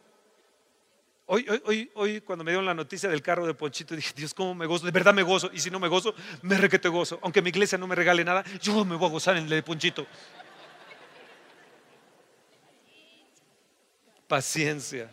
Hoy, 1.28 1.46
hoy, 1.50 1.62
hoy, 1.66 1.92
hoy 1.96 2.22
cuando 2.22 2.44
me 2.44 2.52
dieron 2.52 2.66
la 2.66 2.76
noticia 2.76 3.10
del 3.10 3.22
carro 3.22 3.48
de 3.48 3.56
Ponchito, 3.56 3.96
dije, 3.96 4.14
Dios, 4.16 4.34
¿cómo 4.34 4.54
me 4.54 4.68
gozo? 4.68 4.86
De 4.86 4.92
verdad 4.92 5.14
me 5.14 5.24
gozo. 5.24 5.50
Y 5.52 5.60
si 5.60 5.72
no 5.72 5.80
me 5.80 5.88
gozo, 5.88 6.14
me 6.44 6.56
re 6.58 6.70
que 6.70 6.78
te 6.78 6.88
gozo. 6.88 7.20
Aunque 7.24 7.42
mi 7.42 7.50
iglesia 7.50 7.78
no 7.78 7.88
me 7.88 7.96
regale 7.96 8.24
nada, 8.24 8.44
yo 8.62 8.86
me 8.86 8.96
voy 8.96 9.08
a 9.08 9.12
gozar 9.12 9.36
en 9.38 9.44
el 9.44 9.50
de 9.50 9.64
Ponchito. 9.64 10.06
Paciencia. 14.28 15.10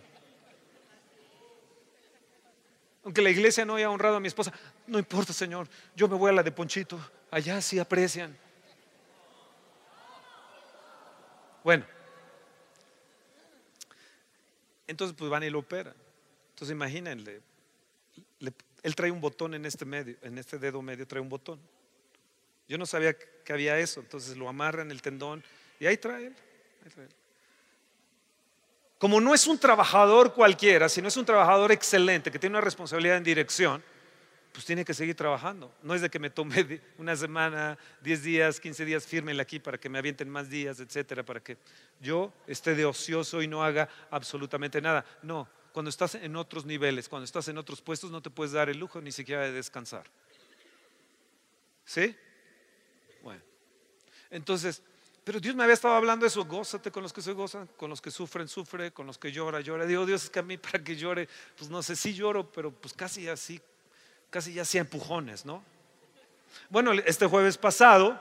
Aunque 3.05 3.23
la 3.23 3.31
iglesia 3.31 3.65
no 3.65 3.77
haya 3.77 3.91
honrado 3.91 4.17
a 4.17 4.21
mi 4.21 4.29
esposa, 4.29 4.53
no 4.87 4.99
importa, 4.99 5.33
Señor. 5.33 5.69
Yo 5.97 6.09
me 6.09 6.17
voy 6.17 6.31
a 6.31 6.35
la 6.35 6.43
de 6.43 6.53
Ponchito. 6.53 6.99
Allá 7.31 7.61
sí 7.61 7.79
aprecian. 7.79 8.37
Bueno, 11.65 11.87
entonces, 14.93 15.17
pues 15.19 15.31
van 15.31 15.43
y 15.43 15.51
lo 15.51 15.59
operan. 15.59 15.95
Entonces, 16.51 16.73
imagínense, 16.73 17.41
él 18.83 18.95
trae 18.95 19.11
un 19.11 19.21
botón 19.21 19.55
en 19.55 19.65
este 19.67 19.85
medio, 19.85 20.17
en 20.23 20.39
este 20.39 20.59
dedo 20.59 20.81
medio 20.83 21.07
trae 21.07 21.21
un 21.21 21.29
botón. 21.29 21.59
Yo 22.69 22.79
no 22.79 22.87
sabía 22.87 23.15
que 23.15 23.53
había 23.53 23.79
eso, 23.79 24.01
entonces 24.01 24.37
lo 24.37 24.49
amarran 24.49 24.91
el 24.91 25.03
tendón 25.03 25.43
y 25.81 25.87
ahí 25.87 25.97
trae 25.97 26.27
él. 26.27 26.37
Ahí 26.85 26.91
trae 26.91 27.07
él. 27.07 27.13
Como 28.99 29.21
no 29.21 29.35
es 29.35 29.47
un 29.49 29.59
trabajador 29.59 30.33
cualquiera, 30.33 30.89
sino 30.89 31.09
es 31.09 31.17
un 31.17 31.25
trabajador 31.25 31.73
excelente 31.73 32.31
que 32.31 32.39
tiene 32.39 32.55
una 32.55 32.61
responsabilidad 32.61 33.17
en 33.17 33.25
dirección, 33.25 33.83
pues 34.53 34.67
tiene 34.67 34.85
que 34.85 34.95
seguir 34.95 35.17
trabajando. 35.17 35.75
No 35.83 35.95
es 35.95 36.03
de 36.03 36.11
que 36.11 36.19
me 36.19 36.31
tome 36.31 36.81
una 36.99 37.17
semana, 37.17 37.79
10 38.03 38.23
días, 38.23 38.61
15 38.61 38.85
días, 38.85 39.07
fírmele 39.07 39.41
aquí 39.41 39.59
para 39.59 39.79
que 39.79 39.89
me 39.89 39.99
avienten 39.99 40.29
más 40.29 40.49
días, 40.49 40.79
etcétera, 40.79 41.25
para 41.25 41.41
que 41.41 41.57
yo 42.01 42.33
esté 42.47 42.75
de 42.75 42.85
ocioso 42.85 43.43
y 43.43 43.49
no 43.49 43.65
haga 43.65 43.89
absolutamente 44.11 44.81
nada. 44.81 45.05
No, 45.23 45.49
cuando 45.73 45.89
estás 45.89 46.15
en 46.15 46.37
otros 46.37 46.67
niveles, 46.67 47.09
cuando 47.09 47.25
estás 47.25 47.49
en 47.49 47.57
otros 47.57 47.81
puestos, 47.81 48.11
no 48.11 48.21
te 48.21 48.31
puedes 48.31 48.53
dar 48.53 48.69
el 48.69 48.79
lujo 48.79 49.01
ni 49.01 49.11
siquiera 49.11 49.43
de 49.43 49.53
descansar. 49.53 50.05
¿Sí? 51.85 52.15
Bueno, 53.23 53.43
entonces, 54.31 54.83
Pero 55.25 55.39
Dios 55.39 55.55
me 55.55 55.63
había 55.63 55.75
estado 55.75 55.95
hablando 55.95 56.25
de 56.25 56.29
eso, 56.29 56.45
gózate 56.45 56.91
con 56.91 57.05
los 57.05 57.13
que 57.13 57.23
se 57.23 57.33
gozan, 57.33 57.69
con 57.77 57.89
los 57.89 58.03
que 58.03 58.11
sufren, 58.11 58.49
sufre, 58.49 58.91
con 58.91 59.07
los 59.07 59.19
que 59.19 59.31
llora, 59.31 59.61
llora. 59.61 59.87
Digo, 59.87 60.05
Dios, 60.05 60.25
es 60.25 60.31
que 60.31 60.41
a 60.41 60.43
mí 60.43 60.59
para 60.59 60.83
que 60.83 60.97
llore, 60.97 61.29
pues 61.57 61.71
no 61.71 61.81
sé, 61.81 61.95
sí 61.95 62.13
lloro, 62.13 62.51
pero 62.51 62.73
pues 62.73 62.93
casi 62.93 63.29
así, 63.29 63.61
casi 64.33 64.55
ya 64.55 64.63
hacía 64.63 64.81
empujones, 64.81 65.45
¿no? 65.45 65.63
Bueno, 66.71 66.93
este 66.93 67.27
jueves 67.27 67.59
pasado, 67.59 68.19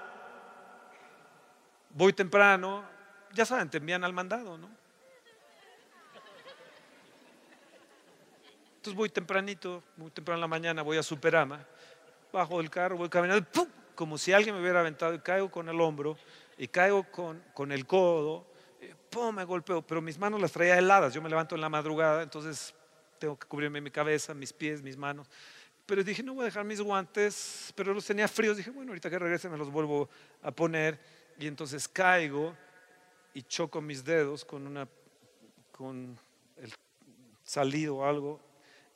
voy 1.92 2.12
temprano, 2.12 2.84
ya 3.34 3.46
saben, 3.46 3.70
te 3.70 3.78
envían 3.78 4.04
al 4.04 4.12
mandado, 4.12 4.58
¿no? 4.58 4.70
Entonces 8.76 8.94
voy 8.94 9.10
tempranito, 9.10 9.82
muy 9.96 10.12
temprano 10.12 10.36
en 10.36 10.42
la 10.42 10.48
mañana, 10.48 10.82
voy 10.82 10.98
a 10.98 11.04
Superama, 11.04 11.66
bajo 12.34 12.58
del 12.58 12.70
carro, 12.70 12.98
voy 12.98 13.08
caminando, 13.08 13.48
¡pum! 13.50 13.68
como 13.96 14.18
si 14.18 14.34
alguien 14.34 14.54
me 14.54 14.62
hubiera 14.62 14.82
aventado 14.82 15.14
y 15.14 15.20
caigo 15.20 15.50
con 15.50 15.70
el 15.70 15.80
hombro 15.80 16.18
y 16.58 16.68
caigo 16.68 17.04
con, 17.10 17.42
con 17.54 17.72
el 17.72 17.86
codo, 17.86 18.46
¡pum! 19.10 19.34
me 19.34 19.46
golpeo, 19.46 19.82
pero 19.82 20.02
mis 20.02 20.18
manos 20.18 20.42
las 20.42 20.52
traía 20.52 20.78
heladas, 20.78 21.14
yo 21.14 21.22
me 21.22 21.30
levanto 21.30 21.56
en 21.56 21.62
la 21.62 21.70
madrugada, 21.70 22.22
entonces 22.22 22.74
tengo 23.18 23.40
que 23.40 23.48
cubrirme 23.48 23.80
mi 23.80 23.92
cabeza, 23.92 24.34
mis 24.34 24.52
pies, 24.52 24.82
mis 24.82 24.98
manos. 24.98 25.30
Pero 25.92 26.06
dije, 26.06 26.24
no 26.24 26.36
voy 26.36 26.44
a 26.44 26.46
dejar 26.46 26.64
mis 26.64 26.80
guantes, 26.80 27.74
pero 27.76 27.94
los 27.94 28.06
tenía 28.06 28.26
fríos, 28.26 28.56
dije, 28.56 28.70
bueno, 28.70 28.92
ahorita 28.92 29.10
que 29.10 29.20
regrese 29.20 29.50
me 29.50 29.58
los 29.58 29.70
vuelvo 29.70 30.10
a 30.42 30.50
poner 30.50 30.98
y 31.38 31.48
entonces 31.48 31.86
caigo 31.86 32.56
y 33.34 33.42
choco 33.42 33.82
mis 33.82 34.02
dedos 34.02 34.46
con 34.46 34.68
una 34.68 34.88
con 35.74 36.18
el 36.56 36.74
salido 37.44 37.98
o 37.98 38.06
algo 38.06 38.40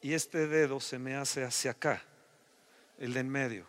y 0.01 0.13
este 0.13 0.47
dedo 0.47 0.79
se 0.79 0.97
me 0.97 1.17
hace 1.17 1.43
hacia 1.43 1.71
acá, 1.71 2.01
el 2.97 3.13
de 3.13 3.19
en 3.19 3.29
medio. 3.29 3.65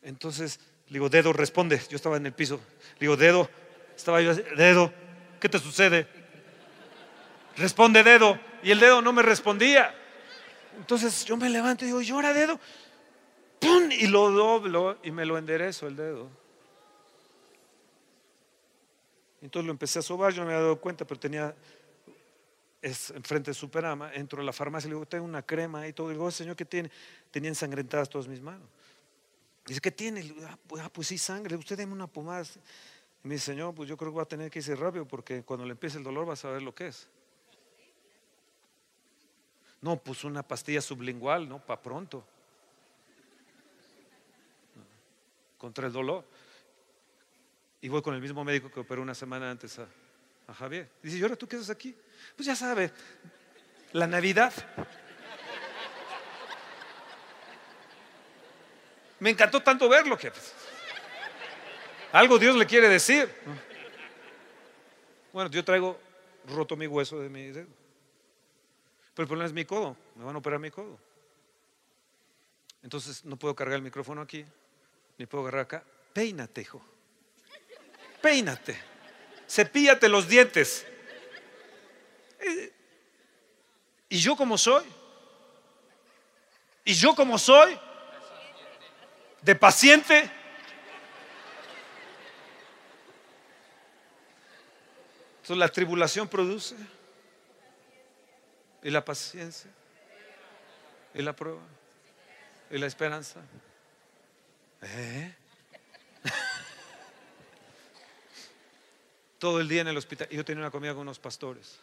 Entonces, 0.00 0.58
digo, 0.88 1.10
dedo, 1.10 1.34
responde. 1.34 1.78
Yo 1.90 1.96
estaba 1.96 2.16
en 2.16 2.24
el 2.24 2.32
piso. 2.32 2.62
Digo, 2.98 3.18
dedo, 3.18 3.50
estaba 3.94 4.22
yo, 4.22 4.34
dedo, 4.34 4.90
¿qué 5.38 5.50
te 5.50 5.58
sucede? 5.58 6.08
Responde, 7.58 8.02
dedo. 8.02 8.40
Y 8.62 8.70
el 8.70 8.80
dedo 8.80 9.02
no 9.02 9.12
me 9.12 9.20
respondía. 9.20 9.94
Entonces 10.76 11.24
yo 11.24 11.36
me 11.36 11.48
levanto 11.48 11.84
y 11.84 11.88
digo, 11.88 12.00
llora, 12.02 12.32
dedo. 12.32 12.58
¡Pum! 13.60 13.90
Y 13.90 14.06
lo 14.06 14.30
doblo 14.30 14.98
y 15.02 15.10
me 15.10 15.24
lo 15.24 15.38
enderezo 15.38 15.86
el 15.86 15.96
dedo. 15.96 16.28
Entonces 19.40 19.66
lo 19.66 19.72
empecé 19.72 19.98
a 19.98 20.02
sobar, 20.02 20.32
yo 20.32 20.40
no 20.40 20.48
me 20.48 20.54
había 20.54 20.64
dado 20.64 20.80
cuenta, 20.80 21.04
pero 21.04 21.20
tenía 21.20 21.54
es 22.84 23.10
enfrente 23.10 23.50
de 23.50 23.54
Superama, 23.54 24.12
entro 24.12 24.42
a 24.42 24.44
la 24.44 24.52
farmacia 24.52 24.88
y 24.88 24.90
le 24.90 24.96
digo, 24.96 25.06
tengo 25.06 25.24
una 25.24 25.40
crema 25.40 25.88
y 25.88 25.94
todo. 25.94 26.10
Y 26.10 26.12
digo, 26.12 26.30
señor, 26.30 26.54
¿qué 26.54 26.66
tiene? 26.66 26.90
Tenía 27.30 27.48
ensangrentadas 27.48 28.10
todas 28.10 28.28
mis 28.28 28.42
manos. 28.42 28.68
Dice, 29.66 29.80
¿qué 29.80 29.90
tiene? 29.90 30.34
Ah, 30.46 30.58
pues, 30.66 30.82
ah, 30.82 30.90
pues, 30.92 31.08
sí, 31.08 31.16
sangre. 31.16 31.56
Usted 31.56 31.78
deme 31.78 31.94
una 31.94 32.06
pomada. 32.06 32.44
Y 33.24 33.28
me 33.28 33.36
dice, 33.36 33.52
señor, 33.52 33.74
pues 33.74 33.88
yo 33.88 33.96
creo 33.96 34.12
que 34.12 34.16
va 34.18 34.24
a 34.24 34.28
tener 34.28 34.50
que 34.50 34.58
irse 34.58 34.76
rápido 34.76 35.08
porque 35.08 35.42
cuando 35.42 35.64
le 35.64 35.72
empiece 35.72 35.96
el 35.96 36.04
dolor 36.04 36.28
va 36.28 36.34
a 36.34 36.36
saber 36.36 36.60
lo 36.60 36.74
que 36.74 36.88
es. 36.88 37.08
No, 39.84 39.98
pues 39.98 40.24
una 40.24 40.42
pastilla 40.42 40.80
sublingual, 40.80 41.46
¿no? 41.46 41.58
Para 41.58 41.82
pronto. 41.82 42.24
Contra 45.58 45.86
el 45.86 45.92
dolor. 45.92 46.24
Y 47.82 47.90
voy 47.90 48.00
con 48.00 48.14
el 48.14 48.22
mismo 48.22 48.42
médico 48.44 48.70
que 48.70 48.80
operó 48.80 49.02
una 49.02 49.14
semana 49.14 49.50
antes 49.50 49.78
a, 49.78 49.86
Javier. 50.54 50.88
Dice, 51.02 51.18
¿y 51.18 51.22
ahora 51.22 51.36
tú 51.36 51.46
qué 51.46 51.56
haces 51.56 51.68
aquí? 51.68 51.94
Pues 52.34 52.46
ya 52.46 52.56
sabe, 52.56 52.92
la 53.92 54.06
Navidad. 54.06 54.54
Me 59.20 59.28
encantó 59.28 59.62
tanto 59.62 59.86
verlo 59.86 60.16
que 60.16 60.32
algo 62.10 62.38
Dios 62.38 62.56
le 62.56 62.64
quiere 62.64 62.88
decir. 62.88 63.28
Bueno, 65.30 65.50
yo 65.50 65.62
traigo 65.62 66.00
roto 66.48 66.74
mi 66.74 66.86
hueso 66.86 67.20
de 67.20 67.28
mi 67.28 67.48
dedo. 67.48 67.83
Pero 69.14 69.24
el 69.24 69.28
problema 69.28 69.46
es 69.46 69.52
mi 69.52 69.64
codo. 69.64 69.96
Me 70.16 70.24
van 70.24 70.34
a 70.34 70.38
operar 70.38 70.58
mi 70.58 70.70
codo. 70.70 70.98
Entonces 72.82 73.24
no 73.24 73.36
puedo 73.36 73.54
cargar 73.54 73.76
el 73.76 73.82
micrófono 73.82 74.20
aquí, 74.20 74.44
ni 75.16 75.26
puedo 75.26 75.42
agarrar 75.44 75.62
acá. 75.62 75.84
Peínate, 76.12 76.60
hijo. 76.60 76.84
Peínate. 78.20 78.78
Cepíllate 79.48 80.08
los 80.08 80.28
dientes. 80.28 80.86
¿Y 84.08 84.18
yo 84.18 84.36
como 84.36 84.58
soy? 84.58 84.84
¿Y 86.84 86.94
yo 86.94 87.14
como 87.14 87.38
soy? 87.38 87.78
¿De 89.40 89.54
paciente? 89.54 90.30
Entonces 95.36 95.56
la 95.56 95.68
tribulación 95.68 96.28
produce 96.28 96.76
y 98.84 98.90
la 98.90 99.04
paciencia 99.04 99.70
y 101.14 101.22
la 101.22 101.34
prueba 101.34 101.62
y 102.70 102.78
la 102.78 102.86
esperanza. 102.86 103.40
¿Eh? 104.82 105.34
Todo 109.38 109.60
el 109.60 109.68
día 109.68 109.80
en 109.80 109.88
el 109.88 109.96
hospital. 109.96 110.28
Yo 110.28 110.44
tenía 110.44 110.62
una 110.62 110.70
comida 110.70 110.92
con 110.92 111.00
unos 111.00 111.18
pastores. 111.18 111.78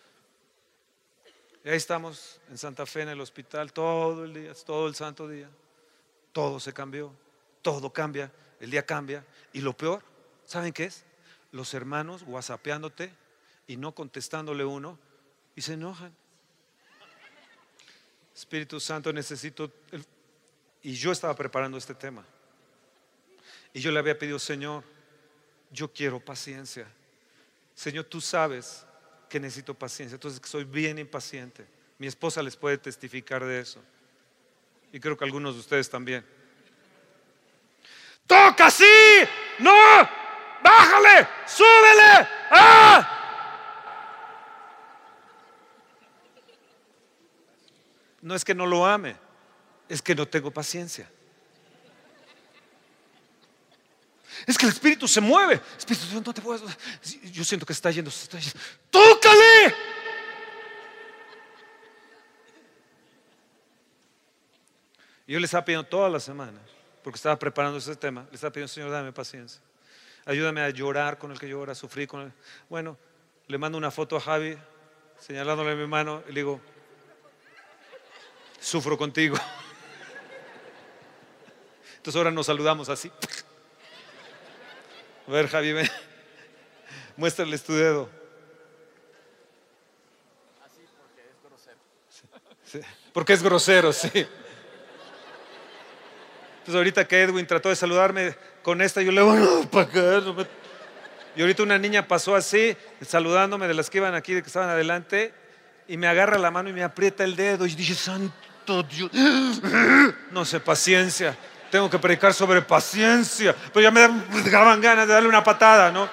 Y 1.63 1.69
ahí 1.69 1.75
estamos 1.75 2.39
en 2.49 2.57
Santa 2.57 2.85
Fe 2.85 3.01
en 3.01 3.09
el 3.09 3.21
hospital 3.21 3.71
todo 3.71 4.25
el 4.25 4.33
día, 4.33 4.53
todo 4.65 4.87
el 4.87 4.95
santo 4.95 5.27
día. 5.27 5.49
Todo 6.31 6.59
se 6.59 6.73
cambió, 6.73 7.13
todo 7.61 7.93
cambia, 7.93 8.31
el 8.59 8.71
día 8.71 8.85
cambia. 8.85 9.25
Y 9.53 9.61
lo 9.61 9.77
peor, 9.77 10.03
¿saben 10.45 10.73
qué 10.73 10.85
es? 10.85 11.03
Los 11.51 11.73
hermanos 11.73 12.23
whatsappeándote 12.25 13.13
y 13.67 13.77
no 13.77 13.93
contestándole 13.93 14.65
uno 14.65 14.97
y 15.55 15.61
se 15.61 15.73
enojan. 15.73 16.15
Espíritu 18.35 18.79
Santo, 18.79 19.11
necesito... 19.11 19.71
Y 20.83 20.93
yo 20.93 21.11
estaba 21.11 21.35
preparando 21.35 21.77
este 21.77 21.93
tema. 21.93 22.25
Y 23.73 23.79
yo 23.79 23.91
le 23.91 23.99
había 23.99 24.17
pedido, 24.17 24.39
Señor, 24.39 24.83
yo 25.71 25.91
quiero 25.91 26.19
paciencia. 26.19 26.87
Señor, 27.75 28.05
tú 28.05 28.19
sabes 28.19 28.85
que 29.29 29.39
necesito 29.39 29.73
paciencia. 29.73 30.15
Entonces 30.15 30.41
soy 30.43 30.63
bien 30.63 30.97
impaciente. 30.97 31.65
Mi 31.97 32.07
esposa 32.07 32.41
les 32.41 32.55
puede 32.55 32.77
testificar 32.77 33.45
de 33.45 33.59
eso. 33.59 33.81
Y 34.91 34.99
creo 34.99 35.15
que 35.15 35.23
algunos 35.23 35.53
de 35.53 35.59
ustedes 35.61 35.89
también. 35.89 36.25
Toca 38.27 38.69
sí, 38.71 38.85
no, 39.59 39.73
bájale, 40.63 41.27
súbele. 41.45 42.27
¡Ah! 42.49 43.20
No 48.31 48.37
es 48.37 48.45
que 48.45 48.55
no 48.55 48.65
lo 48.65 48.85
ame, 48.85 49.13
es 49.89 50.01
que 50.01 50.15
no 50.15 50.25
tengo 50.25 50.51
paciencia. 50.51 51.05
Es 54.47 54.57
que 54.57 54.67
el 54.67 54.71
Espíritu 54.71 55.05
se 55.05 55.19
mueve. 55.19 55.59
Espíritu, 55.77 56.05
no 56.13 56.33
te 56.33 56.41
puedo. 56.41 56.65
Yo 57.23 57.43
siento 57.43 57.65
que 57.65 57.73
está 57.73 57.91
yendo, 57.91 58.09
está 58.09 58.39
yendo. 58.39 58.57
¡Tócale! 58.89 59.75
Yo 65.27 65.37
les 65.37 65.49
estaba 65.49 65.65
pidiendo 65.65 65.89
toda 65.89 66.09
la 66.09 66.21
semana, 66.21 66.61
porque 67.03 67.17
estaba 67.17 67.37
preparando 67.37 67.79
ese 67.79 67.97
tema, 67.97 68.21
les 68.27 68.35
estaba 68.35 68.53
pidiendo, 68.53 68.69
Señor, 68.69 68.91
dame 68.91 69.11
paciencia. 69.11 69.61
Ayúdame 70.23 70.61
a 70.61 70.69
llorar 70.69 71.17
con 71.17 71.33
el 71.33 71.37
que 71.37 71.49
llora, 71.49 71.73
a 71.73 71.75
sufrir 71.75 72.07
con 72.07 72.21
el. 72.21 72.33
Bueno, 72.69 72.97
le 73.47 73.57
mando 73.57 73.77
una 73.77 73.91
foto 73.91 74.15
a 74.15 74.21
Javi, 74.21 74.57
señalándole 75.19 75.75
mi 75.75 75.85
mano, 75.85 76.23
y 76.29 76.31
le 76.31 76.39
digo, 76.39 76.61
sufro 78.61 78.97
contigo. 78.97 79.35
Entonces 81.97 82.17
ahora 82.17 82.31
nos 82.31 82.45
saludamos 82.45 82.87
así. 82.87 83.11
A 85.27 85.31
ver, 85.31 85.47
Javi, 85.49 85.73
ven. 85.73 85.89
Muéstrales 87.17 87.63
tu 87.63 87.73
dedo. 87.73 88.09
Así 90.65 90.81
porque 90.97 91.21
es 91.21 91.43
grosero. 91.43 91.77
porque 93.13 93.33
es 93.33 93.43
grosero, 93.43 93.93
sí. 93.93 94.27
Entonces 96.59 96.75
ahorita 96.75 97.07
que 97.07 97.21
Edwin 97.21 97.45
trató 97.45 97.69
de 97.69 97.75
saludarme 97.75 98.35
con 98.61 98.81
esta, 98.81 99.01
yo 99.01 99.11
le 99.11 99.21
digo, 99.21 99.67
para 99.71 99.87
acá. 99.87 100.45
Y 101.35 101.41
ahorita 101.41 101.63
una 101.63 101.77
niña 101.77 102.07
pasó 102.07 102.35
así, 102.35 102.75
saludándome 103.01 103.67
de 103.67 103.73
las 103.73 103.89
que 103.89 103.97
iban 103.97 104.15
aquí, 104.15 104.33
de 104.33 104.41
que 104.41 104.47
estaban 104.47 104.69
adelante, 104.69 105.33
y 105.87 105.97
me 105.97 106.07
agarra 106.07 106.37
la 106.37 106.51
mano 106.51 106.69
y 106.69 106.73
me 106.73 106.83
aprieta 106.83 107.23
el 107.23 107.35
dedo. 107.35 107.65
Y 107.65 107.73
dije, 107.75 107.95
santo 107.95 108.50
Dios, 108.65 109.11
no 110.31 110.45
sé, 110.45 110.59
paciencia 110.59 111.37
tengo 111.71 111.89
que 111.89 111.97
predicar 111.97 112.33
sobre 112.33 112.61
paciencia, 112.61 113.55
pero 113.73 113.81
ya 113.81 113.91
me 113.91 114.01
daban 114.51 114.81
ganas 114.81 115.07
de 115.07 115.13
darle 115.13 115.29
una 115.29 115.43
patada, 115.43 115.89
¿no? 115.89 116.07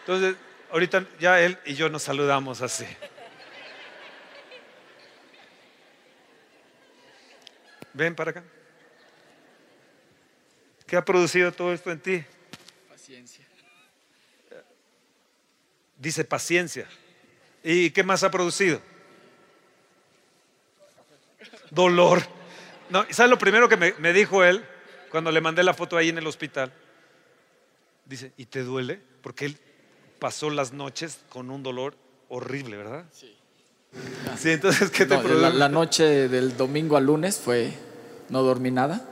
Entonces, 0.00 0.34
ahorita 0.72 1.06
ya 1.20 1.40
él 1.40 1.58
y 1.66 1.74
yo 1.74 1.88
nos 1.88 2.02
saludamos 2.02 2.62
así. 2.62 2.86
Ven 7.92 8.14
para 8.14 8.30
acá. 8.30 8.42
¿Qué 10.86 10.96
ha 10.96 11.04
producido 11.04 11.52
todo 11.52 11.72
esto 11.72 11.90
en 11.90 12.00
ti? 12.00 12.24
Paciencia. 12.88 13.44
Dice 15.98 16.24
paciencia. 16.24 16.88
¿Y 17.62 17.90
qué 17.90 18.02
más 18.02 18.24
ha 18.24 18.30
producido? 18.30 18.80
Dolor. 21.70 22.22
No, 22.90 23.04
¿Sabes 23.10 23.30
lo 23.30 23.38
primero 23.38 23.68
que 23.68 23.76
me, 23.76 23.94
me 23.98 24.12
dijo 24.12 24.42
él 24.44 24.64
cuando 25.10 25.30
le 25.30 25.40
mandé 25.40 25.62
la 25.62 25.74
foto 25.74 25.96
ahí 25.96 26.08
en 26.08 26.18
el 26.18 26.26
hospital? 26.26 26.72
Dice, 28.06 28.32
¿y 28.36 28.46
te 28.46 28.62
duele? 28.62 29.00
Porque 29.22 29.44
él 29.46 29.58
pasó 30.18 30.50
las 30.50 30.72
noches 30.72 31.20
con 31.28 31.50
un 31.50 31.62
dolor 31.62 31.94
horrible, 32.28 32.76
¿verdad? 32.76 33.04
Sí. 33.12 33.36
Sí, 34.38 34.50
entonces, 34.50 34.90
¿qué 34.90 35.04
te 35.06 35.16
No, 35.16 35.22
la, 35.22 35.50
la 35.50 35.68
noche 35.68 36.28
del 36.28 36.56
domingo 36.56 36.96
al 36.96 37.06
lunes 37.06 37.38
fue, 37.38 37.72
no 38.28 38.42
dormí 38.42 38.70
nada 38.70 39.04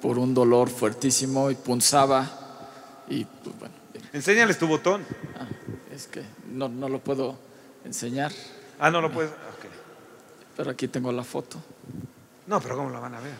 por 0.00 0.18
un 0.18 0.34
dolor 0.34 0.70
fuertísimo 0.70 1.50
y 1.50 1.54
punzaba 1.56 2.30
y 3.08 3.24
pues 3.24 3.58
bueno, 3.58 3.74
Enséñales 4.12 4.58
tu 4.58 4.66
botón. 4.68 5.04
ah, 5.38 5.46
es 5.92 6.06
que 6.06 6.22
no, 6.48 6.68
no 6.68 6.88
lo 6.88 7.00
puedo 7.00 7.38
enseñar, 7.84 8.32
Ah, 8.78 8.90
no 8.90 9.00
lo 9.00 9.10
puedes. 9.12 9.30
ok. 9.32 9.66
pero 10.56 10.70
aquí 10.70 10.86
tengo 10.88 11.10
la 11.12 11.24
foto. 11.24 11.60
No, 12.46 12.60
pero 12.60 12.76
¿cómo 12.76 12.90
la 12.90 13.00
van 13.00 13.14
a 13.14 13.20
ver? 13.20 13.32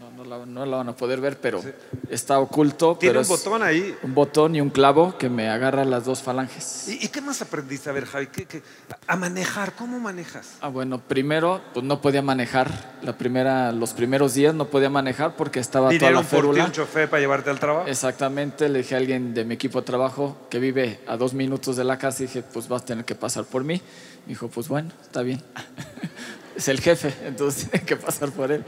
No, 0.00 0.10
no 0.10 0.24
la, 0.28 0.44
no 0.44 0.66
la 0.66 0.78
van 0.78 0.88
a 0.88 0.96
poder 0.96 1.20
ver, 1.20 1.38
pero 1.40 1.62
está 2.10 2.40
oculto. 2.40 2.96
Tiene 2.98 3.12
pero 3.12 3.20
un 3.22 3.28
botón 3.28 3.62
ahí. 3.62 3.94
Un 4.02 4.12
botón 4.12 4.56
y 4.56 4.60
un 4.60 4.70
clavo 4.70 5.16
que 5.16 5.28
me 5.28 5.48
agarra 5.48 5.84
las 5.84 6.04
dos 6.04 6.20
falanges. 6.20 6.88
¿Y, 6.88 7.04
y 7.04 7.08
qué 7.10 7.20
más 7.20 7.40
aprendiste? 7.42 7.90
A 7.90 7.92
ver, 7.92 8.04
Javi, 8.04 8.26
¿qué- 8.26 8.44
qué- 8.44 8.62
a 9.06 9.14
manejar. 9.14 9.74
¿Cómo 9.76 10.00
manejas? 10.00 10.54
Ah, 10.60 10.66
bueno, 10.68 10.98
primero, 10.98 11.60
pues 11.72 11.86
no 11.86 12.00
podía 12.00 12.22
manejar. 12.22 12.96
La 13.02 13.16
primera, 13.16 13.70
los 13.70 13.92
primeros 13.92 14.34
días 14.34 14.52
no 14.52 14.64
podía 14.64 14.90
manejar 14.90 15.36
porque 15.36 15.60
estaba 15.60 15.90
toda 15.96 16.10
la 16.10 16.22
por 16.22 16.24
ti 16.28 16.30
férula. 16.36 16.64
un 16.64 16.72
chofer 16.72 17.08
para 17.08 17.20
llevarte 17.20 17.50
al 17.50 17.60
trabajo. 17.60 17.86
Exactamente, 17.86 18.68
le 18.68 18.78
dije 18.80 18.96
a 18.96 18.98
alguien 18.98 19.32
de 19.32 19.44
mi 19.44 19.54
equipo 19.54 19.78
de 19.80 19.86
trabajo 19.86 20.36
que 20.50 20.58
vive 20.58 20.98
a 21.06 21.16
dos 21.16 21.34
minutos 21.34 21.76
de 21.76 21.84
la 21.84 21.98
casa 21.98 22.24
y 22.24 22.26
dije, 22.26 22.42
pues 22.42 22.66
vas 22.66 22.82
a 22.82 22.84
tener 22.84 23.04
que 23.04 23.14
pasar 23.14 23.44
por 23.44 23.62
mí. 23.62 23.80
Me 24.26 24.30
dijo, 24.32 24.48
pues 24.48 24.66
bueno, 24.66 24.90
está 25.02 25.22
bien. 25.22 25.40
es 26.56 26.68
el 26.68 26.80
jefe, 26.80 27.14
entonces 27.26 27.68
tiene 27.70 27.86
que 27.86 27.96
pasar 27.96 28.30
por 28.30 28.52
él. 28.52 28.64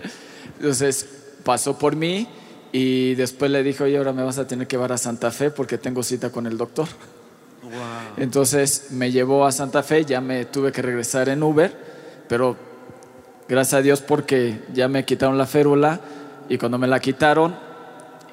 Entonces 0.59 1.07
pasó 1.45 1.78
por 1.78 1.97
mí 1.97 2.28
y 2.72 3.14
después 3.14 3.51
le 3.51 3.62
dije, 3.62 3.84
oye, 3.84 3.97
ahora 3.97 4.12
me 4.12 4.22
vas 4.22 4.39
a 4.39 4.47
tener 4.47 4.66
que 4.66 4.76
llevar 4.76 4.93
a 4.93 4.99
Santa 4.99 5.30
Fe 5.30 5.51
porque 5.51 5.78
tengo 5.78 6.03
cita 6.03 6.30
con 6.30 6.47
el 6.47 6.57
doctor. 6.57 6.89
Entonces 8.16 8.89
me 8.91 9.11
llevó 9.11 9.47
a 9.47 9.53
Santa 9.53 9.82
Fe, 9.82 10.05
ya 10.05 10.20
me 10.20 10.45
tuve 10.45 10.72
que 10.72 10.82
regresar 10.82 11.28
en 11.28 11.43
Uber, 11.43 11.76
pero 12.28 12.57
gracias 13.49 13.74
a 13.74 13.82
Dios 13.82 14.01
porque 14.01 14.62
ya 14.72 14.89
me 14.89 15.05
quitaron 15.05 15.37
la 15.37 15.47
férula 15.47 16.01
y 16.49 16.59
cuando 16.59 16.78
me 16.78 16.87
la 16.87 17.01
quitaron 17.01 17.57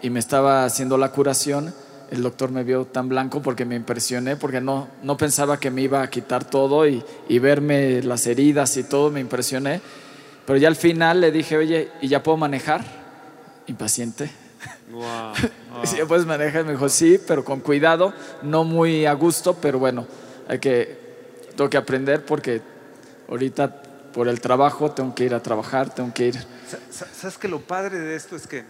y 0.01 0.09
me 0.09 0.19
estaba 0.19 0.65
haciendo 0.65 0.97
la 0.97 1.11
curación, 1.11 1.73
el 2.13 2.21
doctor 2.21 2.51
me 2.51 2.63
vio 2.63 2.85
tan 2.85 3.09
blanco 3.09 3.41
porque 3.41 3.65
me 3.65 3.75
impresioné, 3.75 4.35
porque 4.35 4.61
no, 4.61 4.87
no 5.01 5.17
pensaba 5.17 5.59
que 5.59 5.71
me 5.71 5.81
iba 5.81 6.03
a 6.03 6.09
quitar 6.11 6.43
todo 6.47 6.87
y, 6.87 7.03
y 7.27 7.39
verme 7.39 8.03
las 8.03 8.27
heridas 8.27 8.77
y 8.77 8.83
todo, 8.83 9.09
me 9.09 9.19
impresioné. 9.19 9.81
Pero 10.45 10.57
ya 10.57 10.67
al 10.67 10.75
final 10.75 11.21
le 11.21 11.31
dije, 11.31 11.57
oye, 11.57 11.89
¿y 12.01 12.07
ya 12.09 12.21
puedo 12.21 12.37
manejar? 12.37 12.83
Impaciente. 13.67 14.29
Wow. 14.91 15.33
Sí, 15.85 15.97
ya 15.97 16.05
puedes 16.05 16.25
manejar. 16.27 16.63
Me 16.65 16.73
dijo, 16.73 16.87
sí, 16.87 17.19
pero 17.27 17.43
con 17.43 17.59
cuidado, 17.59 18.13
no 18.43 18.63
muy 18.63 19.05
a 19.07 19.13
gusto, 19.13 19.55
pero 19.55 19.79
bueno, 19.79 20.05
hay 20.47 20.59
que, 20.59 20.97
tengo 21.57 21.67
que 21.69 21.77
aprender 21.77 22.23
porque 22.23 22.61
ahorita 23.27 23.81
por 24.13 24.27
el 24.27 24.39
trabajo 24.39 24.91
tengo 24.91 25.15
que 25.15 25.23
ir 25.25 25.33
a 25.33 25.41
trabajar, 25.41 25.89
tengo 25.93 26.13
que 26.13 26.27
ir. 26.27 26.35
Sa- 26.35 26.77
sa- 26.91 27.07
¿Sabes 27.11 27.39
que 27.39 27.47
lo 27.47 27.59
padre 27.59 27.97
de 27.97 28.15
esto 28.15 28.35
es 28.35 28.45
que 28.45 28.63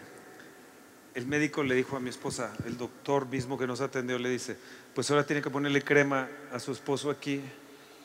el 1.16 1.26
médico 1.28 1.64
le 1.64 1.76
dijo 1.76 1.95
a 1.95 1.99
mi 1.99 2.09
esposa, 2.09 2.51
el 2.66 2.78
doctor 2.78 3.28
mismo 3.28 3.57
que 3.57 3.68
nos 3.68 3.82
atendió, 3.82 4.18
le 4.20 4.30
dice, 4.30 4.57
pues 4.95 5.09
ahora 5.11 5.26
tiene 5.26 5.41
que 5.41 5.49
ponerle 5.49 5.82
crema 5.82 6.28
a 6.51 6.59
su 6.59 6.72
esposo 6.72 7.09
aquí 7.09 7.41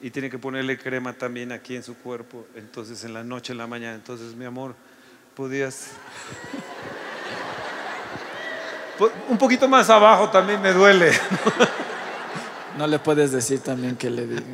y 0.00 0.10
tiene 0.10 0.30
que 0.30 0.38
ponerle 0.38 0.78
crema 0.78 1.12
también 1.12 1.52
aquí 1.52 1.74
en 1.76 1.82
su 1.82 1.96
cuerpo, 1.96 2.46
entonces 2.54 3.02
en 3.04 3.14
la 3.14 3.24
noche, 3.24 3.52
en 3.52 3.58
la 3.58 3.66
mañana, 3.66 3.94
entonces 3.94 4.34
mi 4.34 4.44
amor, 4.44 4.74
podías... 5.34 5.88
Po- 8.98 9.12
Un 9.28 9.38
poquito 9.38 9.68
más 9.68 9.88
abajo 9.90 10.28
también 10.30 10.60
me 10.60 10.72
duele. 10.72 11.12
No 12.76 12.86
le 12.86 12.98
puedes 12.98 13.32
decir 13.32 13.60
también 13.60 13.96
que 13.96 14.10
le 14.10 14.26
diga. 14.26 14.42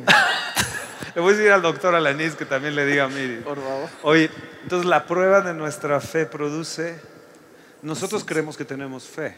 Le 1.15 1.21
voy 1.21 1.33
a 1.33 1.37
decir 1.37 1.51
al 1.53 1.61
doctor 1.61 1.95
Alanis 1.95 2.35
que 2.35 2.43
también 2.43 2.75
le 2.75 2.85
diga 2.85 3.05
a 3.05 3.07
mí. 3.07 3.39
Por 3.41 3.55
favor. 3.55 3.87
Oye, 4.03 4.29
entonces 4.63 4.85
la 4.85 5.05
prueba 5.05 5.39
de 5.39 5.53
nuestra 5.53 6.01
fe 6.01 6.25
produce, 6.25 6.99
nosotros 7.85 8.25
creemos 8.25 8.57
que 8.57 8.65
tenemos 8.65 9.03
fe, 9.03 9.35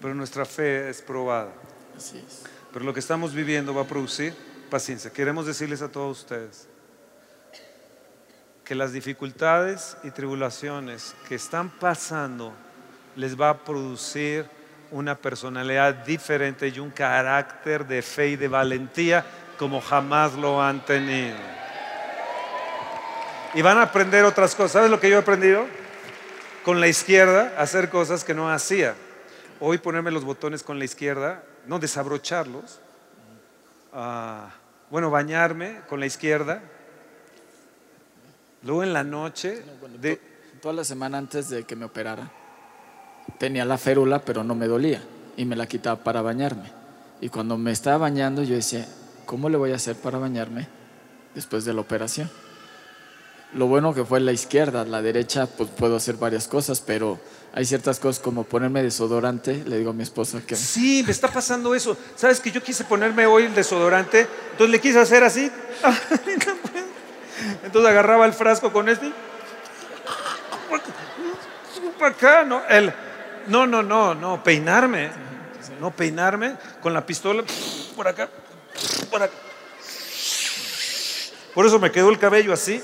pero 0.00 0.14
nuestra 0.14 0.46
fe 0.46 0.88
es 0.88 1.02
probada. 1.02 1.52
Así 1.94 2.16
es. 2.16 2.42
Pero 2.72 2.82
lo 2.84 2.94
que 2.94 3.00
estamos 3.00 3.34
viviendo 3.34 3.74
va 3.74 3.82
a 3.82 3.86
producir 3.86 4.34
paciencia. 4.70 5.12
Queremos 5.12 5.44
decirles 5.44 5.82
a 5.82 5.88
todos 5.88 6.20
ustedes 6.20 6.66
que 8.64 8.74
las 8.74 8.94
dificultades 8.94 9.98
y 10.02 10.10
tribulaciones 10.10 11.14
que 11.28 11.34
están 11.34 11.68
pasando 11.68 12.54
les 13.16 13.38
va 13.38 13.50
a 13.50 13.58
producir 13.58 14.46
una 14.90 15.14
personalidad 15.14 16.06
diferente 16.06 16.68
y 16.68 16.78
un 16.78 16.90
carácter 16.90 17.86
de 17.86 18.00
fe 18.00 18.28
y 18.28 18.36
de 18.36 18.48
valentía 18.48 19.26
como 19.58 19.82
jamás 19.82 20.32
lo 20.32 20.62
han 20.62 20.82
tenido. 20.86 21.36
Y 23.52 23.60
van 23.60 23.76
a 23.76 23.82
aprender 23.82 24.24
otras 24.24 24.54
cosas. 24.54 24.72
¿Sabes 24.72 24.90
lo 24.90 24.98
que 24.98 25.10
yo 25.10 25.16
he 25.16 25.20
aprendido? 25.20 25.83
Con 26.64 26.80
la 26.80 26.88
izquierda 26.88 27.54
hacer 27.58 27.90
cosas 27.90 28.24
que 28.24 28.32
no 28.32 28.50
hacía. 28.50 28.94
Hoy 29.60 29.78
ponerme 29.78 30.10
los 30.10 30.24
botones 30.24 30.62
con 30.62 30.78
la 30.78 30.86
izquierda, 30.86 31.42
no 31.66 31.78
desabrocharlos. 31.78 32.80
Ah, 33.92 34.50
bueno, 34.90 35.10
bañarme 35.10 35.82
con 35.88 36.00
la 36.00 36.06
izquierda. 36.06 36.62
Luego 38.62 38.82
en 38.82 38.94
la 38.94 39.04
noche, 39.04 39.62
de, 40.00 40.20
Toda 40.62 40.72
la 40.72 40.84
semana 40.84 41.18
antes 41.18 41.50
de 41.50 41.64
que 41.64 41.76
me 41.76 41.84
operara, 41.84 42.30
tenía 43.38 43.66
la 43.66 43.76
férula, 43.76 44.20
pero 44.20 44.42
no 44.42 44.54
me 44.54 44.66
dolía. 44.66 45.02
Y 45.36 45.44
me 45.44 45.56
la 45.56 45.66
quitaba 45.66 46.02
para 46.02 46.22
bañarme. 46.22 46.72
Y 47.20 47.28
cuando 47.28 47.58
me 47.58 47.70
estaba 47.72 47.98
bañando, 47.98 48.42
yo 48.42 48.54
decía, 48.54 48.86
¿cómo 49.26 49.50
le 49.50 49.58
voy 49.58 49.72
a 49.72 49.76
hacer 49.76 49.96
para 49.96 50.16
bañarme 50.16 50.66
después 51.34 51.66
de 51.66 51.74
la 51.74 51.82
operación? 51.82 52.30
Lo 53.54 53.66
bueno 53.66 53.94
que 53.94 54.04
fue 54.04 54.18
la 54.18 54.32
izquierda, 54.32 54.84
la 54.84 55.00
derecha, 55.00 55.46
pues 55.46 55.70
puedo 55.70 55.94
hacer 55.96 56.16
varias 56.16 56.48
cosas, 56.48 56.80
pero 56.80 57.20
hay 57.52 57.64
ciertas 57.64 58.00
cosas 58.00 58.20
como 58.20 58.42
ponerme 58.42 58.82
desodorante. 58.82 59.62
Le 59.64 59.78
digo 59.78 59.90
a 59.90 59.92
mi 59.92 60.02
esposa 60.02 60.40
que 60.44 60.56
Sí, 60.56 61.04
me 61.04 61.12
está 61.12 61.28
pasando 61.28 61.72
eso. 61.72 61.96
¿Sabes 62.16 62.40
que 62.40 62.50
yo 62.50 62.60
quise 62.60 62.82
ponerme 62.82 63.26
hoy 63.26 63.44
el 63.44 63.54
desodorante? 63.54 64.26
Entonces 64.50 64.70
le 64.70 64.80
quise 64.80 64.98
hacer 64.98 65.22
así. 65.22 65.52
Entonces 67.64 67.90
agarraba 67.90 68.26
el 68.26 68.32
frasco 68.32 68.72
con 68.72 68.88
este. 68.88 69.12
Para 71.96 72.10
acá, 72.10 72.42
¿no? 72.42 72.60
El, 72.68 72.92
no, 73.46 73.68
no, 73.68 73.84
no, 73.84 74.16
no, 74.16 74.42
peinarme. 74.42 75.10
No, 75.80 75.92
peinarme 75.92 76.56
con 76.82 76.92
la 76.92 77.06
pistola 77.06 77.44
por 77.94 78.08
acá, 78.08 78.28
por 79.10 79.22
acá. 79.22 79.34
Por 81.54 81.66
eso 81.66 81.78
me 81.78 81.92
quedó 81.92 82.10
el 82.10 82.18
cabello 82.18 82.52
así. 82.52 82.82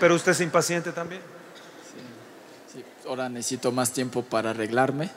Pero 0.00 0.14
usted 0.14 0.32
es 0.32 0.40
impaciente 0.40 0.92
también. 0.92 1.20
sí, 2.72 2.84
ahora 3.06 3.28
necesito 3.28 3.70
más 3.72 3.92
tiempo 3.92 4.22
para 4.22 4.50
arreglarme. 4.50 5.10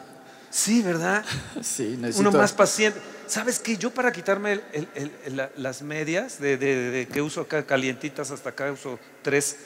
Sí, 0.50 0.82
¿verdad? 0.82 1.24
Sí, 1.64 1.98
necesito. 2.00 2.30
Uno 2.30 2.38
más 2.38 2.54
paciente. 2.54 3.00
¿Sabes 3.28 3.60
qué? 3.60 3.76
Yo 3.78 3.90
para 3.92 4.12
quitarme 4.12 4.54
el- 4.54 4.64
el- 4.74 4.88
el- 4.96 5.12
el- 5.26 5.36
la- 5.38 5.50
las 5.58 5.82
medias 5.82 6.40
de, 6.40 6.58
de- 6.58 6.92
de 6.92 7.08
que 7.08 7.22
uso 7.22 7.42
acá 7.42 7.66
calientitas 7.66 8.30
hasta 8.32 8.50
acá 8.50 8.72
uso 8.72 9.00
tres, 9.24 9.58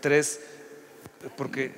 tres, 0.00 0.40
porque 1.36 1.72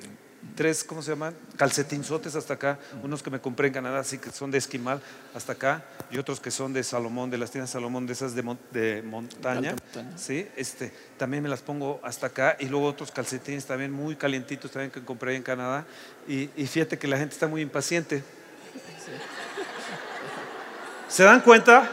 tres, 0.55 0.83
¿cómo 0.83 1.01
se 1.01 1.11
llaman? 1.11 1.35
Calcetinzotes 1.57 2.35
hasta 2.35 2.53
acá. 2.55 2.77
Unos 3.03 3.23
que 3.23 3.29
me 3.29 3.39
compré 3.41 3.67
en 3.67 3.73
Canadá, 3.73 3.99
así 3.99 4.17
que 4.17 4.31
son 4.31 4.51
de 4.51 4.57
esquimal 4.57 5.01
hasta 5.33 5.53
acá, 5.53 5.83
y 6.11 6.17
otros 6.17 6.39
que 6.39 6.51
son 6.51 6.73
de 6.73 6.83
Salomón, 6.83 7.29
de 7.29 7.37
las 7.37 7.51
tiendas 7.51 7.71
Salomón, 7.71 8.05
de 8.05 8.13
esas 8.13 8.35
de, 8.35 8.43
mon- 8.43 8.59
de 8.71 9.01
montaña. 9.01 9.75
Sí, 10.15 10.47
este, 10.55 10.93
también 11.17 11.41
me 11.43 11.49
las 11.49 11.61
pongo 11.61 11.99
hasta 12.03 12.27
acá 12.27 12.57
y 12.59 12.67
luego 12.67 12.87
otros 12.87 13.11
calcetines 13.11 13.65
también 13.65 13.91
muy 13.91 14.15
calientitos 14.15 14.71
también 14.71 14.91
que 14.91 15.03
compré 15.03 15.35
en 15.35 15.43
Canadá. 15.43 15.85
Y, 16.27 16.49
y 16.55 16.67
fíjate 16.67 16.97
que 16.97 17.07
la 17.07 17.17
gente 17.17 17.33
está 17.33 17.47
muy 17.47 17.61
impaciente. 17.61 18.23
¿Se 21.07 21.23
dan 21.23 21.41
cuenta? 21.41 21.89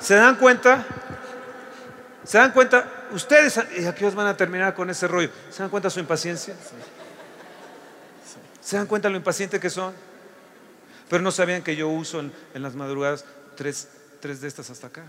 ¿Se 0.00 0.14
dan 0.14 0.36
cuenta? 0.36 0.84
¿Se 2.24 2.38
dan 2.38 2.52
cuenta? 2.52 2.90
Ustedes, 3.12 3.60
y 3.78 3.84
aquí 3.84 4.04
os 4.04 4.14
van 4.14 4.26
a 4.26 4.36
terminar 4.36 4.74
con 4.74 4.90
ese 4.90 5.06
rollo. 5.06 5.30
¿Se 5.50 5.62
dan 5.62 5.70
cuenta 5.70 5.88
su 5.90 6.00
impaciencia? 6.00 6.54
¿Se 8.64 8.76
dan 8.76 8.86
cuenta 8.86 9.10
lo 9.10 9.16
impaciente 9.16 9.60
que 9.60 9.68
son? 9.68 9.92
Pero 11.10 11.22
no 11.22 11.30
sabían 11.30 11.62
que 11.62 11.76
yo 11.76 11.88
uso 11.88 12.20
en, 12.20 12.32
las 12.54 12.74
madrugadas 12.74 13.26
tres, 13.56 13.88
tres 14.20 14.40
de 14.40 14.48
estas 14.48 14.70
hasta 14.70 14.86
acá. 14.86 15.04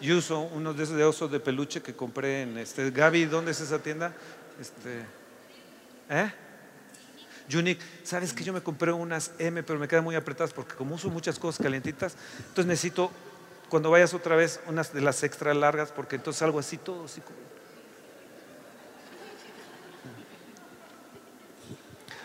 Yo 0.00 0.18
uso 0.18 0.40
unos 0.40 0.76
de 0.76 0.82
esos 0.82 0.96
de 0.96 1.04
osos 1.04 1.30
de 1.30 1.38
peluche 1.38 1.80
que 1.80 1.94
compré 1.94 2.42
en 2.42 2.58
este. 2.58 2.90
Gaby, 2.90 3.26
¿dónde 3.26 3.52
es 3.52 3.60
esa 3.60 3.78
tienda? 3.78 4.12
Este, 4.60 5.04
¿Eh? 6.08 6.32
Unique. 7.56 7.84
¿Sabes 8.02 8.32
que 8.32 8.42
yo 8.42 8.52
me 8.52 8.62
compré 8.62 8.92
unas 8.92 9.30
M, 9.38 9.62
pero 9.62 9.78
me 9.78 9.86
quedan 9.86 10.04
muy 10.04 10.16
apretadas 10.16 10.52
porque 10.52 10.74
como 10.74 10.96
uso 10.96 11.08
muchas 11.08 11.38
cosas 11.38 11.62
calientitas, 11.62 12.16
entonces 12.38 12.66
necesito 12.66 13.12
cuando 13.68 13.90
vayas 13.90 14.12
otra 14.14 14.34
vez, 14.34 14.60
unas 14.66 14.92
de 14.92 15.00
las 15.00 15.22
extra 15.22 15.54
largas, 15.54 15.92
porque 15.92 16.16
entonces 16.16 16.42
algo 16.42 16.58
así 16.58 16.76
todo 16.76 17.04
así. 17.04 17.22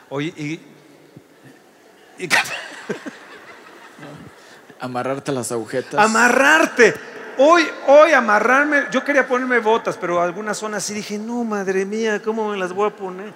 Oye, 0.10 0.34
y, 0.38 0.60
y- 2.24 2.30
Amarrarte 4.80 5.32
las 5.32 5.52
agujetas. 5.52 5.96
amarrarte. 6.00 6.94
Hoy, 7.38 7.66
hoy 7.88 8.12
amarrarme, 8.14 8.84
yo 8.92 9.04
quería 9.04 9.28
ponerme 9.28 9.60
botas, 9.60 9.98
pero 9.98 10.22
algunas 10.22 10.58
zonas 10.58 10.84
así 10.84 10.94
dije, 10.94 11.18
no, 11.18 11.44
madre 11.44 11.86
mía, 11.86 12.22
¿cómo 12.24 12.50
me 12.52 12.58
las 12.58 12.72
voy 12.72 12.90
a 12.90 12.96
poner? 12.96 13.34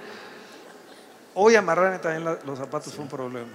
Hoy 1.34 1.56
amarrarme 1.56 2.00
también 2.00 2.24
la- 2.26 2.40
los 2.46 2.58
zapatos 2.60 2.94
fue 2.94 3.04
un 3.04 3.10
problema. 3.10 3.50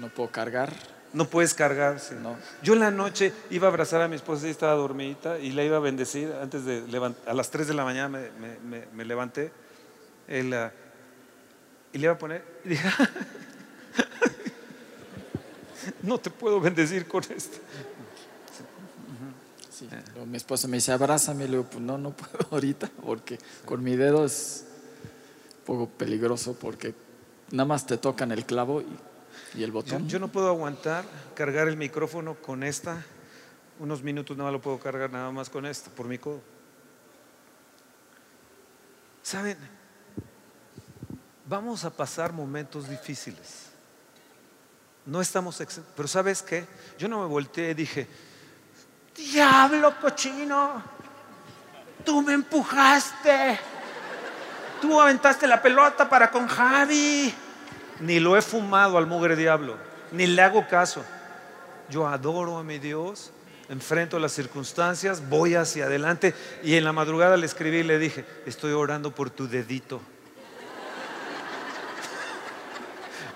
no 0.00 0.08
puedo 0.08 0.30
cargar. 0.30 0.70
No 1.12 1.26
puedes 1.26 1.54
cargar. 1.54 2.00
sí. 2.00 2.14
No. 2.20 2.36
Yo 2.62 2.74
en 2.74 2.80
la 2.80 2.90
noche 2.90 3.32
iba 3.50 3.68
a 3.68 3.70
abrazar 3.70 4.02
a 4.02 4.08
mi 4.08 4.16
esposa 4.16 4.48
y 4.48 4.50
estaba 4.50 4.72
dormidita 4.72 5.38
y 5.38 5.52
la 5.52 5.62
iba 5.62 5.76
a 5.76 5.80
bendecir 5.80 6.32
antes 6.42 6.64
de 6.64 6.82
levantar. 6.88 7.30
A 7.30 7.34
las 7.34 7.50
3 7.50 7.68
de 7.68 7.74
la 7.74 7.84
mañana 7.84 8.08
me, 8.08 8.30
me- 8.40 8.58
me- 8.60 8.86
me 8.92 9.04
levanté 9.04 9.52
él, 10.28 10.52
ah, 10.54 10.72
y 11.94 11.98
le 11.98 12.04
iba 12.04 12.14
a 12.14 12.18
poner. 12.18 12.44
Y 12.64 12.70
dije, 12.70 12.88
no 16.02 16.18
te 16.18 16.28
puedo 16.28 16.60
bendecir 16.60 17.06
con 17.06 17.22
esto. 17.22 17.56
Sí. 19.70 19.88
Mi 20.26 20.36
esposa 20.36 20.66
me 20.68 20.76
dice, 20.78 20.92
abrázame. 20.92 21.44
Y 21.44 21.46
le 21.46 21.52
digo, 21.58 21.70
pues 21.70 21.82
no, 21.82 21.96
no 21.96 22.10
puedo 22.10 22.36
ahorita, 22.50 22.90
porque 23.02 23.38
con 23.64 23.82
mi 23.82 23.96
dedo 23.96 24.24
es 24.24 24.66
un 25.60 25.64
poco 25.64 25.88
peligroso, 25.88 26.56
porque 26.60 26.94
nada 27.52 27.66
más 27.66 27.86
te 27.86 27.96
tocan 27.96 28.32
el 28.32 28.44
clavo 28.44 28.82
y, 28.82 29.58
y 29.58 29.62
el 29.62 29.70
Yo, 29.70 29.74
botón. 29.74 30.08
yo 30.08 30.18
no 30.18 30.28
puedo 30.28 30.48
aguantar 30.48 31.04
cargar 31.34 31.68
el 31.68 31.76
micrófono 31.76 32.34
con 32.34 32.64
esta. 32.64 33.04
Unos 33.78 34.02
minutos 34.02 34.36
nada 34.36 34.50
más 34.50 34.54
lo 34.54 34.60
puedo 34.62 34.80
cargar 34.80 35.12
nada 35.12 35.30
más 35.30 35.48
con 35.48 35.64
esto, 35.64 35.90
por 35.90 36.06
mi 36.06 36.18
codo. 36.18 36.40
¿Saben? 39.22 39.56
Vamos 41.46 41.84
a 41.84 41.90
pasar 41.90 42.32
momentos 42.32 42.88
difíciles. 42.88 43.66
No 45.06 45.20
estamos 45.20 45.60
exen- 45.60 45.82
Pero 45.94 46.08
¿sabes 46.08 46.42
qué? 46.42 46.66
Yo 46.98 47.08
no 47.08 47.20
me 47.20 47.26
volteé 47.26 47.70
y 47.72 47.74
dije, 47.74 48.06
diablo 49.14 50.00
cochino, 50.00 50.82
tú 52.04 52.22
me 52.22 52.32
empujaste, 52.32 53.58
tú 54.80 54.98
aventaste 55.00 55.46
la 55.46 55.60
pelota 55.60 56.08
para 56.08 56.30
con 56.30 56.46
Javi. 56.48 57.34
Ni 58.00 58.18
lo 58.20 58.36
he 58.36 58.42
fumado 58.42 58.96
al 58.96 59.06
mugre 59.06 59.36
diablo, 59.36 59.76
ni 60.12 60.26
le 60.26 60.40
hago 60.40 60.66
caso. 60.66 61.04
Yo 61.90 62.08
adoro 62.08 62.56
a 62.56 62.64
mi 62.64 62.78
Dios, 62.78 63.30
enfrento 63.68 64.18
las 64.18 64.32
circunstancias, 64.32 65.28
voy 65.28 65.54
hacia 65.54 65.84
adelante 65.84 66.34
y 66.62 66.76
en 66.76 66.84
la 66.84 66.92
madrugada 66.92 67.36
le 67.36 67.44
escribí 67.44 67.78
y 67.80 67.82
le 67.82 67.98
dije, 67.98 68.24
estoy 68.46 68.72
orando 68.72 69.14
por 69.14 69.28
tu 69.28 69.46
dedito. 69.46 70.00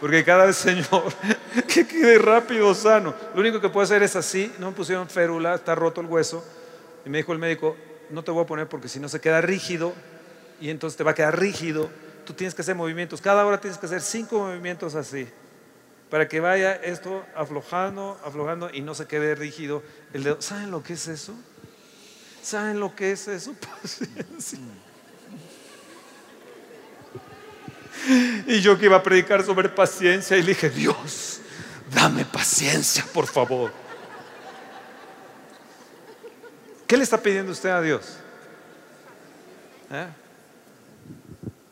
Porque 0.00 0.24
cada 0.24 0.46
vez, 0.46 0.56
Señor, 0.56 1.12
que 1.66 1.86
quede 1.86 2.18
rápido, 2.18 2.72
sano. 2.74 3.14
Lo 3.34 3.40
único 3.40 3.60
que 3.60 3.68
puedo 3.68 3.84
hacer 3.84 4.02
es 4.02 4.14
así, 4.16 4.52
no 4.58 4.70
me 4.70 4.76
pusieron 4.76 5.08
férula, 5.08 5.54
está 5.54 5.74
roto 5.74 6.00
el 6.00 6.06
hueso. 6.06 6.44
Y 7.04 7.10
me 7.10 7.18
dijo 7.18 7.32
el 7.32 7.38
médico, 7.38 7.76
no 8.10 8.22
te 8.22 8.30
voy 8.30 8.44
a 8.44 8.46
poner 8.46 8.68
porque 8.68 8.88
si 8.88 9.00
no 9.00 9.08
se 9.08 9.20
queda 9.20 9.40
rígido 9.40 9.92
y 10.60 10.70
entonces 10.70 10.96
te 10.96 11.04
va 11.04 11.12
a 11.12 11.14
quedar 11.14 11.38
rígido. 11.38 11.90
Tú 12.24 12.32
tienes 12.32 12.54
que 12.54 12.62
hacer 12.62 12.74
movimientos, 12.74 13.20
cada 13.20 13.44
hora 13.44 13.60
tienes 13.60 13.78
que 13.78 13.86
hacer 13.86 14.02
cinco 14.02 14.38
movimientos 14.38 14.94
así, 14.94 15.26
para 16.10 16.28
que 16.28 16.40
vaya 16.40 16.74
esto 16.74 17.24
aflojando, 17.34 18.20
aflojando 18.22 18.70
y 18.72 18.82
no 18.82 18.94
se 18.94 19.06
quede 19.06 19.34
rígido 19.34 19.82
el 20.12 20.24
dedo. 20.24 20.40
¿Saben 20.42 20.70
lo 20.70 20.82
que 20.82 20.92
es 20.92 21.08
eso? 21.08 21.34
¿Saben 22.42 22.80
lo 22.80 22.94
que 22.94 23.12
es 23.12 23.28
eso? 23.28 23.54
Paciencia. 23.82 24.58
Y 28.46 28.60
yo 28.60 28.78
que 28.78 28.86
iba 28.86 28.96
a 28.96 29.02
predicar 29.02 29.42
sobre 29.44 29.68
paciencia 29.68 30.36
y 30.36 30.42
le 30.42 30.48
dije, 30.48 30.70
Dios, 30.70 31.40
dame 31.92 32.24
paciencia, 32.24 33.04
por 33.12 33.26
favor. 33.26 33.72
¿Qué 36.86 36.96
le 36.96 37.02
está 37.04 37.18
pidiendo 37.20 37.52
usted 37.52 37.68
a 37.68 37.80
Dios? 37.82 38.16
¿Eh? 39.90 40.06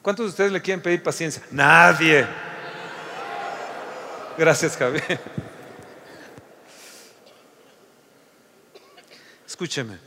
¿Cuántos 0.02 0.26
de 0.26 0.30
ustedes 0.30 0.52
le 0.52 0.60
quieren 0.60 0.82
pedir 0.82 1.02
paciencia? 1.02 1.42
Nadie. 1.50 2.26
Gracias, 4.36 4.76
Javier. 4.76 5.18
Escúcheme. 9.46 9.98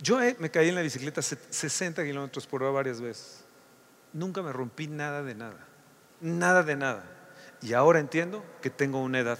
Yo 0.00 0.20
eh, 0.22 0.36
me 0.38 0.50
caí 0.50 0.68
en 0.70 0.74
la 0.74 0.80
bicicleta 0.82 1.22
se- 1.22 1.38
60 1.50 2.02
kilómetros 2.04 2.46
por 2.46 2.62
hora 2.62 2.72
varias 2.72 3.00
veces. 3.00 3.44
Nunca 4.12 4.42
me 4.42 4.52
rompí 4.52 4.88
nada 4.88 5.22
de 5.22 5.34
nada. 5.34 5.66
Nada 6.20 6.62
de 6.62 6.76
nada. 6.76 7.04
Y 7.60 7.72
ahora 7.72 8.00
entiendo 8.00 8.44
que 8.60 8.70
tengo 8.70 9.00
una 9.00 9.20
edad. 9.20 9.38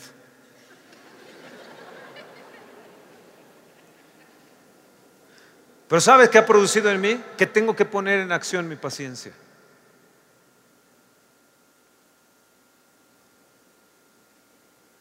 Pero 5.88 6.00
¿sabes 6.00 6.30
qué 6.30 6.38
ha 6.38 6.46
producido 6.46 6.90
en 6.90 7.00
mí? 7.00 7.22
Que 7.36 7.46
tengo 7.46 7.76
que 7.76 7.84
poner 7.84 8.20
en 8.20 8.32
acción 8.32 8.66
mi 8.66 8.76
paciencia. 8.76 9.32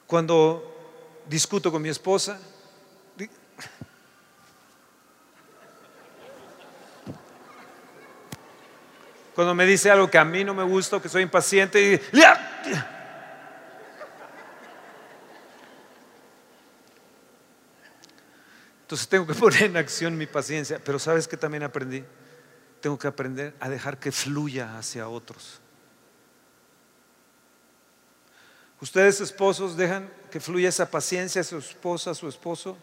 Cuando 0.06 0.68
discuto 1.30 1.72
con 1.72 1.82
mi 1.82 1.88
esposa, 1.88 2.38
cuando 9.42 9.56
me 9.56 9.66
dice 9.66 9.90
algo 9.90 10.08
que 10.08 10.20
a 10.20 10.24
mí 10.24 10.44
no 10.44 10.54
me 10.54 10.62
gusta 10.62 11.02
que 11.02 11.10
soy 11.10 11.24
impaciente, 11.24 11.82
y. 11.82 12.20
Entonces 18.84 19.08
tengo 19.08 19.26
que 19.26 19.34
poner 19.40 19.64
en 19.64 19.78
acción 19.78 20.16
mi 20.16 20.28
paciencia. 20.28 20.80
Pero 20.86 21.00
¿sabes 21.00 21.28
qué 21.28 21.38
también 21.38 21.64
aprendí? 21.64 22.04
Tengo 22.82 23.00
que 23.00 23.08
aprender 23.08 23.56
a 23.60 23.68
dejar 23.68 23.98
que 23.98 24.12
fluya 24.12 24.78
hacia 24.78 25.10
otros. 25.10 25.60
¿Ustedes 28.80 29.22
esposos 29.22 29.76
dejan 29.76 30.08
que 30.30 30.40
fluya 30.40 30.70
esa 30.70 30.92
paciencia 30.92 31.42
a 31.42 31.44
su 31.44 31.58
esposa, 31.58 32.12
a 32.12 32.14
su 32.14 32.28
esposo? 32.28 32.78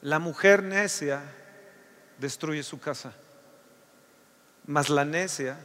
La 0.00 0.20
mujer 0.20 0.62
necia 0.62 1.24
destruye 2.20 2.62
su 2.62 2.78
casa. 2.78 3.12
Mas 4.66 4.90
la 4.90 5.04
necia, 5.04 5.58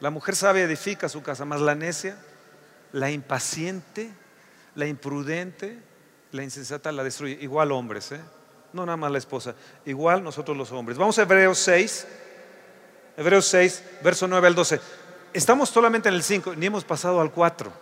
la 0.00 0.10
mujer 0.10 0.36
sabia 0.36 0.62
edifica 0.62 1.08
su 1.08 1.22
casa, 1.22 1.44
mas 1.44 1.60
la 1.60 1.74
necia, 1.74 2.16
la 2.92 3.10
impaciente, 3.10 4.10
la 4.74 4.86
imprudente, 4.86 5.78
la 6.32 6.42
insensata 6.42 6.92
la 6.92 7.02
destruye. 7.02 7.36
Igual 7.40 7.72
hombres, 7.72 8.12
¿eh? 8.12 8.20
no 8.72 8.86
nada 8.86 8.96
más 8.96 9.10
la 9.10 9.18
esposa, 9.18 9.54
igual 9.84 10.22
nosotros 10.22 10.56
los 10.56 10.70
hombres. 10.72 10.96
Vamos 10.96 11.18
a 11.18 11.22
Hebreos 11.22 11.58
6, 11.58 12.06
Hebreos 13.16 13.46
6, 13.46 13.82
verso 14.02 14.28
9 14.28 14.46
al 14.46 14.54
12. 14.54 14.80
Estamos 15.32 15.68
solamente 15.68 16.08
en 16.08 16.14
el 16.14 16.22
5, 16.22 16.54
ni 16.54 16.66
hemos 16.66 16.84
pasado 16.84 17.20
al 17.20 17.32
4. 17.32 17.72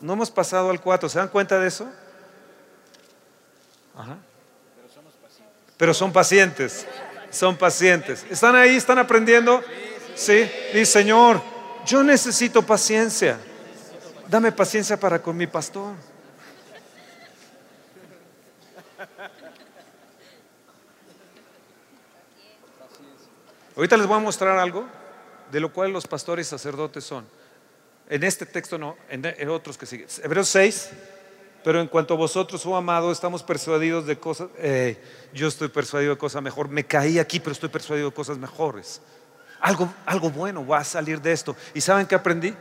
No 0.00 0.14
hemos 0.14 0.30
pasado 0.30 0.70
al 0.70 0.80
4, 0.80 1.08
¿se 1.08 1.18
dan 1.18 1.28
cuenta 1.28 1.60
de 1.60 1.68
eso? 1.68 1.88
Ajá. 3.96 4.16
Pero 5.82 5.92
son 5.92 6.12
pacientes, 6.12 6.86
son 7.28 7.56
pacientes. 7.56 8.24
¿Están 8.30 8.54
ahí? 8.54 8.76
¿Están 8.76 9.00
aprendiendo? 9.00 9.64
Sí. 10.14 10.48
Dice, 10.72 10.86
Señor, 10.86 11.42
yo 11.84 12.04
necesito 12.04 12.62
paciencia. 12.62 13.36
Dame 14.28 14.52
paciencia 14.52 14.96
para 14.96 15.20
con 15.20 15.36
mi 15.36 15.48
pastor. 15.48 15.94
Ahorita 23.74 23.96
les 23.96 24.06
voy 24.06 24.18
a 24.18 24.20
mostrar 24.20 24.56
algo 24.60 24.86
de 25.50 25.58
lo 25.58 25.72
cual 25.72 25.90
los 25.90 26.06
pastores 26.06 26.46
y 26.46 26.50
sacerdotes 26.50 27.02
son. 27.02 27.26
En 28.08 28.22
este 28.22 28.46
texto 28.46 28.78
no, 28.78 28.96
en, 29.08 29.48
otros 29.48 29.76
que 29.76 29.86
siguen. 29.86 30.06
Hebreos 30.22 30.48
6, 30.48 30.90
pero 31.64 31.80
en 31.80 31.86
cuanto 31.86 32.14
a 32.14 32.16
vosotros, 32.16 32.64
oh 32.66 32.76
amado, 32.76 33.12
estamos 33.12 33.42
persuadidos 33.42 34.06
de 34.06 34.18
cosas, 34.18 34.48
eh, 34.58 35.02
yo 35.32 35.48
estoy 35.48 35.68
persuadido 35.68 36.12
de 36.12 36.18
cosas 36.18 36.42
mejor. 36.42 36.68
Me 36.68 36.84
caí 36.84 37.18
aquí, 37.18 37.40
pero 37.40 37.52
estoy 37.52 37.68
persuadido 37.68 38.10
de 38.10 38.14
cosas 38.14 38.38
mejores. 38.38 39.00
Algo, 39.60 39.92
algo 40.06 40.30
bueno 40.30 40.66
va 40.66 40.78
a 40.78 40.84
salir 40.84 41.20
de 41.20 41.32
esto. 41.32 41.56
¿Y 41.74 41.80
saben 41.80 42.06
qué 42.06 42.14
aprendí? 42.14 42.54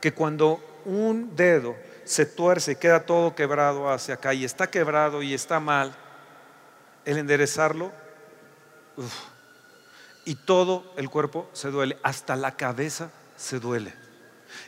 Que 0.00 0.12
cuando 0.12 0.60
un 0.84 1.36
dedo 1.36 1.76
se 2.04 2.26
tuerce 2.26 2.72
y 2.72 2.76
queda 2.76 3.06
todo 3.06 3.34
quebrado 3.34 3.90
hacia 3.90 4.14
acá 4.14 4.34
y 4.34 4.44
está 4.44 4.68
quebrado 4.68 5.22
y 5.22 5.34
está 5.34 5.60
mal, 5.60 5.94
el 7.04 7.18
enderezarlo, 7.18 7.92
y 10.24 10.34
todo 10.34 10.92
el 10.96 11.10
cuerpo 11.10 11.48
se 11.52 11.70
duele, 11.70 11.98
hasta 12.02 12.36
la 12.36 12.56
cabeza 12.56 13.10
se 13.36 13.58
duele. 13.58 14.01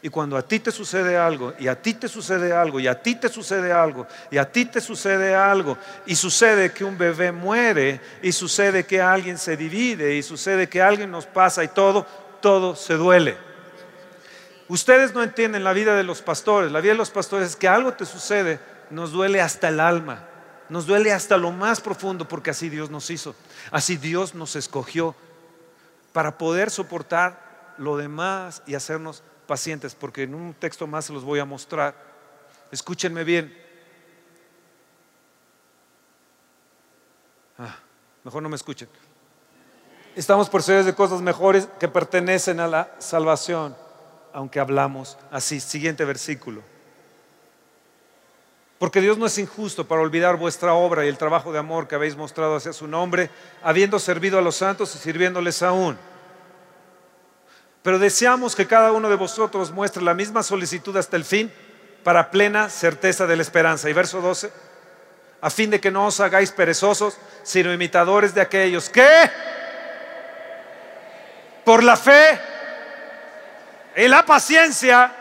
Y 0.03 0.09
cuando 0.09 0.37
a 0.37 0.43
ti 0.43 0.61
te 0.61 0.70
sucede 0.70 1.16
algo, 1.16 1.55
y 1.59 1.68
a 1.68 1.80
ti 1.80 1.95
te 1.95 2.09
sucede 2.09 2.53
algo, 2.53 2.80
y 2.80 2.87
a 2.87 3.01
ti 3.01 3.14
te 3.14 3.28
sucede 3.28 3.72
algo, 3.72 4.07
y 4.30 4.39
a 4.39 4.51
ti 4.51 4.66
te 4.66 4.80
sucede 4.80 5.35
algo, 5.35 5.78
y 6.07 6.14
sucede 6.14 6.72
que 6.72 6.85
un 6.85 6.99
bebé 6.99 7.32
muere, 7.32 8.01
y 8.22 8.32
sucede 8.32 8.85
que 8.85 9.01
alguien 9.01 9.39
se 9.39 9.57
divide, 9.57 10.14
y 10.14 10.22
sucede 10.22 10.68
que 10.68 10.82
alguien 10.82 11.11
nos 11.11 11.26
pasa 11.26 11.64
y 11.64 11.68
todo, 11.68 12.07
todo 12.41 12.76
se 12.76 12.95
duele. 12.95 13.37
Ustedes 14.68 15.14
no 15.14 15.22
entienden 15.22 15.64
la 15.64 15.72
vida 15.72 15.97
de 15.97 16.05
los 16.05 16.22
pastores. 16.22 16.72
La 16.72 16.80
vida 16.80 16.93
de 16.93 16.99
los 16.99 17.11
pastores 17.11 17.51
es 17.51 17.57
que 17.57 17.68
algo 17.68 17.93
te 17.93 18.07
sucede, 18.07 18.59
nos 18.91 19.12
duele 19.12 19.41
hasta 19.41 19.68
el 19.68 19.80
alma, 19.80 20.24
nos 20.68 20.87
duele 20.87 21.12
hasta 21.12 21.37
lo 21.37 21.51
más 21.51 21.80
profundo, 21.80 22.26
porque 22.26 22.51
así 22.51 22.68
Dios 22.68 22.91
nos 22.91 23.11
hizo, 23.11 23.35
así 23.70 23.97
Dios 23.97 24.35
nos 24.35 24.57
escogió 24.57 25.14
para 26.12 26.39
poder 26.39 26.70
soportar 26.70 27.74
lo 27.76 27.97
demás 27.97 28.62
y 28.66 28.74
hacernos 28.74 29.22
pacientes, 29.45 29.95
porque 29.95 30.24
en 30.24 30.34
un 30.34 30.55
texto 30.55 30.86
más 30.86 31.07
se 31.07 31.12
los 31.12 31.24
voy 31.24 31.38
a 31.38 31.45
mostrar. 31.45 31.95
Escúchenme 32.70 33.24
bien. 33.24 33.57
Ah, 37.59 37.76
mejor 38.24 38.42
no 38.42 38.49
me 38.49 38.57
escuchen. 38.57 38.88
Estamos 40.16 40.49
persuadidos 40.49 40.86
de 40.86 40.95
cosas 40.95 41.20
mejores 41.20 41.68
que 41.78 41.88
pertenecen 41.88 42.61
a 42.61 42.68
la 42.68 42.95
salvación, 42.99 43.76
aunque 44.32 44.61
hablamos 44.61 45.18
así. 45.30 45.61
Siguiente 45.61 46.05
versículo. 46.05 46.62
Porque 48.78 49.01
Dios 49.01 49.18
no 49.18 49.26
es 49.26 49.38
injusto 49.38 49.86
para 49.86 50.03
olvidar 50.03 50.36
vuestra 50.36 50.74
obra 50.74 51.05
y 51.05 51.09
el 51.09 51.16
trabajo 51.16 51.53
de 51.53 51.59
amor 51.59 51.88
que 51.88 51.95
habéis 51.95 52.16
mostrado 52.16 52.57
hacia 52.57 52.72
su 52.72 52.86
nombre, 52.86 53.30
habiendo 53.62 53.99
servido 53.99 54.38
a 54.38 54.42
los 54.42 54.57
santos 54.57 54.95
y 54.95 54.99
sirviéndoles 54.99 55.62
aún. 55.62 55.97
Pero 57.85 57.99
deseamos 57.99 58.57
que 58.57 58.66
cada 58.66 58.93
uno 58.93 59.11
de 59.11 59.16
vosotros 59.16 59.70
muestre 59.70 60.03
la 60.03 60.14
misma 60.14 60.43
solicitud 60.43 60.97
hasta 60.97 61.16
el 61.16 61.24
fin 61.26 61.53
para 62.03 62.30
plena 62.30 62.70
certeza 62.70 63.26
de 63.26 63.37
la 63.37 63.43
esperanza. 63.43 63.91
Y 63.91 63.93
verso 63.93 64.22
12, 64.22 64.51
a 65.43 65.51
fin 65.51 65.68
de 65.68 65.78
que 65.78 65.91
no 65.91 66.07
os 66.07 66.18
hagáis 66.18 66.51
perezosos, 66.51 67.18
sino 67.43 67.70
imitadores 67.74 68.35
de 68.35 68.41
aquellos 68.41 68.89
que 68.89 69.07
por 71.62 71.85
la 71.85 71.99
fe 71.99 72.41
y 73.97 74.09
la 74.09 74.24
paciencia, 74.24 75.12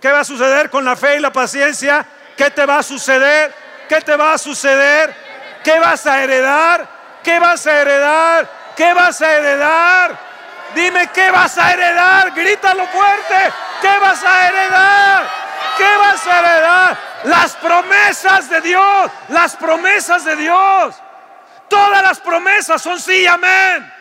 ¿qué 0.00 0.10
va 0.10 0.20
a 0.20 0.24
suceder 0.24 0.70
con 0.70 0.84
la 0.84 0.96
fe 0.96 1.18
y 1.18 1.20
la 1.20 1.32
paciencia? 1.32 2.04
¿Qué 2.36 2.50
te 2.50 2.66
va 2.66 2.78
a 2.78 2.82
suceder? 2.82 3.54
¿Qué 3.88 4.00
te 4.00 4.16
va 4.16 4.32
a 4.32 4.38
suceder? 4.38 5.14
¿Qué 5.62 5.78
vas 5.78 6.04
a 6.08 6.20
heredar? 6.20 6.88
¿Qué 7.22 7.38
vas 7.38 7.64
a 7.68 7.80
heredar? 7.80 8.50
¿Qué 8.76 8.92
vas 8.92 9.22
a 9.22 9.36
heredar? 9.36 10.29
Dime 10.74 11.10
qué 11.12 11.30
vas 11.30 11.56
a 11.58 11.72
heredar. 11.72 12.32
Grítalo 12.32 12.86
fuerte. 12.86 13.52
¿Qué 13.80 13.98
vas 13.98 14.22
a 14.22 14.48
heredar? 14.48 15.28
¿Qué 15.76 15.96
vas 15.98 16.26
a 16.26 16.38
heredar? 16.38 16.98
Las 17.24 17.56
promesas 17.56 18.50
de 18.50 18.60
Dios. 18.60 19.10
Las 19.28 19.56
promesas 19.56 20.24
de 20.24 20.36
Dios. 20.36 20.96
Todas 21.68 22.02
las 22.02 22.20
promesas 22.20 22.82
son 22.82 23.00
sí, 23.00 23.26
amén. 23.26 23.92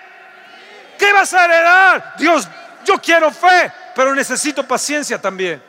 ¿Qué 0.98 1.14
vas 1.14 1.34
a 1.34 1.46
heredar? 1.46 2.14
Dios, 2.18 2.48
yo 2.84 3.00
quiero 3.00 3.32
fe, 3.32 3.72
pero 3.96 4.14
necesito 4.14 4.68
paciencia 4.68 5.22
también. 5.22 5.64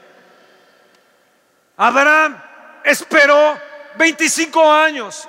Abraham 1.77 2.41
esperó 2.83 3.59
25 3.97 4.73
años. 4.73 5.29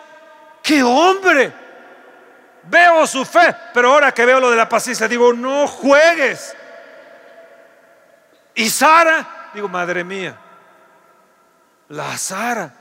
¡Qué 0.63 0.82
hombre! 0.84 1.61
Veo 2.64 3.07
su 3.07 3.26
fe, 3.26 3.55
pero 3.74 3.91
ahora 3.91 4.12
que 4.12 4.26
veo 4.26 4.39
lo 4.39 4.51
de 4.51 4.57
la 4.57 4.70
paciencia, 4.70 5.07
digo, 5.07 5.34
no 5.34 5.68
juegues. 5.68 6.55
Y 8.53 8.70
Sara, 8.70 9.49
digo, 9.53 9.68
madre 9.68 10.03
mía, 10.03 10.38
la 11.89 12.18
Sara, 12.18 12.74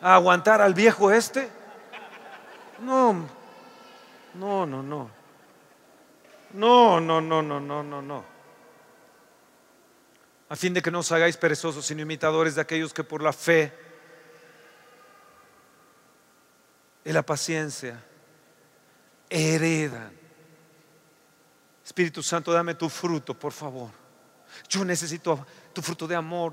a 0.00 0.14
aguantar 0.14 0.60
al 0.60 0.74
viejo 0.74 1.10
este. 1.10 1.50
No, 2.80 3.28
no, 4.34 4.66
no, 4.66 4.82
no. 4.82 5.10
No, 6.52 7.00
no, 7.00 7.20
no, 7.20 7.42
no, 7.42 7.60
no, 7.60 7.82
no, 7.82 8.02
no. 8.02 8.24
A 10.48 10.56
fin 10.56 10.72
de 10.72 10.82
que 10.82 10.90
no 10.90 11.00
os 11.00 11.10
hagáis 11.10 11.36
perezosos, 11.36 11.84
sino 11.84 12.02
imitadores 12.02 12.54
de 12.54 12.60
aquellos 12.60 12.94
que 12.94 13.02
por 13.02 13.22
la 13.22 13.32
fe 13.32 13.72
y 17.04 17.12
la 17.12 17.22
paciencia 17.22 18.00
heredan. 19.34 20.12
Espíritu 21.84 22.22
Santo, 22.22 22.52
dame 22.52 22.74
tu 22.74 22.88
fruto, 22.88 23.34
por 23.34 23.52
favor. 23.52 23.90
Yo 24.68 24.84
necesito 24.84 25.44
tu 25.72 25.82
fruto 25.82 26.06
de 26.06 26.14
amor. 26.14 26.52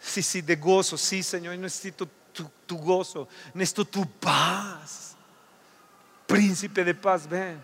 Sí, 0.00 0.22
sí, 0.22 0.40
de 0.40 0.56
gozo. 0.56 0.96
Sí, 0.96 1.22
Señor, 1.22 1.58
necesito 1.58 2.08
tu, 2.32 2.48
tu 2.64 2.78
gozo. 2.78 3.28
Necesito 3.52 3.84
tu 3.84 4.08
paz. 4.08 5.16
Príncipe 6.26 6.84
de 6.84 6.94
paz, 6.94 7.28
ven. 7.28 7.60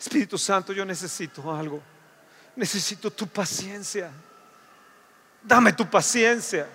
Espíritu 0.00 0.38
Santo, 0.38 0.72
yo 0.72 0.84
necesito 0.84 1.54
algo. 1.54 1.82
Necesito 2.56 3.10
tu 3.10 3.26
paciencia. 3.26 4.10
Dame 5.42 5.74
tu 5.74 5.88
paciencia. 5.88 6.66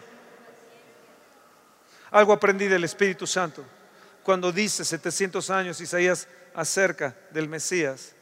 Algo 2.11 2.31
aprendí 2.31 2.67
del 2.67 2.83
Espíritu 2.83 3.25
Santo 3.25 3.80
cuando 4.23 4.51
dice 4.51 4.85
700 4.85 5.49
años 5.49 5.81
Isaías 5.81 6.27
acerca 6.53 7.15
del 7.31 7.47
Mesías, 7.49 8.13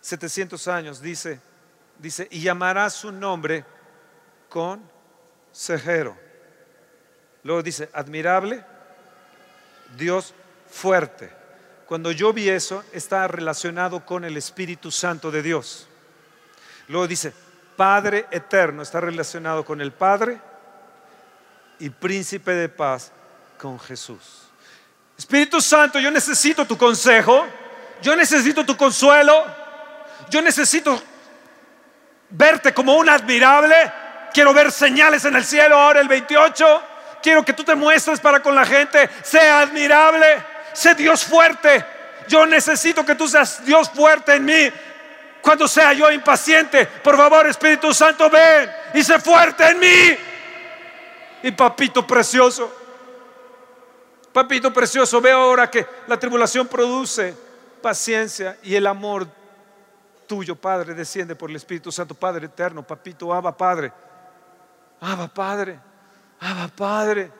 700 0.00 0.68
años 0.68 1.00
dice, 1.00 1.40
dice, 1.98 2.28
y 2.30 2.40
llamará 2.40 2.90
su 2.90 3.10
nombre 3.10 3.64
con 4.48 4.94
consejero. 5.54 6.16
Luego 7.44 7.62
dice, 7.62 7.88
admirable, 7.92 8.64
Dios 9.96 10.34
fuerte. 10.68 11.30
Cuando 11.86 12.10
yo 12.10 12.32
vi 12.32 12.48
eso, 12.48 12.82
está 12.92 13.28
relacionado 13.28 14.04
con 14.04 14.24
el 14.24 14.36
Espíritu 14.36 14.90
Santo 14.90 15.30
de 15.30 15.42
Dios. 15.42 15.86
Luego 16.88 17.06
dice, 17.06 17.32
Padre 17.76 18.26
eterno, 18.30 18.82
está 18.82 19.00
relacionado 19.00 19.64
con 19.64 19.80
el 19.80 19.92
Padre 19.92 20.40
y 21.78 21.90
príncipe 21.90 22.52
de 22.52 22.68
paz 22.68 23.12
con 23.58 23.78
Jesús. 23.78 24.43
Espíritu 25.16 25.60
Santo, 25.60 25.98
yo 25.98 26.10
necesito 26.10 26.66
tu 26.66 26.76
consejo, 26.76 27.46
yo 28.02 28.16
necesito 28.16 28.64
tu 28.64 28.76
consuelo, 28.76 29.44
yo 30.28 30.42
necesito 30.42 31.00
verte 32.30 32.74
como 32.74 32.96
un 32.96 33.08
admirable, 33.08 33.74
quiero 34.32 34.52
ver 34.52 34.72
señales 34.72 35.24
en 35.24 35.36
el 35.36 35.44
cielo 35.44 35.78
ahora 35.78 36.00
el 36.00 36.08
28, 36.08 36.82
quiero 37.22 37.44
que 37.44 37.52
tú 37.52 37.62
te 37.62 37.74
muestres 37.74 38.20
para 38.20 38.40
con 38.40 38.54
la 38.54 38.66
gente, 38.66 39.08
sea 39.22 39.60
admirable, 39.60 40.26
sé 40.72 40.94
Dios 40.94 41.24
fuerte, 41.24 41.84
yo 42.28 42.44
necesito 42.46 43.04
que 43.04 43.14
tú 43.14 43.28
seas 43.28 43.64
Dios 43.64 43.90
fuerte 43.90 44.34
en 44.34 44.44
mí. 44.44 44.72
Cuando 45.40 45.68
sea 45.68 45.92
yo 45.92 46.10
impaciente, 46.10 46.86
por 46.86 47.16
favor 47.16 47.46
Espíritu 47.46 47.92
Santo, 47.92 48.30
ven 48.30 48.70
y 48.94 49.04
sé 49.04 49.18
fuerte 49.20 49.68
en 49.68 49.78
mí. 49.78 50.18
Y 51.42 51.50
papito 51.50 52.06
precioso, 52.06 52.83
Papito 54.34 54.72
precioso, 54.72 55.20
veo 55.20 55.38
ahora 55.38 55.70
que 55.70 55.86
la 56.08 56.18
tribulación 56.18 56.66
produce 56.66 57.36
paciencia 57.80 58.58
y 58.64 58.74
el 58.74 58.84
amor 58.88 59.28
tuyo, 60.26 60.56
Padre, 60.56 60.92
desciende 60.92 61.36
por 61.36 61.50
el 61.50 61.54
Espíritu 61.54 61.92
Santo, 61.92 62.16
Padre 62.16 62.46
eterno, 62.46 62.84
papito, 62.84 63.32
Abba 63.32 63.56
Padre, 63.56 63.92
Abba 65.00 65.28
Padre, 65.28 65.78
Abba 66.40 66.66
Padre. 66.66 67.30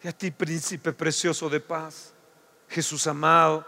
Y 0.00 0.06
a 0.06 0.12
ti, 0.12 0.30
príncipe 0.30 0.92
precioso 0.92 1.50
de 1.50 1.58
paz, 1.58 2.12
Jesús 2.68 3.04
amado, 3.08 3.66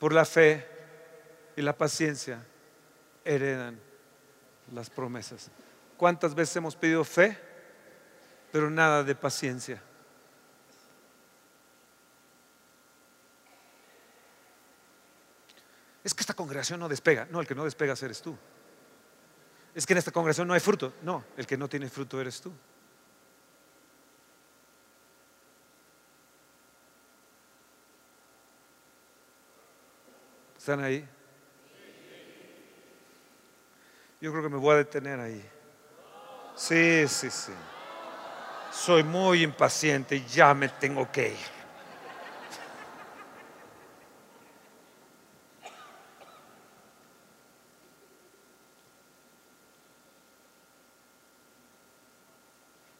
por 0.00 0.12
la 0.12 0.24
fe 0.24 0.66
y 1.54 1.62
la 1.62 1.72
paciencia 1.72 2.44
heredan 3.24 3.78
las 4.72 4.90
promesas. 4.90 5.52
¿Cuántas 6.02 6.34
veces 6.34 6.56
hemos 6.56 6.74
pedido 6.74 7.04
fe, 7.04 7.38
pero 8.50 8.68
nada 8.68 9.04
de 9.04 9.14
paciencia? 9.14 9.80
Es 16.02 16.12
que 16.12 16.22
esta 16.22 16.34
congregación 16.34 16.80
no 16.80 16.88
despega. 16.88 17.28
No, 17.30 17.40
el 17.40 17.46
que 17.46 17.54
no 17.54 17.62
despega 17.62 17.94
eres 18.02 18.20
tú. 18.20 18.36
Es 19.76 19.86
que 19.86 19.92
en 19.92 19.98
esta 19.98 20.10
congregación 20.10 20.48
no 20.48 20.54
hay 20.54 20.58
fruto. 20.58 20.92
No, 21.02 21.24
el 21.36 21.46
que 21.46 21.56
no 21.56 21.68
tiene 21.68 21.88
fruto 21.88 22.20
eres 22.20 22.40
tú. 22.40 22.52
¿Están 30.58 30.82
ahí? 30.82 31.08
Yo 34.20 34.32
creo 34.32 34.42
que 34.42 34.48
me 34.48 34.56
voy 34.56 34.74
a 34.74 34.78
detener 34.78 35.20
ahí. 35.20 35.61
Sí, 36.54 37.08
sí, 37.08 37.30
sí. 37.30 37.52
Soy 38.70 39.02
muy 39.02 39.42
impaciente 39.42 40.24
ya 40.26 40.54
me 40.54 40.68
tengo 40.68 41.10
que 41.10 41.28
ir. 41.28 41.62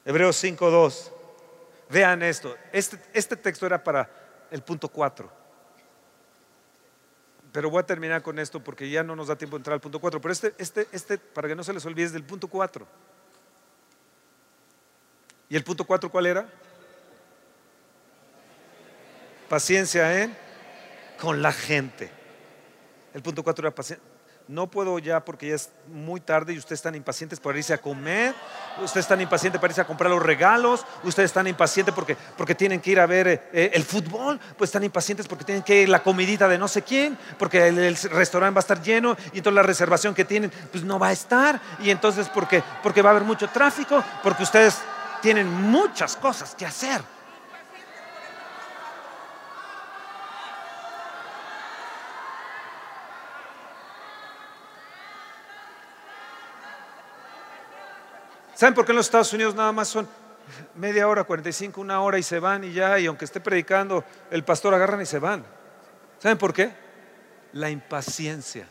Hebreos 0.05 0.43
5.2. 0.43 1.11
Vean 1.89 2.23
esto. 2.23 2.57
Este, 2.73 2.99
este, 3.12 3.37
texto 3.37 3.66
era 3.66 3.83
para 3.83 4.11
el 4.51 4.62
punto 4.62 4.89
4. 4.89 5.31
Pero 7.53 7.70
voy 7.70 7.81
a 7.81 7.87
terminar 7.87 8.23
con 8.23 8.39
esto 8.39 8.62
porque 8.62 8.89
ya 8.91 9.03
no 9.03 9.15
nos 9.15 9.29
da 9.29 9.37
tiempo 9.37 9.57
de 9.57 9.61
entrar 9.61 9.74
al 9.74 9.81
punto 9.81 10.01
4. 10.01 10.20
Pero 10.20 10.33
este, 10.33 10.55
este, 10.59 10.89
este, 10.93 11.19
para 11.19 11.49
que 11.49 11.55
no 11.55 11.62
se 11.62 11.73
les 11.73 11.85
olvide, 11.87 12.07
es 12.07 12.12
del 12.12 12.24
punto 12.24 12.49
4. 12.49 12.87
¿Y 15.53 15.57
el 15.57 15.65
punto 15.65 15.85
4 15.85 16.11
cuál 16.11 16.24
era? 16.24 16.47
Paciencia 19.51 20.23
en 20.23 20.35
con 21.20 21.43
la 21.43 21.53
gente. 21.53 22.11
El 23.12 23.20
punto 23.20 23.45
4 23.45 23.69
era 23.69 23.74
paciencia 23.74 24.12
no 24.49 24.66
puedo 24.66 24.99
ya 24.99 25.24
porque 25.24 25.49
ya 25.49 25.55
es 25.55 25.70
muy 25.89 26.20
tarde 26.20 26.53
y 26.53 26.59
ustedes 26.59 26.79
están 26.79 26.95
impacientes 26.95 27.39
por 27.41 27.57
irse 27.57 27.73
a 27.73 27.79
comer, 27.79 28.35
ustedes 28.83 29.05
están 29.05 29.20
impacientes 29.20 29.61
para 29.61 29.70
irse 29.70 29.81
a 29.81 29.87
comprar 29.87 30.11
los 30.11 30.23
regalos, 30.23 30.85
ustedes 31.05 31.31
están 31.31 31.47
impacientes 31.47 31.95
porque, 31.95 32.16
porque 32.37 32.55
tienen 32.55 32.81
que 32.81 32.91
ir 32.91 33.01
a 33.01 33.07
ver 33.07 33.29
eh, 33.29 33.70
el 33.73 33.83
fútbol, 33.85 34.41
pues 34.59 34.69
están 34.69 34.85
impacientes 34.85 35.29
porque 35.29 35.45
tienen 35.45 35.62
que 35.62 35.83
ir 35.83 35.89
la 35.89 36.03
comidita 36.03 36.49
de 36.49 36.59
no 36.59 36.69
sé 36.69 36.83
quién, 36.83 37.16
porque 37.39 37.69
el, 37.69 37.97
restaurante 37.97 38.55
va 38.55 38.59
a 38.59 38.66
estar 38.66 38.83
lleno 38.83 39.16
y 39.33 39.41
toda 39.41 39.55
la 39.55 39.62
reservación 39.62 40.15
que 40.15 40.24
tienen 40.24 40.51
pues 40.70 40.85
no 40.85 40.99
va 40.99 41.09
a 41.09 41.12
estar 41.12 41.61
y 41.81 41.91
entonces 41.91 42.29
porque, 42.29 42.62
porque 42.83 43.03
va 43.03 43.11
a 43.11 43.12
haber 43.12 43.24
mucho 43.24 43.49
tráfico, 43.49 44.03
porque 44.23 44.43
ustedes 44.43 44.79
tienen 45.23 45.49
muchas 45.49 46.16
cosas 46.16 46.55
que 46.55 46.66
hacer. 46.66 47.01
¿Saben 58.55 58.74
por 58.74 58.85
qué 58.85 58.93
en 58.93 58.97
los 58.97 59.07
Estados 59.07 59.32
Unidos 59.32 59.55
nada 59.55 59.73
más 59.73 59.89
son 59.89 60.09
media 60.77 61.09
hora, 61.09 61.24
45, 61.24 61.81
una 61.81 62.01
hora 62.01 62.19
y 62.19 62.23
se 62.23 62.39
van 62.39 62.62
y 62.62 62.73
ya, 62.73 62.99
y 62.99 63.07
aunque 63.07 63.24
esté 63.24 63.40
predicando, 63.40 64.05
el 64.31 64.44
pastor 64.44 64.74
agarran 64.74 65.01
y 65.01 65.07
se 65.07 65.19
van? 65.19 65.44
¿Saben 66.19 66.39
por 66.39 66.53
qué? 66.53 66.73
La 67.55 67.70
impaciencia. 67.70 68.69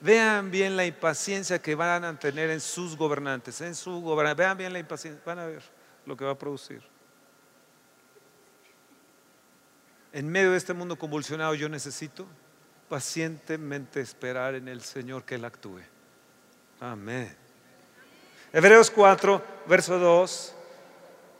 Vean 0.00 0.50
bien 0.50 0.76
la 0.76 0.84
impaciencia 0.84 1.60
que 1.60 1.74
van 1.74 2.04
a 2.04 2.18
tener 2.18 2.50
en 2.50 2.60
sus 2.60 2.96
gobernantes, 2.96 3.60
en 3.60 3.74
su 3.74 4.00
gobernante. 4.00 4.42
Vean 4.42 4.58
bien 4.58 4.72
la 4.72 4.78
impaciencia, 4.78 5.22
van 5.24 5.38
a 5.38 5.46
ver 5.46 5.62
lo 6.04 6.16
que 6.16 6.24
va 6.24 6.32
a 6.32 6.38
producir. 6.38 6.82
En 10.12 10.28
medio 10.28 10.52
de 10.52 10.56
este 10.56 10.72
mundo 10.72 10.96
convulsionado 10.96 11.54
yo 11.54 11.68
necesito 11.68 12.26
pacientemente 12.88 14.00
esperar 14.00 14.54
en 14.54 14.68
el 14.68 14.82
Señor 14.82 15.24
que 15.24 15.34
Él 15.34 15.44
actúe. 15.44 15.80
Amén. 16.80 17.34
Hebreos 18.52 18.90
4, 18.90 19.42
verso 19.66 19.98
2, 19.98 20.54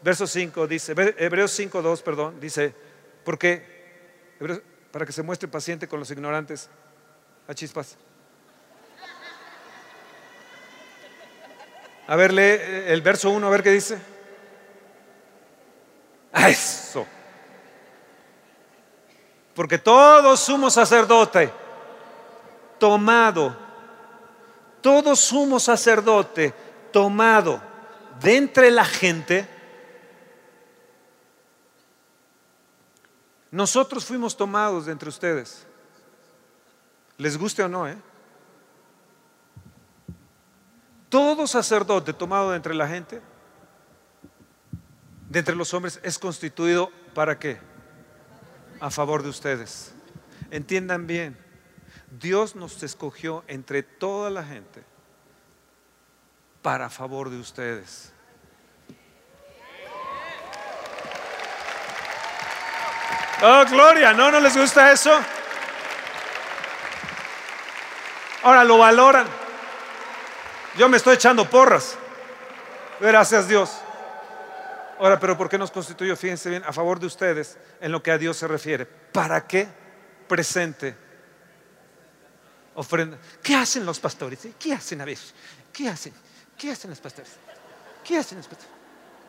verso 0.02 0.26
5 0.26 0.66
dice, 0.66 0.92
Hebreos 1.18 1.50
5, 1.52 1.80
2, 1.80 2.02
perdón, 2.02 2.40
dice, 2.40 2.74
porque, 3.24 3.64
para 4.90 5.06
que 5.06 5.12
se 5.12 5.22
muestre 5.22 5.48
paciente 5.48 5.88
con 5.88 6.00
los 6.00 6.10
ignorantes, 6.10 6.68
a 7.48 7.54
chispas. 7.54 7.96
A 12.06 12.16
ver, 12.16 12.32
lee 12.32 12.58
el 12.86 13.02
verso 13.02 13.30
1, 13.30 13.46
a 13.46 13.50
ver 13.50 13.62
qué 13.62 13.70
dice. 13.72 13.98
A 16.32 16.48
eso. 16.48 17.06
Porque 19.54 19.78
todo 19.78 20.36
sumo 20.36 20.70
sacerdote, 20.70 21.50
tomado, 22.78 23.56
todo 24.82 25.16
sumo 25.16 25.58
sacerdote, 25.58 26.52
tomado 26.92 27.60
de 28.20 28.36
entre 28.36 28.70
la 28.70 28.84
gente, 28.84 29.48
nosotros 33.50 34.04
fuimos 34.04 34.36
tomados 34.36 34.86
de 34.86 34.92
entre 34.92 35.08
ustedes. 35.08 35.66
Les 37.18 37.38
guste 37.38 37.62
o 37.62 37.68
no, 37.68 37.88
¿eh? 37.88 37.96
Todo 41.08 41.46
sacerdote 41.46 42.12
tomado 42.12 42.50
de 42.50 42.56
entre 42.56 42.74
la 42.74 42.88
gente, 42.88 43.22
de 45.28 45.38
entre 45.38 45.54
los 45.54 45.72
hombres, 45.74 46.00
es 46.02 46.18
constituido 46.18 46.90
para 47.14 47.38
qué? 47.38 47.58
A 48.80 48.90
favor 48.90 49.22
de 49.22 49.28
ustedes. 49.28 49.94
Entiendan 50.50 51.06
bien, 51.06 51.38
Dios 52.10 52.56
nos 52.56 52.82
escogió 52.82 53.44
entre 53.46 53.82
toda 53.82 54.30
la 54.30 54.44
gente 54.44 54.84
para 56.62 56.90
favor 56.90 57.30
de 57.30 57.38
ustedes. 57.38 58.12
Oh, 63.42 63.64
gloria, 63.70 64.12
¿no? 64.12 64.30
¿No 64.30 64.40
les 64.40 64.56
gusta 64.56 64.90
eso? 64.90 65.12
Ahora 68.42 68.64
lo 68.64 68.78
valoran. 68.78 69.45
Yo 70.76 70.88
me 70.90 70.98
estoy 70.98 71.14
echando 71.14 71.48
porras. 71.48 71.96
Gracias 73.00 73.48
Dios. 73.48 73.70
Ahora, 74.98 75.18
pero 75.18 75.36
¿por 75.36 75.48
qué 75.48 75.58
nos 75.58 75.70
constituyó? 75.70 76.16
Fíjense 76.16 76.50
bien, 76.50 76.62
a 76.64 76.72
favor 76.72 76.98
de 76.98 77.06
ustedes 77.06 77.58
en 77.80 77.92
lo 77.92 78.02
que 78.02 78.10
a 78.10 78.18
Dios 78.18 78.36
se 78.36 78.46
refiere. 78.46 78.86
¿Para 78.86 79.46
qué 79.46 79.66
presente 80.28 80.96
ofrenda? 82.74 83.18
¿Qué 83.42 83.54
hacen 83.54 83.84
los 83.84 84.00
pastores? 84.00 84.40
¿Qué 84.58 84.72
hacen 84.72 85.00
a 85.00 85.04
veces? 85.04 85.34
¿Qué 85.72 85.88
hacen? 85.88 86.12
¿Qué 86.56 86.70
hacen 86.70 86.90
los 86.90 87.00
pastores? 87.00 87.32
¿Qué 88.04 88.18
hacen 88.18 88.38
los 88.38 88.46
pastores? 88.46 88.74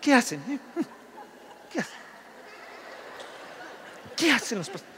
¿Qué 0.01 0.13
hacen? 0.13 0.43
¿Qué 1.71 1.79
hacen? 1.79 1.99
¿Qué 4.15 4.31
hacen 4.31 4.57
los 4.57 4.69
pastores? 4.69 4.97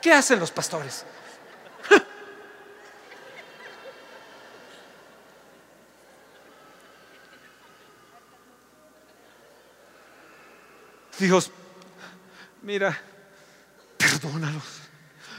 ¿Qué 0.00 0.12
hacen 0.12 0.40
los 0.40 0.50
pastores? 0.50 1.04
Dios, 11.24 11.50
mira, 12.60 13.00
perdónalos, 13.96 14.62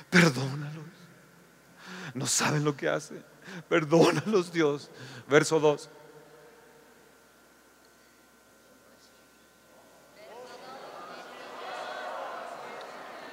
perdónalos. 0.10 0.84
No 2.16 2.26
saben 2.26 2.64
lo 2.64 2.76
que 2.76 2.90
hacen. 2.90 3.24
Perdónalos, 3.70 4.52
Dios. 4.52 4.90
Verso 5.28 5.60
2. 5.60 5.90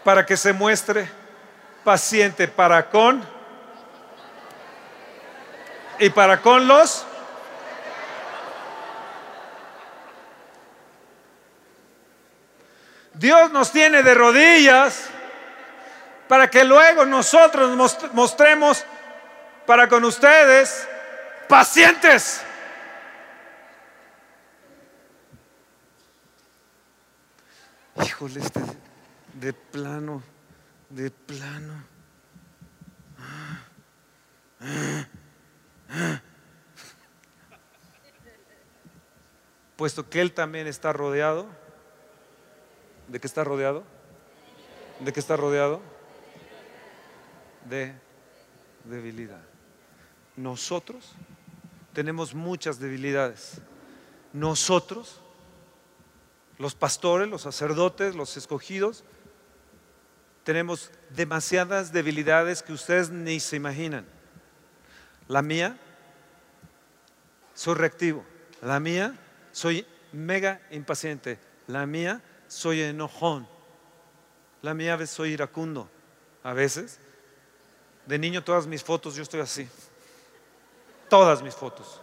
Para 0.05 0.27
que 0.27 0.37
se 0.37 0.53
muestre 0.53 1.09
paciente 1.85 2.49
para 2.49 2.91
con 2.91 3.25
y 5.99 6.11
para 6.11 6.43
con 6.43 6.67
los 6.67 7.07
Dios 13.15 13.51
nos 13.53 13.71
tiene 13.73 14.03
de 14.03 14.15
rodillas 14.15 15.09
para 16.29 16.49
que 16.49 16.65
luego 16.65 17.05
nosotros 17.05 17.77
mostremos 18.13 18.85
para 19.67 19.89
con 19.89 20.05
ustedes 20.05 20.89
pacientes. 21.49 22.43
Híjole, 28.03 28.41
este 28.41 28.61
de 29.35 29.53
plano, 29.53 30.23
de 30.89 31.11
plano. 31.11 31.85
Puesto 39.77 40.09
que 40.09 40.21
él 40.21 40.33
también 40.33 40.69
está 40.69 40.93
rodeado. 40.93 41.62
¿De 43.13 43.21
qué 43.21 43.27
está 43.27 43.45
rodeado? 43.45 43.85
¿De 44.99 45.13
qué 45.13 45.21
está 45.21 45.37
rodeado? 45.37 45.83
De 47.69 47.95
debilidad. 48.85 49.43
Nosotros 50.35 51.13
tenemos 51.93 52.35
muchas 52.35 52.79
debilidades. 52.81 53.61
Nosotros, 54.33 55.21
los 56.57 56.75
pastores, 56.75 57.29
los 57.29 57.43
sacerdotes, 57.43 58.15
los 58.15 58.39
escogidos, 58.39 59.05
tenemos 60.43 60.91
demasiadas 61.11 61.93
debilidades 61.93 62.63
que 62.63 62.73
ustedes 62.73 63.11
ni 63.11 63.41
se 63.41 63.57
imaginan. 63.57 64.07
La 65.29 65.43
mía, 65.43 65.77
soy 67.53 67.75
reactivo. 67.75 68.25
La 68.63 68.81
mía, 68.81 69.15
soy 69.53 69.87
mega 70.15 70.63
impaciente. 70.71 71.39
La 71.67 71.85
mía, 71.85 72.23
soy 72.53 72.83
enojón. 72.83 73.47
La 74.63 74.75
mía, 74.75 75.05
soy 75.07 75.31
iracundo. 75.31 75.89
A 76.43 76.53
veces, 76.53 76.99
de 78.07 78.19
niño 78.19 78.43
todas 78.43 78.67
mis 78.67 78.83
fotos 78.83 79.15
yo 79.15 79.23
estoy 79.23 79.41
así 79.41 79.69
todas 81.13 81.43
mis 81.43 81.55
fotos. 81.55 82.01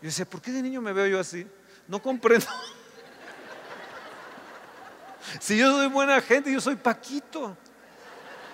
Yo 0.00 0.06
decía, 0.06 0.24
¿por 0.24 0.40
qué 0.40 0.50
de 0.50 0.62
niño 0.62 0.80
me 0.80 0.94
veo 0.94 1.06
yo 1.08 1.20
así? 1.20 1.46
No 1.86 2.00
comprendo. 2.00 2.46
Si 5.40 5.56
yo 5.56 5.70
soy 5.76 5.88
buena 5.88 6.20
gente, 6.22 6.50
yo 6.50 6.60
soy 6.60 6.76
Paquito. 6.76 7.54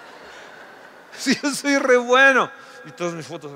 Si 1.17 1.37
yo 1.41 1.55
soy 1.55 1.79
re 1.79 1.99
bueno. 1.99 2.51
Y 2.85 2.91
todas 2.91 3.15
mis 3.15 3.27
fotos. 3.29 3.53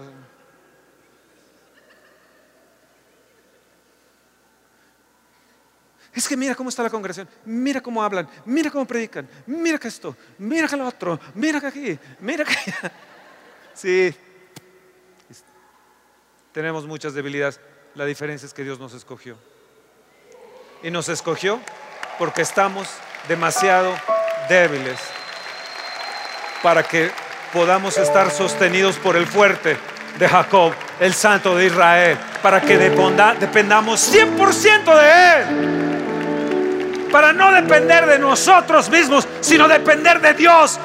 Es 6.14 6.28
que 6.28 6.36
mira 6.36 6.54
cómo 6.54 6.68
está 6.68 6.82
la 6.82 6.90
congregación, 6.90 7.28
mira 7.44 7.80
cómo 7.80 8.02
hablan, 8.02 8.28
mira 8.44 8.70
cómo 8.70 8.86
predican, 8.86 9.28
mira 9.46 9.78
que 9.78 9.88
esto, 9.88 10.14
mira 10.38 10.68
que 10.68 10.76
lo 10.76 10.86
otro, 10.86 11.18
mira 11.34 11.60
que 11.60 11.66
aquí, 11.66 11.98
mira 12.20 12.44
que 12.44 12.52
allá. 12.52 12.92
Sí, 13.74 14.14
tenemos 16.52 16.86
muchas 16.86 17.14
debilidades. 17.14 17.58
La 17.94 18.04
diferencia 18.04 18.44
es 18.44 18.52
que 18.52 18.64
Dios 18.64 18.78
nos 18.78 18.92
escogió. 18.92 19.36
Y 20.82 20.90
nos 20.90 21.08
escogió 21.08 21.58
porque 22.18 22.42
estamos 22.42 22.86
demasiado 23.28 23.94
débiles 24.48 24.98
para 26.62 26.82
que 26.82 27.10
podamos 27.52 27.98
estar 27.98 28.30
sostenidos 28.30 28.96
por 28.96 29.16
el 29.16 29.26
fuerte 29.26 29.76
de 30.18 30.28
Jacob, 30.28 30.72
el 31.00 31.14
santo 31.14 31.56
de 31.56 31.66
Israel, 31.66 32.18
para 32.42 32.60
que 32.60 32.78
dependamos 32.78 34.14
100% 34.14 35.00
de 35.00 35.40
Él, 35.40 35.91
para 37.12 37.32
no 37.32 37.52
depender 37.52 38.06
de 38.06 38.18
nosotros 38.18 38.88
mismos, 38.90 39.28
sino 39.40 39.68
depender 39.68 40.20
de 40.20 40.34
Dios. 40.34 40.80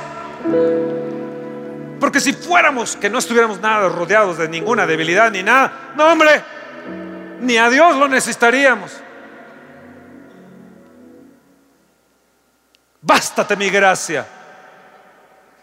Porque 2.00 2.20
si 2.20 2.34
fuéramos, 2.34 2.96
que 2.96 3.10
no 3.10 3.18
estuviéramos 3.18 3.60
nada 3.60 3.90
rodeados 3.90 4.38
de 4.38 4.48
ninguna 4.48 4.86
debilidad 4.86 5.32
ni 5.32 5.42
nada, 5.42 5.94
no 5.96 6.12
hombre, 6.12 6.44
ni 7.40 7.58
a 7.58 7.70
Dios 7.70 7.96
lo 7.96 8.08
necesitaríamos. 8.08 8.92
Bástate 13.02 13.56
mi 13.56 13.70
gracia. 13.70 14.37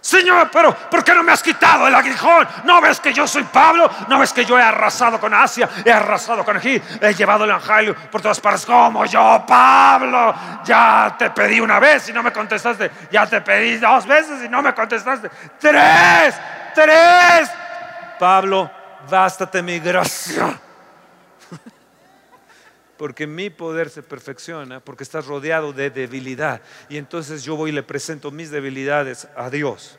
Señor, 0.04 0.50
pero 0.52 0.76
¿por 0.76 1.02
qué 1.02 1.14
no 1.14 1.22
me 1.22 1.32
has 1.32 1.42
quitado 1.42 1.88
el 1.88 1.94
aguijón? 1.94 2.46
¿No 2.64 2.78
ves 2.82 3.00
que 3.00 3.10
yo 3.10 3.26
soy 3.26 3.42
Pablo? 3.44 3.90
¿No 4.06 4.18
ves 4.18 4.34
que 4.34 4.44
yo 4.44 4.58
he 4.58 4.62
arrasado 4.62 5.18
con 5.18 5.32
Asia? 5.32 5.66
He 5.82 5.90
arrasado 5.90 6.44
con 6.44 6.58
aquí. 6.58 6.78
He 7.00 7.14
llevado 7.14 7.44
el 7.44 7.50
evangelio 7.50 7.96
por 8.10 8.20
todas 8.20 8.38
partes. 8.38 8.66
Como 8.66 9.06
yo, 9.06 9.42
Pablo. 9.48 10.34
Ya 10.62 11.16
te 11.18 11.30
pedí 11.30 11.58
una 11.58 11.78
vez 11.78 12.06
y 12.10 12.12
no 12.12 12.22
me 12.22 12.32
contestaste. 12.32 12.90
Ya 13.10 13.26
te 13.26 13.40
pedí 13.40 13.78
dos 13.78 14.06
veces 14.06 14.44
y 14.44 14.48
no 14.50 14.60
me 14.60 14.74
contestaste. 14.74 15.30
Tres, 15.58 16.34
tres. 16.74 17.50
Pablo, 18.18 18.70
bástate 19.08 19.62
mi 19.62 19.80
gracia. 19.80 20.54
Porque 22.96 23.26
mi 23.26 23.50
poder 23.50 23.90
se 23.90 24.02
perfecciona 24.02 24.80
porque 24.80 25.02
estás 25.02 25.26
rodeado 25.26 25.72
de 25.72 25.90
debilidad. 25.90 26.62
Y 26.88 26.96
entonces 26.96 27.42
yo 27.42 27.56
voy 27.56 27.70
y 27.70 27.72
le 27.72 27.82
presento 27.82 28.30
mis 28.30 28.50
debilidades 28.50 29.26
a 29.36 29.50
Dios. 29.50 29.98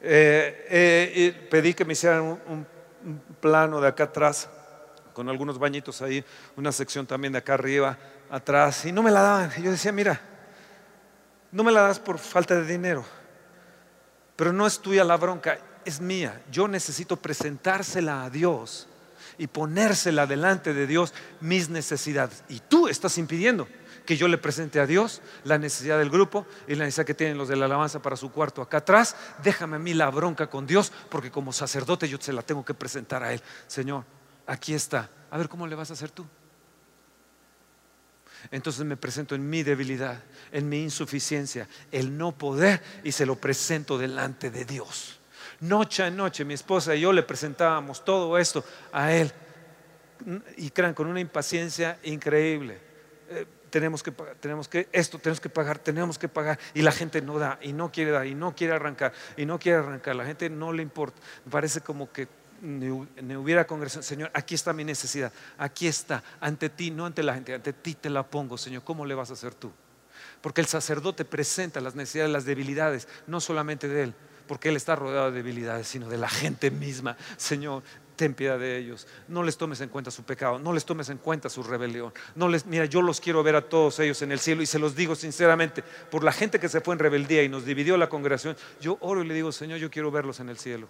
Eh, 0.00 0.66
eh, 0.70 1.48
pedí 1.50 1.74
que 1.74 1.84
me 1.84 1.92
hicieran 1.92 2.40
un, 2.46 2.66
plano 3.40 3.80
de 3.80 3.88
acá 3.88 4.04
atrás, 4.04 4.48
con 5.12 5.28
algunos 5.28 5.58
bañitos 5.58 6.02
ahí, 6.02 6.24
una 6.56 6.72
sección 6.72 7.06
también 7.06 7.32
de 7.32 7.38
acá 7.38 7.54
arriba, 7.54 7.96
atrás, 8.30 8.84
y 8.84 8.92
no 8.92 9.02
me 9.02 9.10
la 9.10 9.22
daban. 9.22 9.52
Y 9.56 9.62
yo 9.62 9.70
decía, 9.70 9.92
mira, 9.92 10.20
no 11.52 11.62
me 11.62 11.72
la 11.72 11.82
das 11.82 12.00
por 12.00 12.18
falta 12.18 12.54
de 12.56 12.64
dinero, 12.64 13.04
pero 14.36 14.52
no 14.52 14.66
es 14.66 14.78
tuya 14.80 15.04
la 15.04 15.16
bronca, 15.16 15.58
es 15.84 16.00
mía. 16.00 16.42
Yo 16.50 16.68
necesito 16.68 17.16
presentársela 17.16 18.24
a 18.24 18.30
Dios 18.30 18.88
y 19.38 19.46
ponérsela 19.46 20.26
delante 20.26 20.74
de 20.74 20.86
Dios 20.86 21.14
mis 21.40 21.68
necesidades. 21.68 22.44
Y 22.48 22.60
tú 22.60 22.88
estás 22.88 23.16
impidiendo 23.18 23.68
que 24.04 24.16
yo 24.16 24.26
le 24.26 24.38
presente 24.38 24.80
a 24.80 24.86
Dios 24.86 25.20
la 25.44 25.58
necesidad 25.58 25.98
del 25.98 26.10
grupo 26.10 26.46
y 26.66 26.74
la 26.74 26.84
necesidad 26.84 27.06
que 27.06 27.14
tienen 27.14 27.38
los 27.38 27.48
de 27.48 27.56
la 27.56 27.66
alabanza 27.66 28.00
para 28.00 28.16
su 28.16 28.32
cuarto 28.32 28.62
acá 28.62 28.78
atrás. 28.78 29.14
Déjame 29.42 29.76
a 29.76 29.78
mí 29.78 29.94
la 29.94 30.10
bronca 30.10 30.48
con 30.48 30.66
Dios, 30.66 30.92
porque 31.10 31.30
como 31.30 31.52
sacerdote 31.52 32.08
yo 32.08 32.18
se 32.18 32.32
la 32.32 32.42
tengo 32.42 32.64
que 32.64 32.74
presentar 32.74 33.22
a 33.22 33.32
Él. 33.32 33.42
Señor, 33.66 34.04
aquí 34.46 34.74
está. 34.74 35.10
A 35.30 35.36
ver 35.36 35.48
cómo 35.48 35.66
le 35.66 35.74
vas 35.74 35.90
a 35.90 35.92
hacer 35.92 36.10
tú. 36.10 36.26
Entonces 38.50 38.84
me 38.84 38.96
presento 38.96 39.34
en 39.34 39.48
mi 39.48 39.62
debilidad, 39.62 40.22
en 40.52 40.68
mi 40.68 40.82
insuficiencia, 40.82 41.68
el 41.92 42.16
no 42.16 42.32
poder 42.32 42.82
y 43.04 43.12
se 43.12 43.26
lo 43.26 43.36
presento 43.36 43.98
delante 43.98 44.50
de 44.50 44.64
Dios. 44.64 45.17
Noche 45.60 46.04
a 46.04 46.10
noche 46.10 46.44
mi 46.44 46.54
esposa 46.54 46.94
y 46.94 47.00
yo 47.00 47.12
le 47.12 47.22
presentábamos 47.22 48.04
todo 48.04 48.38
esto 48.38 48.64
a 48.92 49.12
él. 49.12 49.32
Y 50.56 50.70
crean, 50.70 50.94
con 50.94 51.06
una 51.06 51.20
impaciencia 51.20 51.98
increíble. 52.04 52.78
Eh, 53.30 53.46
tenemos 53.70 54.02
que 54.02 54.12
pagar, 54.12 54.36
tenemos 54.36 54.68
que, 54.68 54.88
esto 54.92 55.18
tenemos 55.18 55.40
que 55.40 55.48
pagar, 55.48 55.78
tenemos 55.78 56.18
que 56.18 56.28
pagar. 56.28 56.58
Y 56.74 56.82
la 56.82 56.92
gente 56.92 57.20
no 57.20 57.38
da, 57.38 57.58
y 57.62 57.72
no 57.72 57.92
quiere 57.92 58.10
dar, 58.10 58.26
y 58.26 58.34
no 58.34 58.54
quiere 58.54 58.74
arrancar, 58.74 59.12
y 59.36 59.46
no 59.46 59.58
quiere 59.58 59.78
arrancar. 59.78 60.16
La 60.16 60.24
gente 60.24 60.48
no 60.48 60.72
le 60.72 60.82
importa. 60.82 61.20
Parece 61.50 61.80
como 61.80 62.10
que 62.10 62.28
me 62.60 63.36
hubiera 63.36 63.66
congregación, 63.66 64.02
Señor, 64.02 64.30
aquí 64.34 64.54
está 64.54 64.72
mi 64.72 64.84
necesidad, 64.84 65.32
aquí 65.58 65.86
está, 65.86 66.24
ante 66.40 66.68
ti, 66.68 66.90
no 66.90 67.06
ante 67.06 67.22
la 67.22 67.34
gente, 67.34 67.54
ante 67.54 67.72
ti 67.72 67.94
te 67.94 68.10
la 68.10 68.24
pongo, 68.24 68.58
Señor, 68.58 68.82
¿cómo 68.82 69.06
le 69.06 69.14
vas 69.14 69.30
a 69.30 69.34
hacer 69.34 69.54
tú? 69.54 69.70
Porque 70.40 70.60
el 70.60 70.66
sacerdote 70.66 71.24
presenta 71.24 71.80
las 71.80 71.94
necesidades, 71.94 72.32
las 72.32 72.44
debilidades, 72.44 73.06
no 73.26 73.40
solamente 73.40 73.86
de 73.86 74.02
él, 74.04 74.14
porque 74.48 74.70
Él 74.70 74.76
está 74.76 74.96
rodeado 74.96 75.30
de 75.30 75.36
debilidades, 75.36 75.86
sino 75.86 76.08
de 76.08 76.18
la 76.18 76.28
gente 76.28 76.72
misma. 76.72 77.16
Señor, 77.36 77.84
ten 78.18 78.34
piedad 78.34 78.58
de 78.58 78.76
ellos. 78.76 79.06
No 79.28 79.44
les 79.44 79.56
tomes 79.56 79.80
en 79.80 79.88
cuenta 79.88 80.10
su 80.10 80.24
pecado, 80.24 80.58
no 80.58 80.72
les 80.72 80.84
tomes 80.84 81.08
en 81.08 81.18
cuenta 81.18 81.48
su 81.48 81.62
rebelión. 81.62 82.12
No 82.34 82.48
les, 82.48 82.66
mira, 82.66 82.84
yo 82.84 83.00
los 83.00 83.20
quiero 83.20 83.42
ver 83.44 83.54
a 83.54 83.62
todos 83.62 84.00
ellos 84.00 84.20
en 84.22 84.32
el 84.32 84.40
cielo 84.40 84.60
y 84.60 84.66
se 84.66 84.80
los 84.80 84.96
digo 84.96 85.14
sinceramente, 85.14 85.84
por 86.10 86.24
la 86.24 86.32
gente 86.32 86.58
que 86.58 86.68
se 86.68 86.80
fue 86.80 86.94
en 86.94 86.98
rebeldía 86.98 87.44
y 87.44 87.48
nos 87.48 87.64
dividió 87.64 87.96
la 87.96 88.08
congregación, 88.08 88.56
yo 88.80 88.98
oro 89.00 89.22
y 89.22 89.26
le 89.28 89.34
digo, 89.34 89.52
Señor, 89.52 89.78
yo 89.78 89.90
quiero 89.90 90.10
verlos 90.10 90.40
en 90.40 90.48
el 90.48 90.58
cielo. 90.58 90.88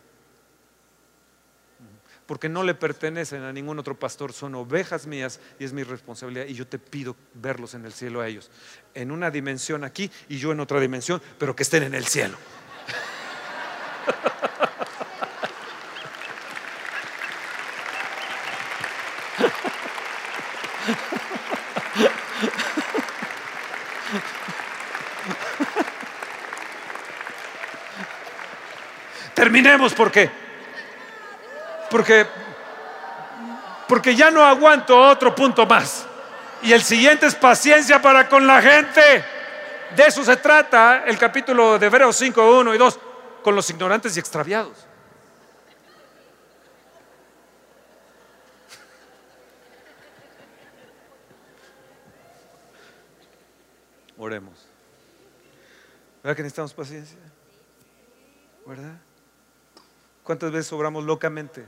Porque 2.26 2.48
no 2.48 2.62
le 2.62 2.74
pertenecen 2.74 3.42
a 3.42 3.52
ningún 3.52 3.78
otro 3.78 3.98
pastor, 3.98 4.32
son 4.32 4.54
ovejas 4.54 5.06
mías 5.06 5.40
y 5.58 5.64
es 5.64 5.72
mi 5.72 5.82
responsabilidad. 5.82 6.46
Y 6.46 6.54
yo 6.54 6.66
te 6.66 6.78
pido 6.78 7.16
verlos 7.34 7.72
en 7.74 7.84
el 7.86 7.92
cielo 7.92 8.20
a 8.20 8.28
ellos. 8.28 8.50
En 8.94 9.10
una 9.10 9.30
dimensión 9.30 9.84
aquí 9.84 10.10
y 10.28 10.38
yo 10.38 10.52
en 10.52 10.60
otra 10.60 10.78
dimensión, 10.80 11.22
pero 11.38 11.56
que 11.56 11.62
estén 11.62 11.84
en 11.84 11.94
el 11.94 12.04
cielo. 12.04 12.36
Terminemos 29.34 29.94
porque 29.94 30.30
porque 31.90 32.26
porque 33.86 34.14
ya 34.14 34.30
no 34.30 34.44
aguanto 34.44 35.00
otro 35.00 35.34
punto 35.34 35.64
más. 35.64 36.06
Y 36.60 36.72
el 36.72 36.82
siguiente 36.82 37.26
es 37.26 37.34
paciencia 37.34 38.02
para 38.02 38.28
con 38.28 38.46
la 38.46 38.60
gente. 38.60 39.24
De 39.96 40.06
eso 40.06 40.24
se 40.24 40.36
trata 40.36 41.04
el 41.06 41.16
capítulo 41.16 41.78
de 41.78 41.86
Hebreos 41.86 42.16
5, 42.16 42.58
1 42.58 42.74
y 42.74 42.78
2 42.78 42.98
con 43.48 43.54
los 43.54 43.70
ignorantes 43.70 44.14
y 44.14 44.20
extraviados. 44.20 44.76
Oremos. 54.18 54.66
¿Verdad 56.22 56.36
que 56.36 56.42
necesitamos 56.42 56.74
paciencia? 56.74 57.16
¿Verdad? 58.66 58.98
¿Cuántas 60.22 60.52
veces 60.52 60.70
obramos 60.74 61.04
locamente? 61.04 61.64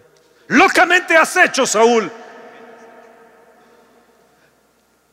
Locamente 0.49 1.17
has 1.17 1.35
hecho, 1.39 1.65
Saúl. 1.65 2.13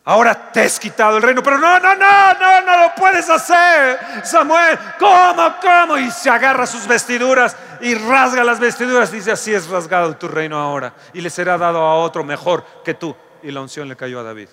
Ahora 0.10 0.54
te 0.54 0.62
has 0.62 0.80
quitado 0.80 1.18
el 1.18 1.24
reino, 1.24 1.44
pero 1.44 1.58
no, 1.58 1.82
no, 1.82 1.94
no, 1.94 2.34
no, 2.34 2.62
no 2.62 2.84
lo 2.84 2.96
puedes 2.96 3.30
hacer. 3.30 4.00
Samuel, 4.24 4.80
¿cómo, 4.98 5.54
cómo? 5.62 5.98
Y 5.98 6.10
se 6.12 6.30
agarra 6.30 6.66
sus 6.66 6.88
vestiduras 6.88 7.58
y 7.82 7.94
rasga 7.94 8.42
las 8.46 8.58
vestiduras. 8.58 9.12
Dice, 9.12 9.34
así 9.34 9.54
es 9.54 9.68
rasgado 9.68 10.16
tu 10.16 10.30
reino 10.30 10.58
ahora. 10.58 10.94
Y 11.12 11.20
le 11.20 11.30
será 11.30 11.58
dado 11.58 11.80
a 11.80 11.96
otro 11.96 12.24
mejor 12.24 12.66
que 12.86 12.94
tú. 12.94 13.14
Y 13.44 13.52
la 13.52 13.60
unción 13.60 13.90
le 13.90 13.98
cayó 13.98 14.22
a 14.22 14.24
David. 14.24 14.48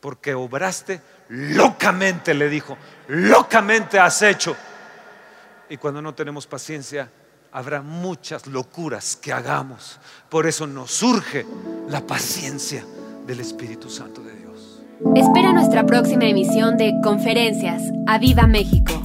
Porque 0.00 0.34
obraste 0.34 1.00
locamente, 1.28 2.34
le 2.34 2.48
dijo, 2.48 2.76
locamente 3.06 4.00
has 4.00 4.20
hecho. 4.22 4.56
Y 5.68 5.76
cuando 5.76 6.02
no 6.02 6.12
tenemos 6.12 6.44
paciencia, 6.48 7.08
habrá 7.52 7.82
muchas 7.82 8.46
locuras 8.46 9.16
que 9.16 9.32
hagamos. 9.32 9.98
Por 10.28 10.46
eso 10.46 10.66
nos 10.66 10.90
surge 10.90 11.46
la 11.88 12.06
paciencia 12.06 12.84
del 13.26 13.40
Espíritu 13.40 13.88
Santo 13.90 14.22
de 14.22 14.34
Dios. 14.34 14.82
Espera 15.16 15.52
nuestra 15.52 15.86
próxima 15.86 16.24
emisión 16.24 16.76
de 16.76 16.92
Conferencias. 17.02 17.82
¡A 18.06 18.18
Viva 18.18 18.46
México! 18.46 18.99